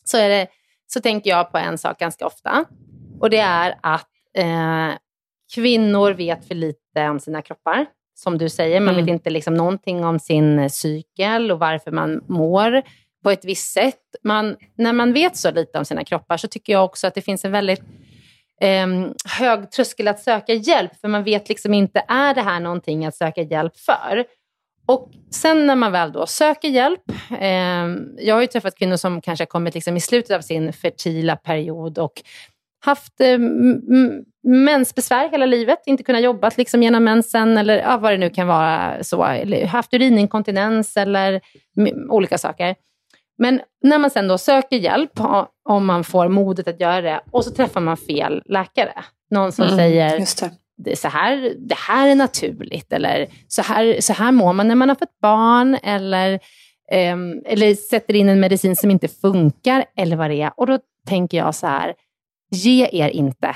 så, 0.04 0.18
är 0.18 0.30
det, 0.30 0.48
så 0.94 1.02
tänker 1.02 1.30
jag 1.30 1.52
på 1.52 1.58
en 1.58 1.78
sak 1.78 2.00
ganska 2.00 2.26
ofta. 2.26 2.66
Och 3.20 3.30
det 3.30 3.38
är 3.40 3.76
att 3.82 4.08
eh, 4.38 4.90
kvinnor 5.56 6.12
vet 6.12 6.48
för 6.48 6.56
lite 6.56 7.10
om 7.10 7.20
sina 7.20 7.42
kroppar. 7.42 7.86
Som 8.14 8.38
du 8.38 8.50
säger, 8.50 8.80
man 8.80 8.94
Mm. 8.94 9.06
vet 9.06 9.14
inte 9.14 9.30
liksom 9.30 9.54
någonting 9.54 10.06
om 10.06 10.20
sin 10.20 10.70
cykel 10.70 11.52
och 11.52 11.60
varför 11.60 11.92
man 11.92 12.24
mår 12.28 12.82
på 13.24 13.32
ett 13.32 13.46
visst 13.46 13.74
sätt. 13.74 14.00
Man, 14.24 14.56
när 14.78 14.94
man 14.94 15.14
vet 15.14 15.38
så 15.38 15.52
lite 15.52 15.78
om 15.78 15.86
sina 15.86 16.04
kroppar 16.04 16.38
så 16.38 16.48
tycker 16.48 16.74
jag 16.74 16.86
också 16.86 17.08
att 17.08 17.16
det 17.16 17.22
finns 17.22 17.46
en 17.46 17.52
väldigt 17.52 17.82
eh, 18.62 18.88
hög 19.40 19.72
tröskel 19.72 20.08
att 20.08 20.20
söka 20.20 20.54
hjälp, 20.54 20.92
för 21.02 21.08
man 21.08 21.24
vet 21.24 21.50
liksom 21.50 21.74
inte, 21.74 22.04
är 22.08 22.34
det 22.34 22.42
här 22.42 22.60
någonting 22.60 23.06
att 23.06 23.16
söka 23.16 23.42
hjälp 23.42 23.78
för? 23.78 24.26
Och 24.86 25.10
sen 25.32 25.68
när 25.68 25.76
man 25.76 25.92
väl 25.92 26.12
då 26.12 26.26
söker 26.26 26.68
hjälp, 26.70 27.02
eh, 27.40 27.88
jag 28.26 28.36
har 28.36 28.42
ju 28.42 28.48
träffat 28.48 28.78
kvinnor 28.78 28.96
som 28.96 29.22
kanske 29.22 29.42
har 29.42 29.48
kommit 29.48 29.74
liksom 29.74 29.98
i 29.98 30.02
slutet 30.02 30.38
av 30.38 30.42
sin 30.42 30.74
fertila 30.74 31.36
period 31.36 31.98
och 32.00 32.14
haft 32.86 33.22
eh, 33.22 33.28
m- 33.34 34.24
mensbesvär 34.44 35.30
hela 35.30 35.46
livet, 35.46 35.80
inte 35.86 36.04
kunnat 36.04 36.22
jobba 36.24 36.52
liksom 36.58 36.84
genom 36.84 37.04
mensen 37.04 37.58
eller 37.58 37.78
ja, 37.78 37.98
vad 37.98 38.12
det 38.14 38.18
nu 38.18 38.30
kan 38.30 38.48
vara, 38.48 39.04
så, 39.04 39.24
eller 39.24 39.66
haft 39.66 39.94
urininkontinens 39.94 40.98
eller 40.98 41.42
m- 41.78 42.08
olika 42.10 42.38
saker. 42.38 42.76
Men 43.42 43.62
när 43.84 43.98
man 43.98 44.10
sen 44.10 44.28
då 44.28 44.38
söker 44.38 44.78
hjälp, 44.78 45.12
om 45.70 45.86
man 45.86 46.04
får 46.04 46.28
modet 46.28 46.68
att 46.68 46.80
göra 46.80 47.02
det, 47.02 47.22
och 47.32 47.44
så 47.44 47.52
träffar 47.52 47.82
man 47.82 47.98
fel 47.98 48.42
läkare. 48.46 48.94
Någon 49.32 49.52
som 49.52 49.66
Mm, 49.66 49.78
säger, 49.78 50.20
så 50.96 51.08
här, 51.08 51.54
det 51.58 51.76
här 51.78 52.08
är 52.08 52.16
naturligt, 52.16 52.94
eller 52.94 53.28
så 53.48 53.62
här, 53.62 54.02
så 54.02 54.14
här 54.14 54.32
mår 54.32 54.54
man 54.54 54.68
när 54.68 54.76
man 54.76 54.90
har 54.90 54.96
fått 54.96 55.20
barn, 55.22 55.78
eller, 55.84 56.40
ehm, 56.92 57.42
eller 57.46 57.76
sätter 57.76 58.14
in 58.16 58.30
en 58.30 58.40
medicin 58.40 58.76
som 58.76 58.92
inte 58.92 59.08
funkar, 59.08 59.86
eller 59.98 60.16
vad 60.16 60.30
det 60.30 60.42
är. 60.42 60.52
Och 60.58 60.68
då 60.68 60.80
tänker 61.08 61.38
jag 61.38 61.56
så 61.56 61.68
här, 61.68 61.94
ge 62.52 62.90
er 62.92 63.10
inte. 63.10 63.56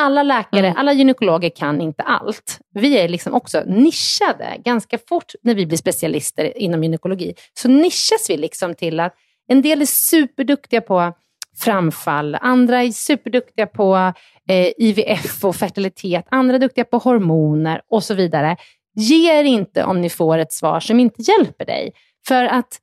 Alla 0.00 0.22
läkare, 0.22 0.74
alla 0.76 0.92
gynekologer 0.92 1.50
kan 1.50 1.80
inte 1.80 2.02
allt. 2.02 2.58
Vi 2.74 2.98
är 2.98 3.08
liksom 3.08 3.34
också 3.34 3.62
nischade 3.66 4.56
ganska 4.64 4.98
fort 5.08 5.32
när 5.42 5.54
vi 5.54 5.66
blir 5.66 5.78
specialister 5.78 6.58
inom 6.58 6.82
gynekologi. 6.82 7.34
Så 7.54 7.68
nischas 7.68 8.26
vi 8.28 8.36
liksom 8.36 8.74
till 8.74 9.00
att 9.00 9.14
en 9.48 9.62
del 9.62 9.82
är 9.82 9.86
superduktiga 9.86 10.80
på 10.80 11.12
framfall, 11.58 12.34
andra 12.40 12.82
är 12.82 12.90
superduktiga 12.90 13.66
på 13.66 14.12
eh, 14.48 14.68
IVF 14.78 15.44
och 15.44 15.56
fertilitet, 15.56 16.24
andra 16.30 16.54
är 16.54 16.58
duktiga 16.58 16.84
på 16.84 16.98
hormoner 16.98 17.80
och 17.90 18.04
så 18.04 18.14
vidare. 18.14 18.56
Ge 18.94 19.40
er 19.40 19.44
inte 19.44 19.84
om 19.84 20.00
ni 20.00 20.10
får 20.10 20.38
ett 20.38 20.52
svar 20.52 20.80
som 20.80 21.00
inte 21.00 21.22
hjälper 21.22 21.64
dig. 21.64 21.92
För 22.28 22.44
att 22.44 22.78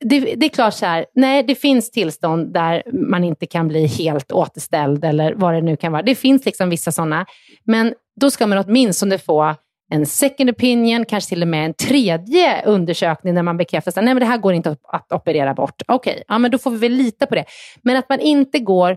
det, 0.00 0.20
det 0.20 0.46
är 0.46 0.50
klart 0.50 0.74
så 0.74 0.86
här, 0.86 1.06
nej 1.14 1.42
det 1.42 1.54
finns 1.54 1.90
tillstånd 1.90 2.52
där 2.52 2.82
man 2.92 3.24
inte 3.24 3.46
kan 3.46 3.68
bli 3.68 3.86
helt 3.86 4.32
återställd 4.32 5.04
eller 5.04 5.34
vad 5.34 5.54
det 5.54 5.60
nu 5.60 5.76
kan 5.76 5.92
vara. 5.92 6.02
Det 6.02 6.14
finns 6.14 6.44
liksom 6.44 6.70
vissa 6.70 6.92
sådana. 6.92 7.26
Men 7.64 7.94
då 8.20 8.30
ska 8.30 8.46
man 8.46 8.58
åtminstone 8.58 9.18
få 9.18 9.54
en 9.90 10.06
second 10.06 10.50
opinion, 10.50 11.04
kanske 11.04 11.28
till 11.28 11.42
och 11.42 11.48
med 11.48 11.64
en 11.64 11.74
tredje 11.74 12.62
undersökning 12.62 13.34
när 13.34 13.42
man 13.42 13.56
bekräftar 13.56 13.90
att 13.90 13.96
nej 13.96 14.14
men 14.14 14.20
det 14.20 14.26
här 14.26 14.38
går 14.38 14.52
inte 14.52 14.70
att, 14.70 14.80
att 14.92 15.12
operera 15.12 15.54
bort. 15.54 15.82
Okej, 15.88 16.22
ja, 16.28 16.38
men 16.38 16.50
då 16.50 16.58
får 16.58 16.70
vi 16.70 16.78
väl 16.78 16.92
lita 16.92 17.26
på 17.26 17.34
det. 17.34 17.44
Men 17.82 17.96
att 17.96 18.08
man 18.08 18.20
inte 18.20 18.58
går 18.58 18.96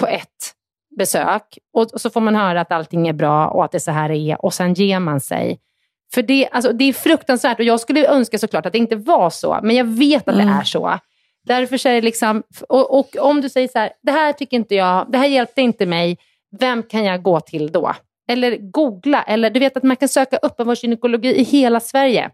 på 0.00 0.06
ett 0.06 0.52
besök 0.98 1.58
och, 1.72 1.92
och 1.92 2.00
så 2.00 2.10
får 2.10 2.20
man 2.20 2.34
höra 2.34 2.60
att 2.60 2.72
allting 2.72 3.08
är 3.08 3.12
bra 3.12 3.48
och 3.48 3.64
att 3.64 3.72
det 3.72 3.78
är 3.78 3.80
så 3.80 3.90
här 3.90 4.08
det 4.08 4.16
är 4.16 4.44
och 4.44 4.54
sen 4.54 4.74
ger 4.74 5.00
man 5.00 5.20
sig. 5.20 5.58
För 6.14 6.22
det, 6.22 6.48
alltså, 6.52 6.72
det 6.72 6.84
är 6.84 6.92
fruktansvärt 6.92 7.58
och 7.58 7.64
jag 7.64 7.80
skulle 7.80 8.08
önska 8.08 8.38
såklart 8.38 8.66
att 8.66 8.72
det 8.72 8.78
inte 8.78 8.96
var 8.96 9.30
så, 9.30 9.60
men 9.62 9.76
jag 9.76 9.84
vet 9.84 10.28
att 10.28 10.36
det 10.36 10.42
är 10.42 10.62
så. 10.64 10.98
Därför 11.46 11.86
är 11.86 11.94
det 11.94 12.00
liksom, 12.00 12.42
och, 12.68 12.98
och 12.98 13.16
om 13.20 13.40
du 13.40 13.48
säger 13.48 13.68
så 13.68 13.78
här, 13.78 13.90
det 14.02 14.12
här 14.12 14.32
tycker 14.32 14.56
inte 14.56 14.74
jag, 14.74 15.12
det 15.12 15.18
här 15.18 15.26
hjälpte 15.26 15.60
inte 15.62 15.86
mig, 15.86 16.18
vem 16.58 16.82
kan 16.82 17.04
jag 17.04 17.22
gå 17.22 17.40
till 17.40 17.72
då? 17.72 17.92
Eller 18.28 18.56
googla, 18.56 19.22
eller 19.22 19.50
du 19.50 19.60
vet 19.60 19.76
att 19.76 19.82
man 19.82 19.96
kan 19.96 20.08
söka 20.08 20.38
öppenvårdsgynekologi 20.42 21.34
i 21.36 21.42
hela 21.42 21.80
Sverige. 21.80 22.30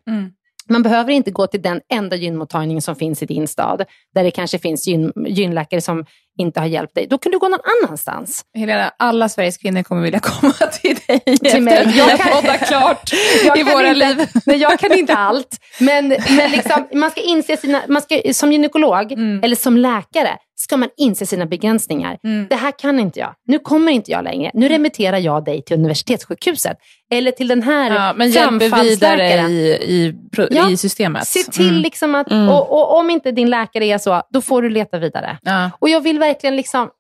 Man 0.69 0.83
behöver 0.83 1.13
inte 1.13 1.31
gå 1.31 1.47
till 1.47 1.63
den 1.63 1.81
enda 1.93 2.17
gynmottagningen 2.17 2.83
som 2.83 2.97
finns 2.97 3.23
i 3.23 3.27
din 3.27 3.49
stad, 3.49 3.85
där 4.15 4.25
det 4.25 4.31
kanske 4.31 4.59
finns 4.59 4.87
gyn, 4.87 5.13
gynläkare 5.27 5.81
som 5.81 6.05
inte 6.39 6.61
har 6.61 6.67
hjälpt 6.67 6.95
dig. 6.95 7.07
Då 7.11 7.19
kan 7.19 7.33
du 7.33 7.39
gå 7.39 7.49
någon 7.49 7.61
annanstans. 7.85 8.45
Helena, 8.59 8.93
alla 8.99 9.29
Sveriges 9.29 9.57
kvinnor 9.59 9.83
kommer 9.83 10.03
vilja 10.03 10.19
komma 10.23 10.53
till 10.53 10.97
dig 11.07 11.21
Till 11.39 11.63
mig. 11.63 11.75
efter 11.75 11.99
Jag 11.99 12.19
kan- 12.19 12.33
har 12.33 12.41
poddat 12.43 12.69
klart 12.69 13.11
Jag 13.45 13.59
i 13.59 13.63
våra 13.63 13.89
inte, 13.89 14.09
liv. 14.15 14.27
Nej, 14.47 14.57
jag 14.57 14.79
kan 14.79 14.93
inte 14.99 15.15
allt. 15.15 15.57
Men, 15.81 16.09
men 16.09 16.51
liksom, 16.51 16.89
man 16.95 17.11
ska 17.11 17.21
inse 17.21 17.57
sina, 17.57 17.83
man 17.89 18.03
ska, 18.03 18.21
som 18.33 18.53
gynekolog 18.53 19.13
Mm. 19.13 19.45
eller 19.45 19.57
som 19.57 19.77
läkare 19.77 20.39
ska 20.63 20.77
man 20.77 20.89
inse 20.97 21.27
sina 21.27 21.47
begränsningar. 21.47 22.19
Mm. 22.25 22.47
Det 22.51 22.57
här 22.57 22.73
kan 22.79 23.01
inte 23.01 23.21
jag. 23.21 23.35
Nu 23.47 23.59
kommer 23.59 23.93
inte 23.93 24.11
jag 24.11 24.25
längre. 24.25 24.51
Nu 24.55 24.69
remitterar 24.69 25.19
jag 25.19 25.45
dig 25.45 25.63
till 25.65 25.77
universitetssjukhuset. 25.77 26.77
Eller 27.13 27.31
till 27.33 27.49
den 27.49 27.63
här 27.63 27.95
Ja, 27.95 28.13
men 28.17 28.31
hjälper 28.31 28.83
vidare 28.83 29.29
i, 29.51 29.69
i, 29.73 30.15
Ja, 30.51 30.71
i 30.71 30.77
systemet. 30.77 31.27
Se 31.27 31.43
till 31.43 31.69
Mm. 31.69 31.83
liksom 31.83 32.15
att, 32.15 32.27
och, 32.33 32.73
och 32.73 32.99
om 32.99 33.11
inte 33.11 33.31
din 33.33 33.51
läkare 33.51 33.85
är 33.85 33.99
så, 33.99 34.23
då 34.31 34.41
får 34.41 34.63
du 34.63 34.71
leta 34.71 34.99
vidare. 34.99 35.39
Ja. 35.43 35.71
Och 35.79 35.89
jag 35.89 36.01
vill 36.01 36.19
verkligen 36.19 36.57
liksom 36.57 36.91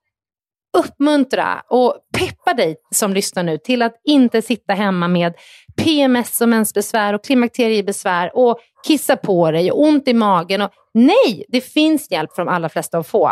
uppmuntra 0.78 1.62
och 1.68 1.96
peppa 2.18 2.54
dig 2.54 2.76
som 2.94 3.14
lyssnar 3.14 3.42
nu 3.42 3.58
till 3.58 3.82
att 3.82 3.94
inte 4.04 4.42
sitta 4.42 4.74
hemma 4.74 5.08
med 5.08 5.34
PMS 5.76 6.40
och 6.40 6.48
mensbesvär 6.48 7.14
och 7.14 7.24
klimakteriebesvär 7.24 8.30
och 8.36 8.58
kissa 8.86 9.16
på 9.16 9.50
dig 9.50 9.72
och 9.72 9.80
ont 9.82 10.08
i 10.08 10.12
magen. 10.14 10.62
Och, 10.62 10.70
nej, 10.94 11.44
det 11.48 11.60
finns 11.60 12.10
hjälp 12.10 12.32
för 12.34 12.44
de 12.44 12.48
allra 12.48 12.68
flesta 12.68 12.98
att 12.98 13.06
få. 13.06 13.30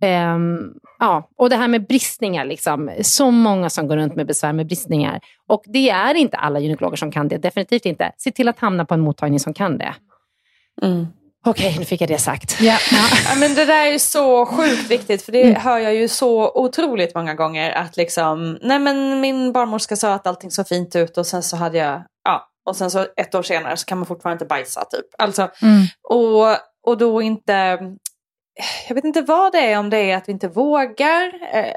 Ehm, 0.00 0.72
ja, 0.98 1.28
och 1.36 1.50
det 1.50 1.56
här 1.56 1.68
med 1.68 1.86
bristningar, 1.86 2.44
liksom. 2.44 2.90
så 3.02 3.30
många 3.30 3.70
som 3.70 3.88
går 3.88 3.96
runt 3.96 4.16
med 4.16 4.26
besvär 4.26 4.52
med 4.52 4.66
bristningar. 4.66 5.20
Och 5.48 5.62
det 5.66 5.90
är 5.90 6.14
inte 6.14 6.36
alla 6.36 6.58
gynekologer 6.60 6.96
som 6.96 7.12
kan 7.12 7.28
det, 7.28 7.38
definitivt 7.38 7.84
inte. 7.86 8.12
Se 8.16 8.30
till 8.30 8.48
att 8.48 8.58
hamna 8.58 8.84
på 8.84 8.94
en 8.94 9.00
mottagning 9.00 9.40
som 9.40 9.54
kan 9.54 9.78
det. 9.78 9.94
Okej, 11.46 11.76
nu 11.78 11.84
fick 11.84 12.00
jag 12.00 12.08
det 12.08 12.18
sagt. 12.18 12.60
Ja. 12.60 12.78
Ja, 13.28 13.34
men 13.38 13.54
det 13.54 13.64
där 13.64 13.86
är 13.86 13.98
så 13.98 14.46
sjukt 14.46 14.90
viktigt 14.90 15.22
för 15.22 15.32
det 15.32 15.42
Mm. 15.42 15.60
hör 15.60 15.78
jag 15.78 15.94
ju 15.94 16.08
så 16.08 16.50
otroligt 16.54 17.14
många 17.14 17.34
gånger 17.34 17.70
att 17.72 17.96
liksom, 17.96 18.58
nej 18.62 18.78
men 18.78 19.20
min 19.20 19.52
barnmorska 19.52 19.96
sa 19.96 20.14
att 20.14 20.26
allting 20.26 20.50
såg 20.50 20.68
fint 20.68 20.96
ut 20.96 21.18
och 21.18 21.26
sen 21.26 21.42
så 21.42 21.56
hade 21.56 21.78
jag, 21.78 22.02
ja, 22.24 22.48
och 22.66 22.76
sen 22.76 22.90
så 22.90 23.06
ett 23.16 23.34
år 23.34 23.42
senare 23.42 23.76
så 23.76 23.86
kan 23.86 23.98
man 23.98 24.06
fortfarande 24.06 24.34
inte 24.34 24.46
bajsa 24.48 24.84
typ. 24.84 25.06
Alltså, 25.18 25.48
Mm. 25.62 25.82
och, 26.08 26.46
och 26.86 26.98
då 26.98 27.22
inte, 27.22 27.78
jag 28.88 28.94
vet 28.94 29.04
inte 29.04 29.22
vad 29.22 29.52
det 29.52 29.58
är, 29.72 29.78
om 29.78 29.90
det 29.90 29.98
är 29.98 30.16
att 30.16 30.28
vi 30.28 30.32
inte 30.32 30.48
vågar 30.48 31.24
eh, 31.54 31.72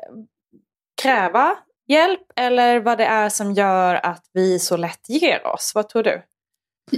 kräva 1.01 1.55
hjälp 1.87 2.19
eller 2.35 2.79
vad 2.79 2.97
det 2.97 3.05
är 3.05 3.29
som 3.29 3.51
gör 3.53 3.95
att 4.05 4.21
vi 4.33 4.59
så 4.59 4.77
lätt 4.77 5.09
ger 5.09 5.47
oss. 5.47 5.71
Vad 5.75 5.89
tror 5.89 6.03
du? 6.03 6.21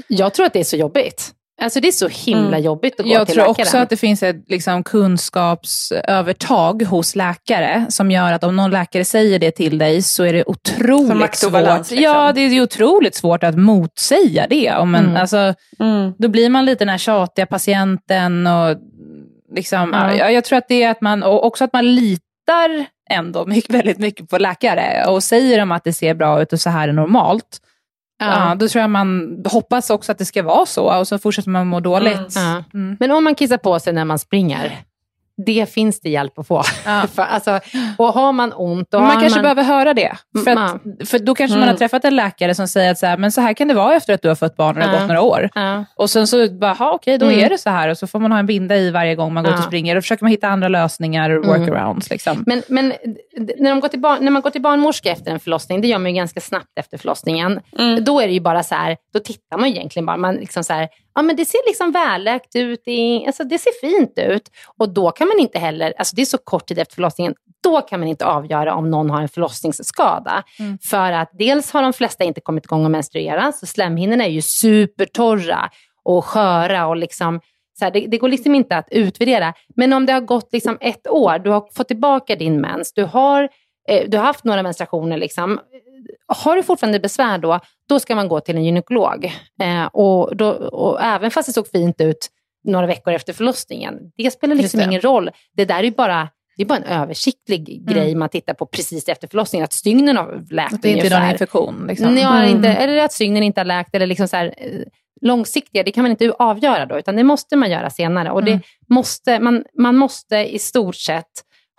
Jag 0.07 0.33
tror 0.33 0.45
att 0.45 0.53
det 0.53 0.59
är 0.59 0.63
så 0.63 0.77
jobbigt. 0.77 1.31
Alltså 1.61 1.79
det 1.79 1.87
är 1.87 1.91
så 1.91 2.07
himla 2.07 2.47
Mm. 2.47 2.63
jobbigt 2.63 2.99
att 2.99 3.05
gå 3.05 3.11
Jag 3.11 3.27
till 3.27 3.35
tror 3.35 3.47
läkaren. 3.47 3.65
också 3.67 3.77
att 3.77 3.89
det 3.89 3.97
finns 3.97 4.23
ett 4.23 4.49
liksom, 4.49 4.83
kunskapsövertag 4.83 6.81
hos 6.83 7.15
läkare 7.15 7.85
som 7.89 8.11
gör 8.11 8.33
att 8.33 8.43
om 8.43 8.55
någon 8.55 8.71
läkare 8.71 9.05
säger 9.05 9.39
det 9.39 9.51
till 9.51 9.77
dig 9.77 10.01
så 10.01 10.23
är 10.23 10.33
det 10.33 10.43
otroligt 10.47 11.35
svårt. 11.35 11.51
balans, 11.51 11.91
liksom. 11.91 12.03
Ja, 12.03 12.31
det 12.31 12.41
är 12.41 12.61
otroligt 12.61 13.15
svårt 13.15 13.43
att 13.43 13.55
motsäga 13.57 14.47
det. 14.49 14.73
Om 14.75 14.95
en, 14.95 15.05
Mm. 15.05 15.17
alltså, 15.17 15.53
Då 16.17 16.27
blir 16.27 16.49
man 16.49 16.65
lite 16.65 16.79
den 16.85 16.89
här 16.89 16.97
tjatiga 16.97 17.45
patienten. 17.45 18.47
Och 18.47 18.77
liksom, 19.51 19.89
Ja. 19.93 20.13
ja. 20.15 20.31
jag 20.31 20.43
tror 20.43 20.57
att 20.57 20.67
det 20.67 20.83
är 20.83 20.91
att 20.91 21.01
man, 21.01 21.23
och 21.23 21.45
också 21.45 21.63
att 21.63 21.73
man 21.73 21.95
litar 21.95 22.85
ändå 23.09 23.45
mycket, 23.47 23.73
väldigt 23.73 23.99
mycket 23.99 24.29
på 24.29 24.37
läkare 24.37 25.05
och 25.07 25.23
säger 25.23 25.59
dem 25.59 25.71
att 25.71 25.83
det 25.83 25.93
ser 25.93 26.13
bra 26.13 26.41
ut 26.41 26.53
och 26.53 26.59
så 26.59 26.69
här 26.69 26.87
är 26.87 26.93
normalt. 26.93 27.61
Ja. 28.19 28.55
då 28.59 28.67
tror 28.67 28.81
jag 28.81 28.89
man 28.89 29.37
hoppas 29.51 29.89
också 29.89 30.11
att 30.11 30.17
det 30.17 30.25
ska 30.25 30.43
vara 30.43 30.65
så 30.65 30.99
och 30.99 31.07
så 31.07 31.19
fortsätter 31.19 31.49
man 31.49 31.67
må 31.67 31.79
dåligt. 31.79 32.35
Ja. 32.35 32.63
Mm. 32.73 32.97
Men 32.99 33.11
om 33.11 33.23
man 33.23 33.35
kissar 33.35 33.57
på 33.57 33.79
sig 33.79 33.93
när 33.93 34.05
man 34.05 34.19
springer, 34.19 34.77
det 35.45 35.69
finns 35.73 35.99
det 36.01 36.09
hjälp 36.09 36.39
att 36.39 36.47
få. 36.47 36.63
Ja. 36.85 37.03
för, 37.15 37.21
alltså, 37.23 37.59
och 37.97 38.07
har 38.07 38.31
man 38.31 38.53
ont, 38.53 38.87
då 38.91 38.97
Men 38.99 39.07
man 39.07 39.15
har 39.15 39.21
kanske 39.21 39.37
man... 39.39 39.43
behöver 39.43 39.63
höra 39.63 39.93
det. 39.93 40.15
För, 40.43 40.51
Mm, 40.51 40.63
att, 40.63 41.09
för 41.09 41.19
då 41.19 41.35
kanske 41.35 41.53
man 41.57 41.61
har 41.63 41.67
Mm. 41.69 41.77
träffat 41.77 42.05
en 42.05 42.15
läkare 42.15 42.55
som 42.55 42.67
säger 42.67 42.91
att 42.91 42.97
så 42.97 43.05
här, 43.05 43.17
men 43.17 43.31
så 43.31 43.41
här 43.41 43.53
kan 43.53 43.67
det 43.67 43.73
vara 43.73 43.95
efter 43.95 44.13
att 44.13 44.21
du 44.21 44.27
har 44.27 44.35
fått 44.35 44.55
barn 44.57 44.69
och 44.75 44.81
det 44.81 44.85
har 44.87 44.93
Ja. 44.93 44.99
gått 44.99 45.07
några 45.07 45.21
år. 45.21 45.49
Ja. 45.55 45.85
Och 45.95 46.09
sen 46.09 46.27
så 46.27 46.49
bara, 46.51 46.91
okej 46.91 47.17
då 47.17 47.25
Mm. 47.25 47.39
är 47.45 47.49
det 47.49 47.57
så 47.57 47.69
här. 47.69 47.89
Och 47.89 47.97
så 47.97 48.07
får 48.07 48.19
man 48.19 48.31
ha 48.31 48.39
en 48.39 48.45
binda 48.45 48.75
i 48.77 48.91
varje 48.91 49.15
gång 49.15 49.33
man 49.33 49.43
går 49.43 49.53
ut 49.53 49.59
och 49.59 49.65
springer. 49.65 49.95
Och 49.95 50.03
försöker 50.03 50.23
man 50.23 50.31
hitta 50.31 50.47
andra 50.47 50.67
lösningar, 50.67 51.29
Mm. 51.29 51.47
workarounds. 51.47 52.09
Liksom. 52.09 52.43
Men, 52.47 52.61
men 52.69 52.93
när, 53.57 53.69
de 53.69 53.79
går 53.79 53.87
till 53.87 53.99
barn, 53.99 54.17
när 54.21 54.31
man 54.31 54.41
går 54.41 54.49
till 54.49 54.61
barnmorska 54.61 55.11
efter 55.11 55.31
en 55.31 55.39
förlossning, 55.39 55.81
det 55.81 55.87
gör 55.87 55.97
man 55.99 56.11
ju 56.11 56.15
ganska 56.17 56.39
snabbt 56.41 56.79
efter 56.79 56.97
förlossningen, 56.97 57.59
då 58.01 58.19
är 58.19 58.27
det 58.27 58.33
ju 58.33 58.39
bara 58.39 58.63
så 58.63 58.75
här, 58.75 58.97
då 59.13 59.19
tittar 59.19 59.57
man 59.57 59.69
ju 59.69 59.75
egentligen 59.75 60.05
bara, 60.05 60.17
man 60.17 60.35
liksom 60.35 60.63
så 60.63 60.73
här, 60.73 60.89
ja 61.15 61.21
men 61.21 61.35
det 61.35 61.45
ser 61.45 61.67
liksom 61.67 61.91
välläkt 61.91 62.55
ut, 62.55 62.81
det, 62.85 63.23
alltså, 63.27 63.43
det 63.43 63.57
ser 63.57 63.79
fint 63.81 64.13
ut. 64.15 64.51
Och 64.77 64.89
då 64.89 65.11
kan 65.11 65.27
man 65.27 65.39
inte 65.39 65.59
heller, 65.59 65.93
alltså 65.97 66.15
det 66.15 66.21
är 66.21 66.25
så 66.25 66.37
kort 66.37 66.65
tid 66.65 66.79
efter 66.79 66.95
förlossningen, 66.95 67.35
då 67.63 67.81
kan 67.81 67.99
man 67.99 68.09
inte 68.09 68.25
avgöra 68.25 68.75
om 68.75 68.89
någon 68.89 69.09
har 69.09 69.21
en 69.21 69.29
förlossningsskada. 69.29 70.43
Mm. 70.59 70.77
För 70.77 71.11
att 71.11 71.29
dels 71.33 71.71
har 71.71 71.81
de 71.81 71.93
flesta 71.93 72.23
inte 72.23 72.41
kommit 72.41 72.65
igång 72.65 72.85
och 72.85 72.91
menstruera, 72.91 73.51
så 73.51 73.65
slemhinnorna 73.65 74.25
är 74.25 74.29
ju 74.29 74.41
supertorra 74.41 75.69
och 76.03 76.25
sköra 76.25 76.87
och 76.87 76.97
liksom 76.97 77.41
så 77.79 77.85
här, 77.85 77.91
det, 77.91 78.07
det 78.07 78.17
går 78.17 78.29
liksom 78.29 78.55
inte 78.55 78.77
att 78.77 78.87
utvärdera. 78.91 79.53
Men 79.75 79.93
om 79.93 80.05
det 80.05 80.13
har 80.13 80.21
gått 80.21 80.49
liksom 80.53 80.77
ett 80.81 81.07
år, 81.07 81.39
du 81.39 81.49
har 81.49 81.67
fått 81.75 81.87
tillbaka 81.87 82.35
din 82.35 82.61
mens, 82.61 82.93
du 82.93 83.03
har, 83.03 83.49
eh, 83.87 84.09
du 84.09 84.17
har 84.17 84.25
haft 84.25 84.43
några 84.43 84.63
menstruationer, 84.63 85.17
liksom, 85.17 85.59
har 86.27 86.55
du 86.55 86.63
fortfarande 86.63 86.99
besvär 86.99 87.37
då, 87.37 87.59
då 87.89 87.99
ska 87.99 88.15
man 88.15 88.27
gå 88.27 88.39
till 88.39 88.55
en 88.55 88.63
gynekolog. 88.65 89.25
Eh, 89.61 89.85
och, 89.85 90.35
då, 90.37 90.49
och 90.51 91.01
även 91.01 91.31
fast 91.31 91.47
det 91.49 91.53
såg 91.53 91.67
fint 91.71 92.01
ut 92.01 92.27
några 92.63 92.87
veckor 92.87 93.13
efter 93.13 93.33
förlossningen, 93.33 93.99
det 94.17 94.31
spelar 94.31 94.55
liksom 94.55 94.79
det. 94.79 94.85
ingen 94.85 95.01
roll. 95.01 95.29
Det 95.57 95.65
där 95.65 95.83
är 95.83 95.91
bara, 95.91 96.29
det 96.57 96.63
är 96.63 96.67
bara 96.67 96.77
en 96.79 96.83
översiktlig 96.83 97.87
grej 97.89 98.15
man 98.15 98.29
tittar 98.29 98.53
på 98.53 98.65
precis 98.65 99.09
efter 99.09 99.27
förlossningen, 99.27 99.63
att 99.63 99.73
stygnen 99.73 100.17
har 100.17 100.43
läkt 100.51 100.73
Att 100.73 100.81
det 100.81 100.89
inte 100.89 101.07
är 101.07 101.09
någon 101.09 101.17
ungefär. 101.17 101.31
infektion. 101.33 101.85
Liksom. 101.87 102.17
Ja, 102.17 102.37
Mm. 102.43 102.55
inte, 102.55 102.69
eller 102.69 102.97
att 102.97 103.13
stygnen 103.13 103.43
inte 103.43 103.59
har 103.59 103.65
läkt. 103.65 103.95
Eller 103.95 104.07
liksom 104.07 104.27
så 104.27 104.35
här, 104.37 104.53
eh, 104.57 104.81
långsiktiga, 105.21 105.83
det 105.83 105.91
kan 105.91 106.01
man 106.03 106.11
inte 106.11 106.31
avgöra 106.39 106.85
då, 106.85 106.99
utan 106.99 107.15
det 107.15 107.23
måste 107.23 107.55
man 107.55 107.71
göra 107.71 107.89
senare. 107.89 108.31
Och 108.31 108.39
Mm. 108.41 108.53
det 108.59 108.61
måste, 108.93 109.39
man, 109.39 109.63
man 109.77 109.95
måste 109.95 110.35
i 110.37 110.59
stort 110.59 110.95
sett 110.95 111.31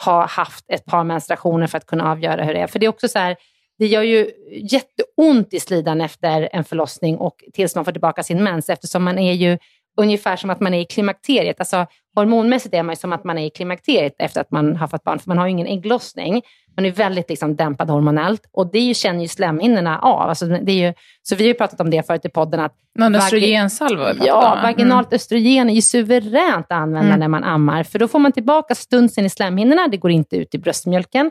ha 0.04 0.26
haft 0.26 0.64
ett 0.72 0.84
par 0.84 1.04
menstruationer 1.04 1.66
för 1.66 1.78
att 1.78 1.86
kunna 1.86 2.10
avgöra 2.12 2.44
hur 2.44 2.54
det 2.54 2.60
är. 2.60 2.66
För 2.66 2.78
det 2.78 2.86
är 2.86 2.90
också 2.90 3.08
så 3.08 3.18
här, 3.18 3.36
det 3.78 3.86
gör 3.86 4.02
ju 4.02 4.30
jätteont 4.52 5.54
i 5.54 5.60
slidan 5.60 6.00
efter 6.00 6.48
en 6.52 6.64
förlossning 6.64 7.16
och 7.18 7.44
tills 7.52 7.74
man 7.74 7.84
får 7.84 7.92
tillbaka 7.92 8.22
sin 8.22 8.42
mens 8.44 8.68
eftersom 8.70 9.04
man 9.04 9.18
är 9.18 9.32
ju 9.32 9.58
ungefär 10.00 10.36
som 10.36 10.50
att 10.50 10.60
man 10.60 10.74
är 10.74 10.80
i 10.80 10.84
klimakteriet. 10.84 11.56
Alltså, 11.60 11.86
hormonmässigt 12.14 12.74
är 12.74 12.82
man 12.82 12.92
ju 12.92 12.96
som 12.96 13.12
att 13.12 13.24
man 13.24 13.38
är 13.38 13.46
i 13.46 13.50
klimakteriet 13.50 14.14
efter 14.18 14.40
att 14.40 14.50
man 14.50 14.76
har 14.76 14.86
fått 14.88 15.04
barn, 15.04 15.18
för 15.18 15.28
man 15.28 15.38
har 15.38 15.46
ju 15.46 15.50
ingen 15.50 15.66
ägglossning. 15.66 16.42
Man 16.76 16.84
är 16.86 16.90
väldigt 16.90 17.28
liksom, 17.28 17.56
dämpad 17.56 17.90
hormonellt 17.90 18.40
och 18.52 18.70
det 18.72 18.78
ju, 18.78 18.94
känner 18.94 19.20
ju 19.22 19.28
slemhinnorna 19.28 19.98
av. 19.98 20.28
Alltså, 20.28 20.46
det 20.46 20.72
är 20.72 20.86
ju, 20.88 20.94
så 21.22 21.36
vi 21.36 21.44
har 21.44 21.48
ju 21.48 21.54
pratat 21.54 21.80
om 21.80 21.90
det 21.90 22.06
förut 22.06 22.24
i 22.24 22.28
podden. 22.28 22.60
Att 22.60 22.74
Någon 22.98 23.14
östrogensalva 23.14 24.12
Ja, 24.24 24.54
om. 24.56 24.62
vaginalt 24.62 25.12
östrogen 25.12 25.70
är 25.70 25.74
ju 25.74 25.82
suveränt 25.82 26.66
att 26.66 26.72
använda 26.72 27.08
Mm. 27.08 27.20
när 27.20 27.28
man 27.28 27.44
ammar. 27.44 27.82
För 27.82 27.98
då 27.98 28.08
får 28.08 28.18
man 28.18 28.32
tillbaka 28.32 28.74
stunsen 28.74 29.26
i 29.26 29.30
slemhinnorna, 29.30 29.88
det 29.88 29.96
går 29.96 30.10
inte 30.10 30.36
ut 30.36 30.54
i 30.54 30.58
bröstmjölken. 30.58 31.30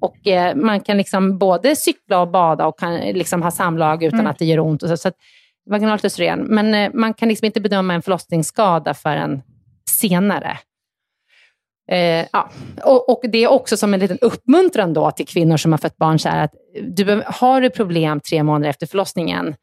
Och 0.00 0.26
eh, 0.26 0.54
man 0.56 0.80
kan 0.80 0.96
liksom 0.96 1.38
både 1.38 1.76
cykla 1.76 2.20
och 2.20 2.28
bada 2.30 2.66
och 2.66 2.78
kan 2.78 2.94
liksom 3.00 3.42
ha 3.42 3.50
samlag 3.50 4.02
utan 4.02 4.18
Mm. 4.20 4.30
att 4.30 4.38
det 4.38 4.44
gör 4.44 4.58
ont. 4.60 4.82
Och 4.82 4.88
så, 4.88 4.96
så 4.96 5.08
att, 5.08 5.14
vaginalt 5.70 6.04
östrogen. 6.04 6.38
Men 6.40 6.74
eh, 6.74 6.90
man 6.94 7.14
kan 7.14 7.28
liksom 7.28 7.46
inte 7.46 7.60
bedöma 7.60 7.94
en 7.94 8.02
förlossningsskada 8.02 8.94
förrän 8.94 9.42
senare. 9.90 10.58
Eh, 11.90 12.26
ja. 12.32 12.50
och, 12.84 13.08
och 13.08 13.20
det 13.30 13.38
är 13.44 13.48
också 13.50 13.76
som 13.76 13.94
en 13.94 14.00
liten 14.00 14.18
uppmuntran 14.20 14.92
då 14.92 15.10
till 15.10 15.26
kvinnor 15.26 15.56
som 15.56 15.72
har 15.72 15.78
fött 15.78 15.96
barn, 15.96 16.18
så 16.18 16.28
att 16.28 16.52
du, 16.82 17.22
har 17.26 17.60
du 17.60 17.70
problem 17.70 18.20
tre 18.20 18.42
månader 18.42 18.70
efter 18.70 18.86
förlossningen, 18.86 19.54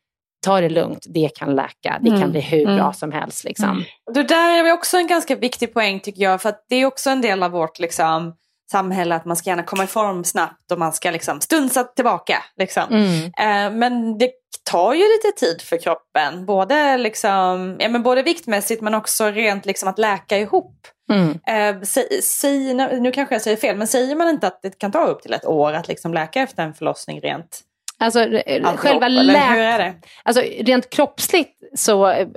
ta 0.46 0.62
det 0.62 0.70
lugnt, 0.70 1.06
det 1.10 1.30
kan 1.36 1.56
läka, 1.56 2.00
det 2.02 2.10
kan 2.10 2.18
Mm. 2.18 2.32
bli 2.32 2.42
hur 2.42 2.62
Mm. 2.62 2.76
bra 2.76 2.94
som 2.94 3.12
helst. 3.12 3.44
Liksom. 3.44 3.84
Det 4.14 4.24
där 4.24 4.66
är 4.68 4.74
också 4.74 4.98
en 4.98 5.08
ganska 5.08 5.36
viktig 5.36 5.74
poäng 5.74 6.00
tycker 6.00 6.22
jag. 6.22 6.42
För 6.42 6.54
det 6.70 6.76
är 6.76 6.86
också 6.86 7.10
en 7.10 7.22
del 7.22 7.44
av 7.44 7.52
vårt 7.52 7.80
liksom, 7.80 8.34
samhälle 8.72 9.15
att 9.15 9.26
man 9.26 9.36
ska 9.36 9.49
gärna 9.49 9.63
komma 9.63 9.84
i 9.84 9.88
form 9.88 10.24
snabbt 10.24 10.72
och 10.72 10.80
man 10.80 10.93
ska 10.93 11.11
liksom 11.11 11.41
stunsa 11.41 11.84
tillbaka. 11.84 12.43
Liksom. 12.57 12.84
Mm. 12.89 13.24
Eh, 13.26 13.78
men 13.78 14.17
det 14.17 14.32
tar 14.72 14.93
ju 14.93 15.03
lite 15.03 15.39
tid 15.39 15.61
för 15.61 15.78
kroppen. 15.78 16.45
Både, 16.45 16.97
liksom, 16.97 17.78
ja, 17.80 17.89
men 17.89 18.03
både 18.03 18.24
viktmässigt 18.24 18.82
men 18.82 18.95
också 18.95 19.26
rent 19.26 19.65
liksom, 19.65 19.89
att 19.89 19.99
läka 19.99 20.38
ihop. 20.38 20.88
Mm. 21.11 21.39
Eh, 21.47 21.82
säg, 21.82 22.22
säg, 22.22 22.74
nu 22.74 22.99
nu 22.99 23.11
kanske 23.11 23.36
jag 23.36 23.41
säger 23.41 23.57
fel, 23.57 23.78
men 23.78 23.88
säger 23.88 24.15
man 24.15 24.30
inte 24.30 24.47
att 24.47 24.59
det 24.61 24.78
kan 24.78 24.91
ta 24.91 25.05
upp 25.05 25.22
till 25.22 25.34
ett 25.34 25.45
år 25.45 25.74
att 25.74 25.88
liksom 25.88 26.13
läka 26.13 26.41
efter 26.41 26.63
en 26.63 26.74
förlossning 26.74 27.22
rent? 27.22 27.61
Alltså, 28.02 28.20
eh, 28.20 28.56
alltihop, 28.56 28.80
själva 28.80 29.06
är 29.06 29.78
det? 29.80 29.93
Alltså, 30.24 30.41
rent 30.60 30.89
kroppsligt 30.89 31.49
så, 31.76 32.10
eh, 32.10 32.28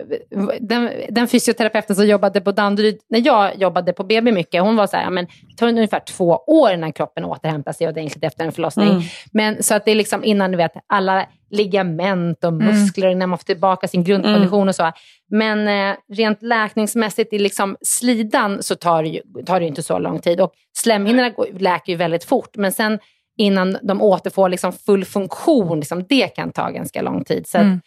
den, 0.61 0.91
den 1.09 1.29
fysioterapeuten 1.29 1.97
som 1.97 2.07
jobbade 2.07 2.41
på 2.41 2.53
Danderyd, 2.53 2.99
när 3.11 3.27
jag 3.27 3.57
jobbade 3.57 3.93
på 3.93 4.05
BB 4.05 4.33
mycket, 4.33 4.62
hon 4.62 4.77
var 4.77 4.87
så 4.87 4.97
här, 4.97 5.11
men 5.11 5.25
det 5.25 5.57
tar 5.57 5.69
ungefär 5.69 6.01
två 6.01 6.43
år 6.47 6.73
innan 6.73 6.93
kroppen 6.93 7.25
återhämtar 7.25 7.73
sig 7.73 7.89
ordentligt 7.89 8.25
efter 8.25 8.45
en 8.45 8.53
förlossning. 8.53 8.89
Mm. 8.91 9.03
Men 9.33 9.62
så 9.62 9.75
att 9.75 9.85
det 9.85 9.91
är 9.91 9.95
liksom 9.95 10.25
innan 10.25 10.51
du 10.51 10.57
vet 10.57 10.73
alla 10.87 11.27
ligament 11.51 12.45
och 12.45 12.53
muskler, 12.53 13.09
innan 13.09 13.29
man 13.29 13.39
får 13.39 13.45
tillbaka 13.45 13.89
sin 13.89 14.05
grundkondition 14.05 14.69
och 14.69 14.75
så. 14.75 14.93
Men 15.31 15.69
eh, 15.69 15.97
rent 16.12 16.43
läkningsmässigt 16.43 17.33
i 17.33 17.39
liksom 17.39 17.77
slidan 17.83 18.62
så 18.62 18.75
tar 18.75 19.03
det 19.03 19.09
ju 19.09 19.21
tar 19.47 19.61
det 19.61 19.67
inte 19.67 19.83
så 19.83 19.99
lång 19.99 20.19
tid. 20.21 20.41
Och 20.41 20.53
slemhinnorna 20.77 21.29
går- 21.31 21.49
läker 21.59 21.93
ju 21.93 21.97
väldigt 21.97 22.25
fort, 22.25 22.57
men 22.57 22.73
sen 22.73 22.99
innan 23.39 23.78
de 23.82 24.03
återfår 24.03 24.49
liksom 24.49 24.72
full 24.72 25.05
funktion, 25.05 25.78
liksom, 25.80 26.05
det 26.09 26.26
kan 26.28 26.53
ta 26.53 26.70
ganska 26.70 27.03
lång 27.03 27.24
tid. 27.24 27.47
Så 27.47 27.59
att, 27.59 27.64
Mm. 27.64 27.80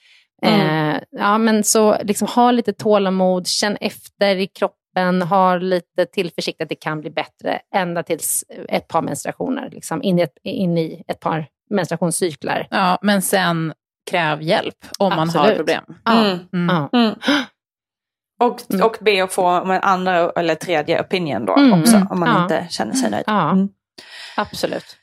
Eh, 0.96 1.00
ja, 1.12 1.38
men 1.38 1.64
så 1.64 1.98
liksom, 2.04 2.28
ha 2.28 2.52
lite 2.52 2.74
tålamod, 2.74 3.48
känn 3.48 3.78
efter 3.82 4.36
i 4.36 4.48
kroppen, 4.48 5.22
ha 5.22 5.56
lite 5.58 6.06
tillförsikt 6.06 6.62
att 6.62 6.70
det 6.70 6.76
kan 6.76 7.02
bli 7.02 7.10
bättre 7.10 7.60
ända 7.76 8.04
tills 8.04 8.44
ett 8.70 8.88
par 8.88 9.02
menstruationer, 9.02 9.70
liksom, 9.72 10.04
in, 10.04 10.20
i 10.20 10.22
ett, 10.22 10.38
in 10.44 10.78
i 10.78 11.04
ett 11.08 11.20
par 11.20 11.46
menstruationscyklar. 11.70 12.68
Ja, 12.70 12.98
men 13.02 13.22
sen 13.22 13.74
kräv 14.12 14.42
hjälp 14.42 14.76
om 15.00 15.10
man 15.16 15.30
har 15.30 15.40
Absolut. 15.40 15.58
problem. 15.58 15.84
Mm. 16.10 16.40
Mm. 16.54 16.76
Ja. 16.76 16.90
Mm. 17.00 17.16
Och, 18.40 18.62
och 18.86 18.98
be 19.02 19.24
att 19.24 19.34
få 19.34 19.46
en 19.48 19.72
andra 19.72 20.30
eller 20.32 20.56
tredje 20.56 21.02
opinion 21.02 21.46
då 21.46 21.56
Mm, 21.58 21.80
också, 21.82 21.96
mm. 21.96 22.08
om 22.12 22.20
man 22.20 22.30
Ja. 22.30 22.44
inte 22.44 22.68
känner 22.70 22.94
sig 22.94 23.12
nöjd. 23.12 23.24
Ja. 23.28 23.52
Mm. 23.52 23.70
Absolut. 24.38 24.98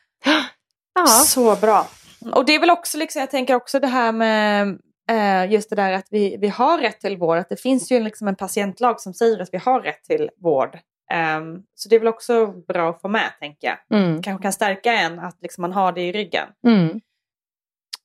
Ja. 0.95 1.07
Så 1.07 1.57
bra. 1.57 1.87
Och 2.33 2.45
det 2.45 2.55
är 2.55 2.61
väl 2.61 2.71
också, 2.71 2.99
liksom, 2.99 3.21
jag 3.21 3.31
tänker 3.31 3.55
också 3.55 3.81
det 3.81 3.87
här 3.87 4.13
med 4.13 4.79
eh, 5.11 5.53
just 5.53 5.71
det 5.71 5.77
där 5.77 5.93
att 5.93 6.07
vi, 6.11 6.37
vi 6.41 6.49
har 6.49 6.79
rätt 6.79 7.01
till 7.01 7.17
vård. 7.17 7.39
Att 7.39 7.49
det 7.49 7.61
finns 7.61 7.93
ju 7.93 8.01
liksom 8.01 8.29
en 8.29 8.37
patientlag 8.37 9.01
som 9.01 9.15
säger 9.15 9.41
att 9.43 9.49
vi 9.53 9.59
har 9.59 9.81
rätt 9.81 10.05
till 10.05 10.31
vård. 10.43 10.79
Ehm, 11.11 11.59
så 11.75 11.89
det 11.89 11.97
är 11.97 12.01
väl 12.01 12.09
också 12.09 12.47
bra 12.47 12.91
att 12.91 13.01
få 13.01 13.09
med, 13.09 13.31
tänker 13.41 13.67
jag. 13.69 13.99
Mm. 14.01 14.23
Kanske 14.23 14.43
kan 14.43 14.53
stärka 14.53 14.93
en 14.93 15.19
att 15.19 15.39
liksom 15.43 15.63
man 15.63 15.73
har 15.73 15.93
det 15.93 16.01
i 16.03 16.13
ryggen. 16.13 16.49
Mm. 16.67 17.01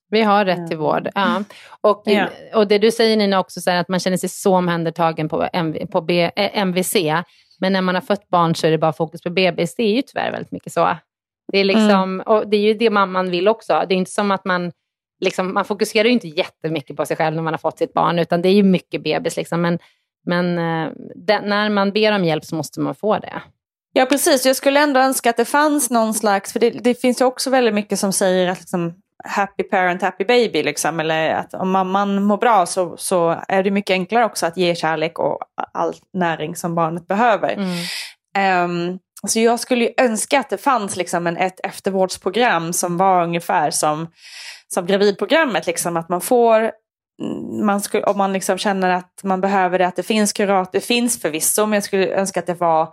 Vi 0.08 0.22
har 0.22 0.44
rätt 0.44 0.68
till 0.68 0.76
vård. 0.78 1.08
Ja. 1.14 1.42
Och, 1.80 2.02
Ja. 2.04 2.28
och 2.54 2.66
det 2.68 2.78
du 2.78 2.90
säger 2.90 3.16
Nina 3.16 3.40
också, 3.40 3.60
så 3.60 3.70
här, 3.70 3.80
att 3.80 3.88
man 3.88 4.00
känner 4.00 4.16
sig 4.16 4.28
så 4.28 4.56
omhändertagen 4.56 5.28
på, 5.28 5.48
MV, 5.52 5.86
på 5.86 6.00
B, 6.00 6.30
eh, 6.36 6.58
MVC. 6.58 6.96
Men 7.60 7.72
när 7.72 7.80
man 7.82 7.94
har 7.94 8.02
fött 8.02 8.28
barn 8.28 8.54
så 8.54 8.66
är 8.66 8.70
det 8.70 8.78
bara 8.78 8.92
fokus 8.92 9.22
på 9.22 9.30
bebis. 9.30 9.74
Det 9.74 9.82
är 9.82 9.94
ju 9.94 10.02
tyvärr 10.02 10.32
väldigt 10.32 10.52
mycket 10.52 10.72
så. 10.72 10.96
Det 11.52 11.58
är, 11.58 11.64
liksom, 11.64 12.22
och 12.26 12.48
det 12.48 12.56
är 12.56 12.60
ju 12.60 12.74
det 12.74 12.90
mamman 12.90 13.30
vill 13.30 13.48
också. 13.48 13.84
Det 13.88 13.94
är 13.94 13.96
inte 13.96 14.10
som 14.10 14.30
att 14.30 14.44
man, 14.44 14.72
liksom, 15.20 15.54
man 15.54 15.64
fokuserar 15.64 16.04
ju 16.04 16.12
inte 16.12 16.28
jättemycket 16.28 16.96
på 16.96 17.06
sig 17.06 17.16
själv 17.16 17.36
när 17.36 17.42
man 17.42 17.52
har 17.52 17.58
fått 17.58 17.78
sitt 17.78 17.94
barn, 17.94 18.18
utan 18.18 18.42
det 18.42 18.48
är 18.48 18.52
ju 18.52 18.62
mycket 18.62 19.02
bebis. 19.02 19.36
Liksom. 19.36 19.60
Men, 19.60 19.78
men 20.26 20.58
eh, 20.58 20.92
det, 21.14 21.40
när 21.40 21.70
man 21.70 21.92
ber 21.92 22.12
om 22.12 22.24
hjälp 22.24 22.44
så 22.44 22.56
måste 22.56 22.80
man 22.80 22.94
få 22.94 23.18
det. 23.18 23.42
Ja 23.92 24.06
precis, 24.06 24.46
jag 24.46 24.56
skulle 24.56 24.80
ändå 24.80 25.00
önska 25.00 25.30
att 25.30 25.36
det 25.36 25.44
fanns 25.44 25.90
någon 25.90 26.14
slags, 26.14 26.52
för 26.52 26.60
det, 26.60 26.70
det 26.70 27.00
finns 27.00 27.20
ju 27.20 27.24
också 27.24 27.50
väldigt 27.50 27.74
mycket 27.74 27.98
som 27.98 28.12
säger 28.12 28.48
att 28.48 28.60
liksom, 28.60 28.94
happy 29.24 29.62
parent, 29.62 30.02
happy 30.02 30.24
baby. 30.24 30.62
Liksom, 30.62 31.00
eller 31.00 31.34
att 31.34 31.54
om 31.54 31.70
mamman 31.70 32.22
mår 32.22 32.36
bra 32.36 32.66
så, 32.66 32.96
så 32.96 33.42
är 33.48 33.62
det 33.62 33.70
mycket 33.70 33.94
enklare 33.94 34.24
också 34.24 34.46
att 34.46 34.56
ge 34.56 34.74
kärlek 34.74 35.18
och 35.18 35.38
all 35.72 35.94
näring 36.12 36.56
som 36.56 36.74
barnet 36.74 37.08
behöver. 37.08 37.58
Ehm, 38.36 38.98
så 39.28 39.40
jag 39.40 39.60
skulle 39.60 39.84
ju 39.84 39.90
önska 39.96 40.40
att 40.40 40.50
det 40.50 40.58
fanns 40.58 40.96
liksom 40.96 41.26
en, 41.26 41.36
ett 41.36 41.60
eftervårdsprogram 41.64 42.72
som 42.72 42.96
var 42.96 43.24
ungefär 43.24 43.70
som, 43.70 44.06
som 44.74 44.86
gravidprogrammet. 44.86 45.66
Liksom, 45.66 45.96
att 45.96 46.08
man 46.08 46.20
får, 46.20 46.60
mm, 47.22 47.66
man 47.66 47.80
skulle, 47.80 48.04
om 48.04 48.18
man 48.18 48.32
liksom 48.32 48.58
känner 48.58 48.90
att 48.90 49.20
man 49.22 49.40
behöver 49.40 49.78
det, 49.78 49.86
att 49.86 49.96
det 49.96 50.02
finns 50.02 50.32
kurator, 50.32 50.70
det 50.72 50.80
finns 50.80 51.20
förvisso, 51.20 51.66
men 51.66 51.72
jag 51.72 51.84
skulle 51.84 52.14
önska 52.14 52.40
att 52.40 52.46
det 52.46 52.54
var 52.54 52.88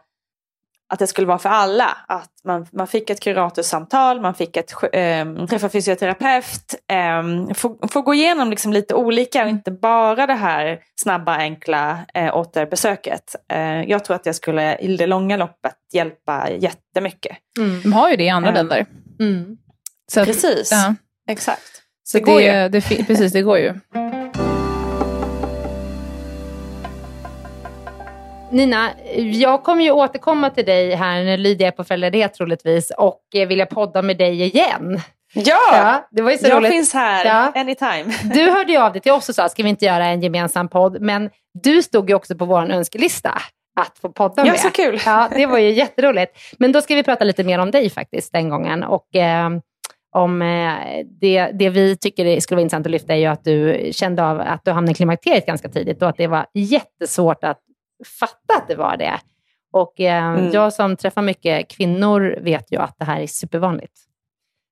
att 0.90 1.00
det 1.00 1.08
skulle 1.08 1.28
vara 1.28 1.38
för 1.40 1.50
alla. 1.50 1.98
Att 2.08 2.32
man, 2.44 2.68
man 2.74 2.88
fick 2.88 3.10
ett 3.10 3.20
kuratorsamtal, 3.20 4.22
man 4.22 4.34
fick 4.34 4.58
ett, 4.58 4.72
ähm, 4.94 5.48
träffa 5.48 5.70
fysioterapeut, 5.70 6.76
ähm, 6.92 7.54
få, 7.56 7.78
få 7.92 8.02
gå 8.02 8.14
igenom 8.14 8.50
liksom 8.50 8.74
lite 8.74 8.94
olika 8.96 9.44
och 9.44 9.50
inte 9.50 9.72
bara 9.72 10.28
det 10.28 10.34
här 10.34 10.80
snabba, 11.02 11.36
enkla 11.38 12.00
äh, 12.14 12.36
återbesöket. 12.38 13.36
Äh, 13.52 13.82
jag 13.84 14.06
tror 14.06 14.16
att 14.16 14.24
det 14.24 14.34
skulle 14.34 14.76
i 14.78 14.98
det 14.98 15.08
långa 15.08 15.38
loppet 15.38 15.76
hjälpa 15.94 16.50
jättemycket. 16.50 17.38
De 17.84 17.94
har 17.94 18.10
ju 18.10 18.16
det 18.16 18.24
i 18.24 18.30
andra 18.30 18.50
Ja. 18.50 18.54
länder. 18.56 18.86
Mm. 19.20 19.58
Så 20.12 20.20
att- 20.22 20.28
Precis, 20.28 20.72
Ja. 20.72 20.96
exakt. 21.30 21.62
Så 22.04 22.18
Det 22.18 22.24
går 22.24 22.40
det, 22.40 22.64
ju. 22.64 22.70
det, 22.70 22.82
precis, 23.08 23.34
det 23.34 23.42
går 23.42 23.58
ju. 23.58 23.74
Nina, 28.52 28.90
jag 29.34 29.64
kommer 29.64 29.84
ju 29.84 29.92
återkomma 29.92 30.50
till 30.50 30.66
dig 30.66 30.96
här 30.96 31.24
när 31.24 31.38
Lydia 31.38 31.68
är 31.68 31.72
på 31.72 31.84
föräldraledighet 31.84 32.34
troligtvis 32.34 32.92
och 32.98 33.22
eh, 33.36 33.48
vilja 33.48 33.66
podda 33.66 34.02
med 34.02 34.18
dig 34.18 34.42
igen. 34.44 35.02
Ja, 35.34 36.08
det 36.12 36.22
var 36.22 36.32
ju 36.32 36.38
så 36.38 36.48
jag 36.48 36.58
roligt. 36.58 36.72
finns 36.72 36.94
här 36.94 37.26
Ja. 37.26 37.52
anytime. 37.62 38.14
Du 38.34 38.52
hörde 38.52 38.72
ju 38.72 38.78
av 38.78 38.92
dig 38.94 39.02
till 39.02 39.12
oss 39.12 39.30
och 39.30 39.36
sa, 39.36 39.50
ska 39.50 39.64
vi 39.64 39.70
inte 39.70 39.86
göra 39.86 40.06
en 40.06 40.22
gemensam 40.22 40.68
podd? 40.68 41.02
Men 41.02 41.30
du 41.64 41.84
stod 41.84 42.10
ju 42.10 42.16
också 42.16 42.36
på 42.36 42.46
vår 42.46 42.72
önskelista 42.72 43.30
att 43.80 43.98
få 44.02 44.10
podda 44.10 44.46
Ja, 44.46 44.52
med. 44.52 44.60
så 44.60 44.70
kul. 44.70 45.00
Ja, 45.06 45.30
det 45.36 45.46
var 45.46 45.58
ju 45.58 45.72
jätteroligt. 45.72 46.38
Men 46.60 46.72
då 46.72 46.82
ska 46.82 46.96
vi 46.96 47.04
prata 47.04 47.24
lite 47.24 47.44
mer 47.44 47.60
om 47.60 47.72
dig 47.72 47.90
faktiskt 47.90 48.34
den 48.34 48.50
gången. 48.50 48.84
Och 48.84 49.16
eh, 49.16 49.50
om 50.16 50.42
eh, 50.42 50.74
det, 51.22 51.52
det 51.54 51.70
vi 51.70 51.98
tycker 51.98 52.40
skulle 52.40 52.56
vara 52.56 52.62
intressant 52.62 52.86
att 52.86 52.92
lyfta 52.92 53.14
är 53.14 53.18
ju 53.18 53.26
att 53.26 53.44
du 53.44 53.90
kände 53.92 54.24
av 54.24 54.40
att 54.40 54.62
du 54.66 54.72
hamnade 54.72 54.92
i 54.92 54.96
klimakteriet 54.96 55.46
ganska 55.46 55.70
tidigt 55.70 56.02
och 56.02 56.10
att 56.10 56.18
det 56.18 56.28
var 56.28 56.46
jättesvårt 56.54 57.44
att 57.44 57.60
fatta 58.20 58.54
att 58.58 58.68
det 58.68 58.76
var 58.76 58.98
det. 58.98 59.20
Och 59.74 60.00
eh, 60.00 60.24
Mm. 60.34 60.52
jag 60.52 60.74
som 60.74 60.96
träffar 60.96 61.22
mycket 61.22 61.68
kvinnor 61.72 62.40
vet 62.42 62.72
ju 62.72 62.78
att 62.82 62.96
det 63.00 63.06
här 63.06 63.20
är 63.22 63.28
supervanligt. 63.28 63.94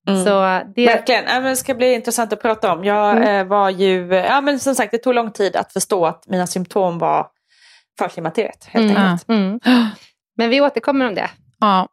Mm. 0.08 0.24
Så 0.26 0.30
det, 0.76 0.86
Verkligen, 0.86 1.44
det 1.44 1.56
ska 1.56 1.74
bli 1.76 1.94
intressant 1.94 2.34
att 2.34 2.42
prata 2.42 2.74
om. 2.74 2.84
Jag 2.84 3.18
Mm. 3.18 3.24
eh, 3.42 3.46
var 3.48 3.70
ju, 3.70 4.08
ja 4.16 4.42
men 4.42 4.60
som 4.60 4.76
sagt 4.76 4.92
det 4.92 4.98
tog 4.98 5.14
lång 5.14 5.32
tid 5.32 5.56
att 5.56 5.74
förstå 5.74 6.06
att 6.06 6.28
mina 6.28 6.48
symptom 6.48 7.00
var 7.00 7.28
för 8.00 8.08
klimakteriet 8.08 8.66
helt 8.66 8.92
Mm. 8.92 9.04
enkelt. 9.04 9.30
Mm. 9.30 9.60
Men 10.38 10.50
vi 10.50 10.62
återkommer 10.62 11.08
om 11.08 11.16
det. 11.16 11.30
Ja. 11.66 11.88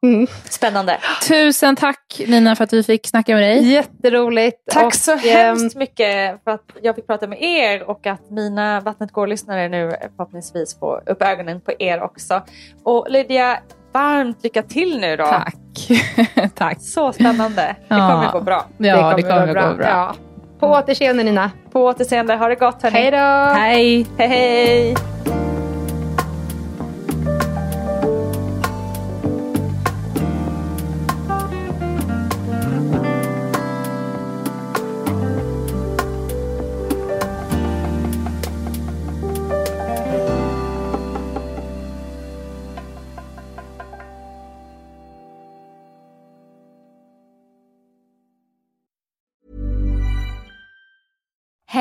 Spännande. 0.45 0.99
Tusen 1.29 1.77
tack 1.77 2.21
Nina 2.27 2.57
för 2.57 2.65
att 2.65 2.73
vi 2.73 2.83
fick 2.83 3.07
snacka 3.07 3.35
med 3.35 3.43
dig. 3.43 3.73
Jätteroligt. 3.73 4.57
Tack 4.73 4.85
Och, 4.85 4.95
så 4.95 5.13
ehm, 5.13 5.19
hemskt 5.19 5.77
mycket 5.77 6.45
för 6.45 6.51
att 6.51 6.65
jag 6.83 6.95
fick 6.95 7.07
prata 7.07 7.27
med 7.27 7.43
er 7.43 7.83
och 7.83 8.07
att 8.07 8.31
mina 8.31 8.81
Vattnet 8.81 9.13
går-lyssnare 9.13 9.69
nu 9.69 9.93
förhoppningsvis 10.17 10.79
får 10.79 11.03
upp 11.07 11.23
ögonen 11.23 11.61
på 11.61 11.73
er 11.79 12.03
också. 12.03 12.43
Och 12.85 13.07
Lydia, 13.11 13.59
varmt 13.93 14.43
lycka 14.43 14.63
till 14.63 15.01
nu 15.01 15.17
då. 15.17 15.25
Tack. 15.27 15.57
tack. 16.55 16.81
Så 16.81 17.13
spännande. 17.13 17.63
Det 17.63 17.95
Ja. 17.95 18.09
kommer 18.11 18.33
gå 18.33 18.41
bra. 18.41 18.65
Ja, 18.79 19.15
det 19.17 19.23
kommer 19.23 19.47
gå 19.47 19.75
bra. 19.77 19.89
Ja. 19.89 20.15
På 20.61 20.67
återseende 20.67 21.23
Nina. 21.23 21.51
På 21.73 21.85
återseende, 21.85 22.35
ha 22.35 22.49
det 22.49 22.55
gott 22.55 22.83
hörni. 22.83 22.99
Hej 22.99 23.11
då! 23.11 23.55
Hej. 23.61 24.07
Hej 24.19 24.29
hej! 24.29 24.95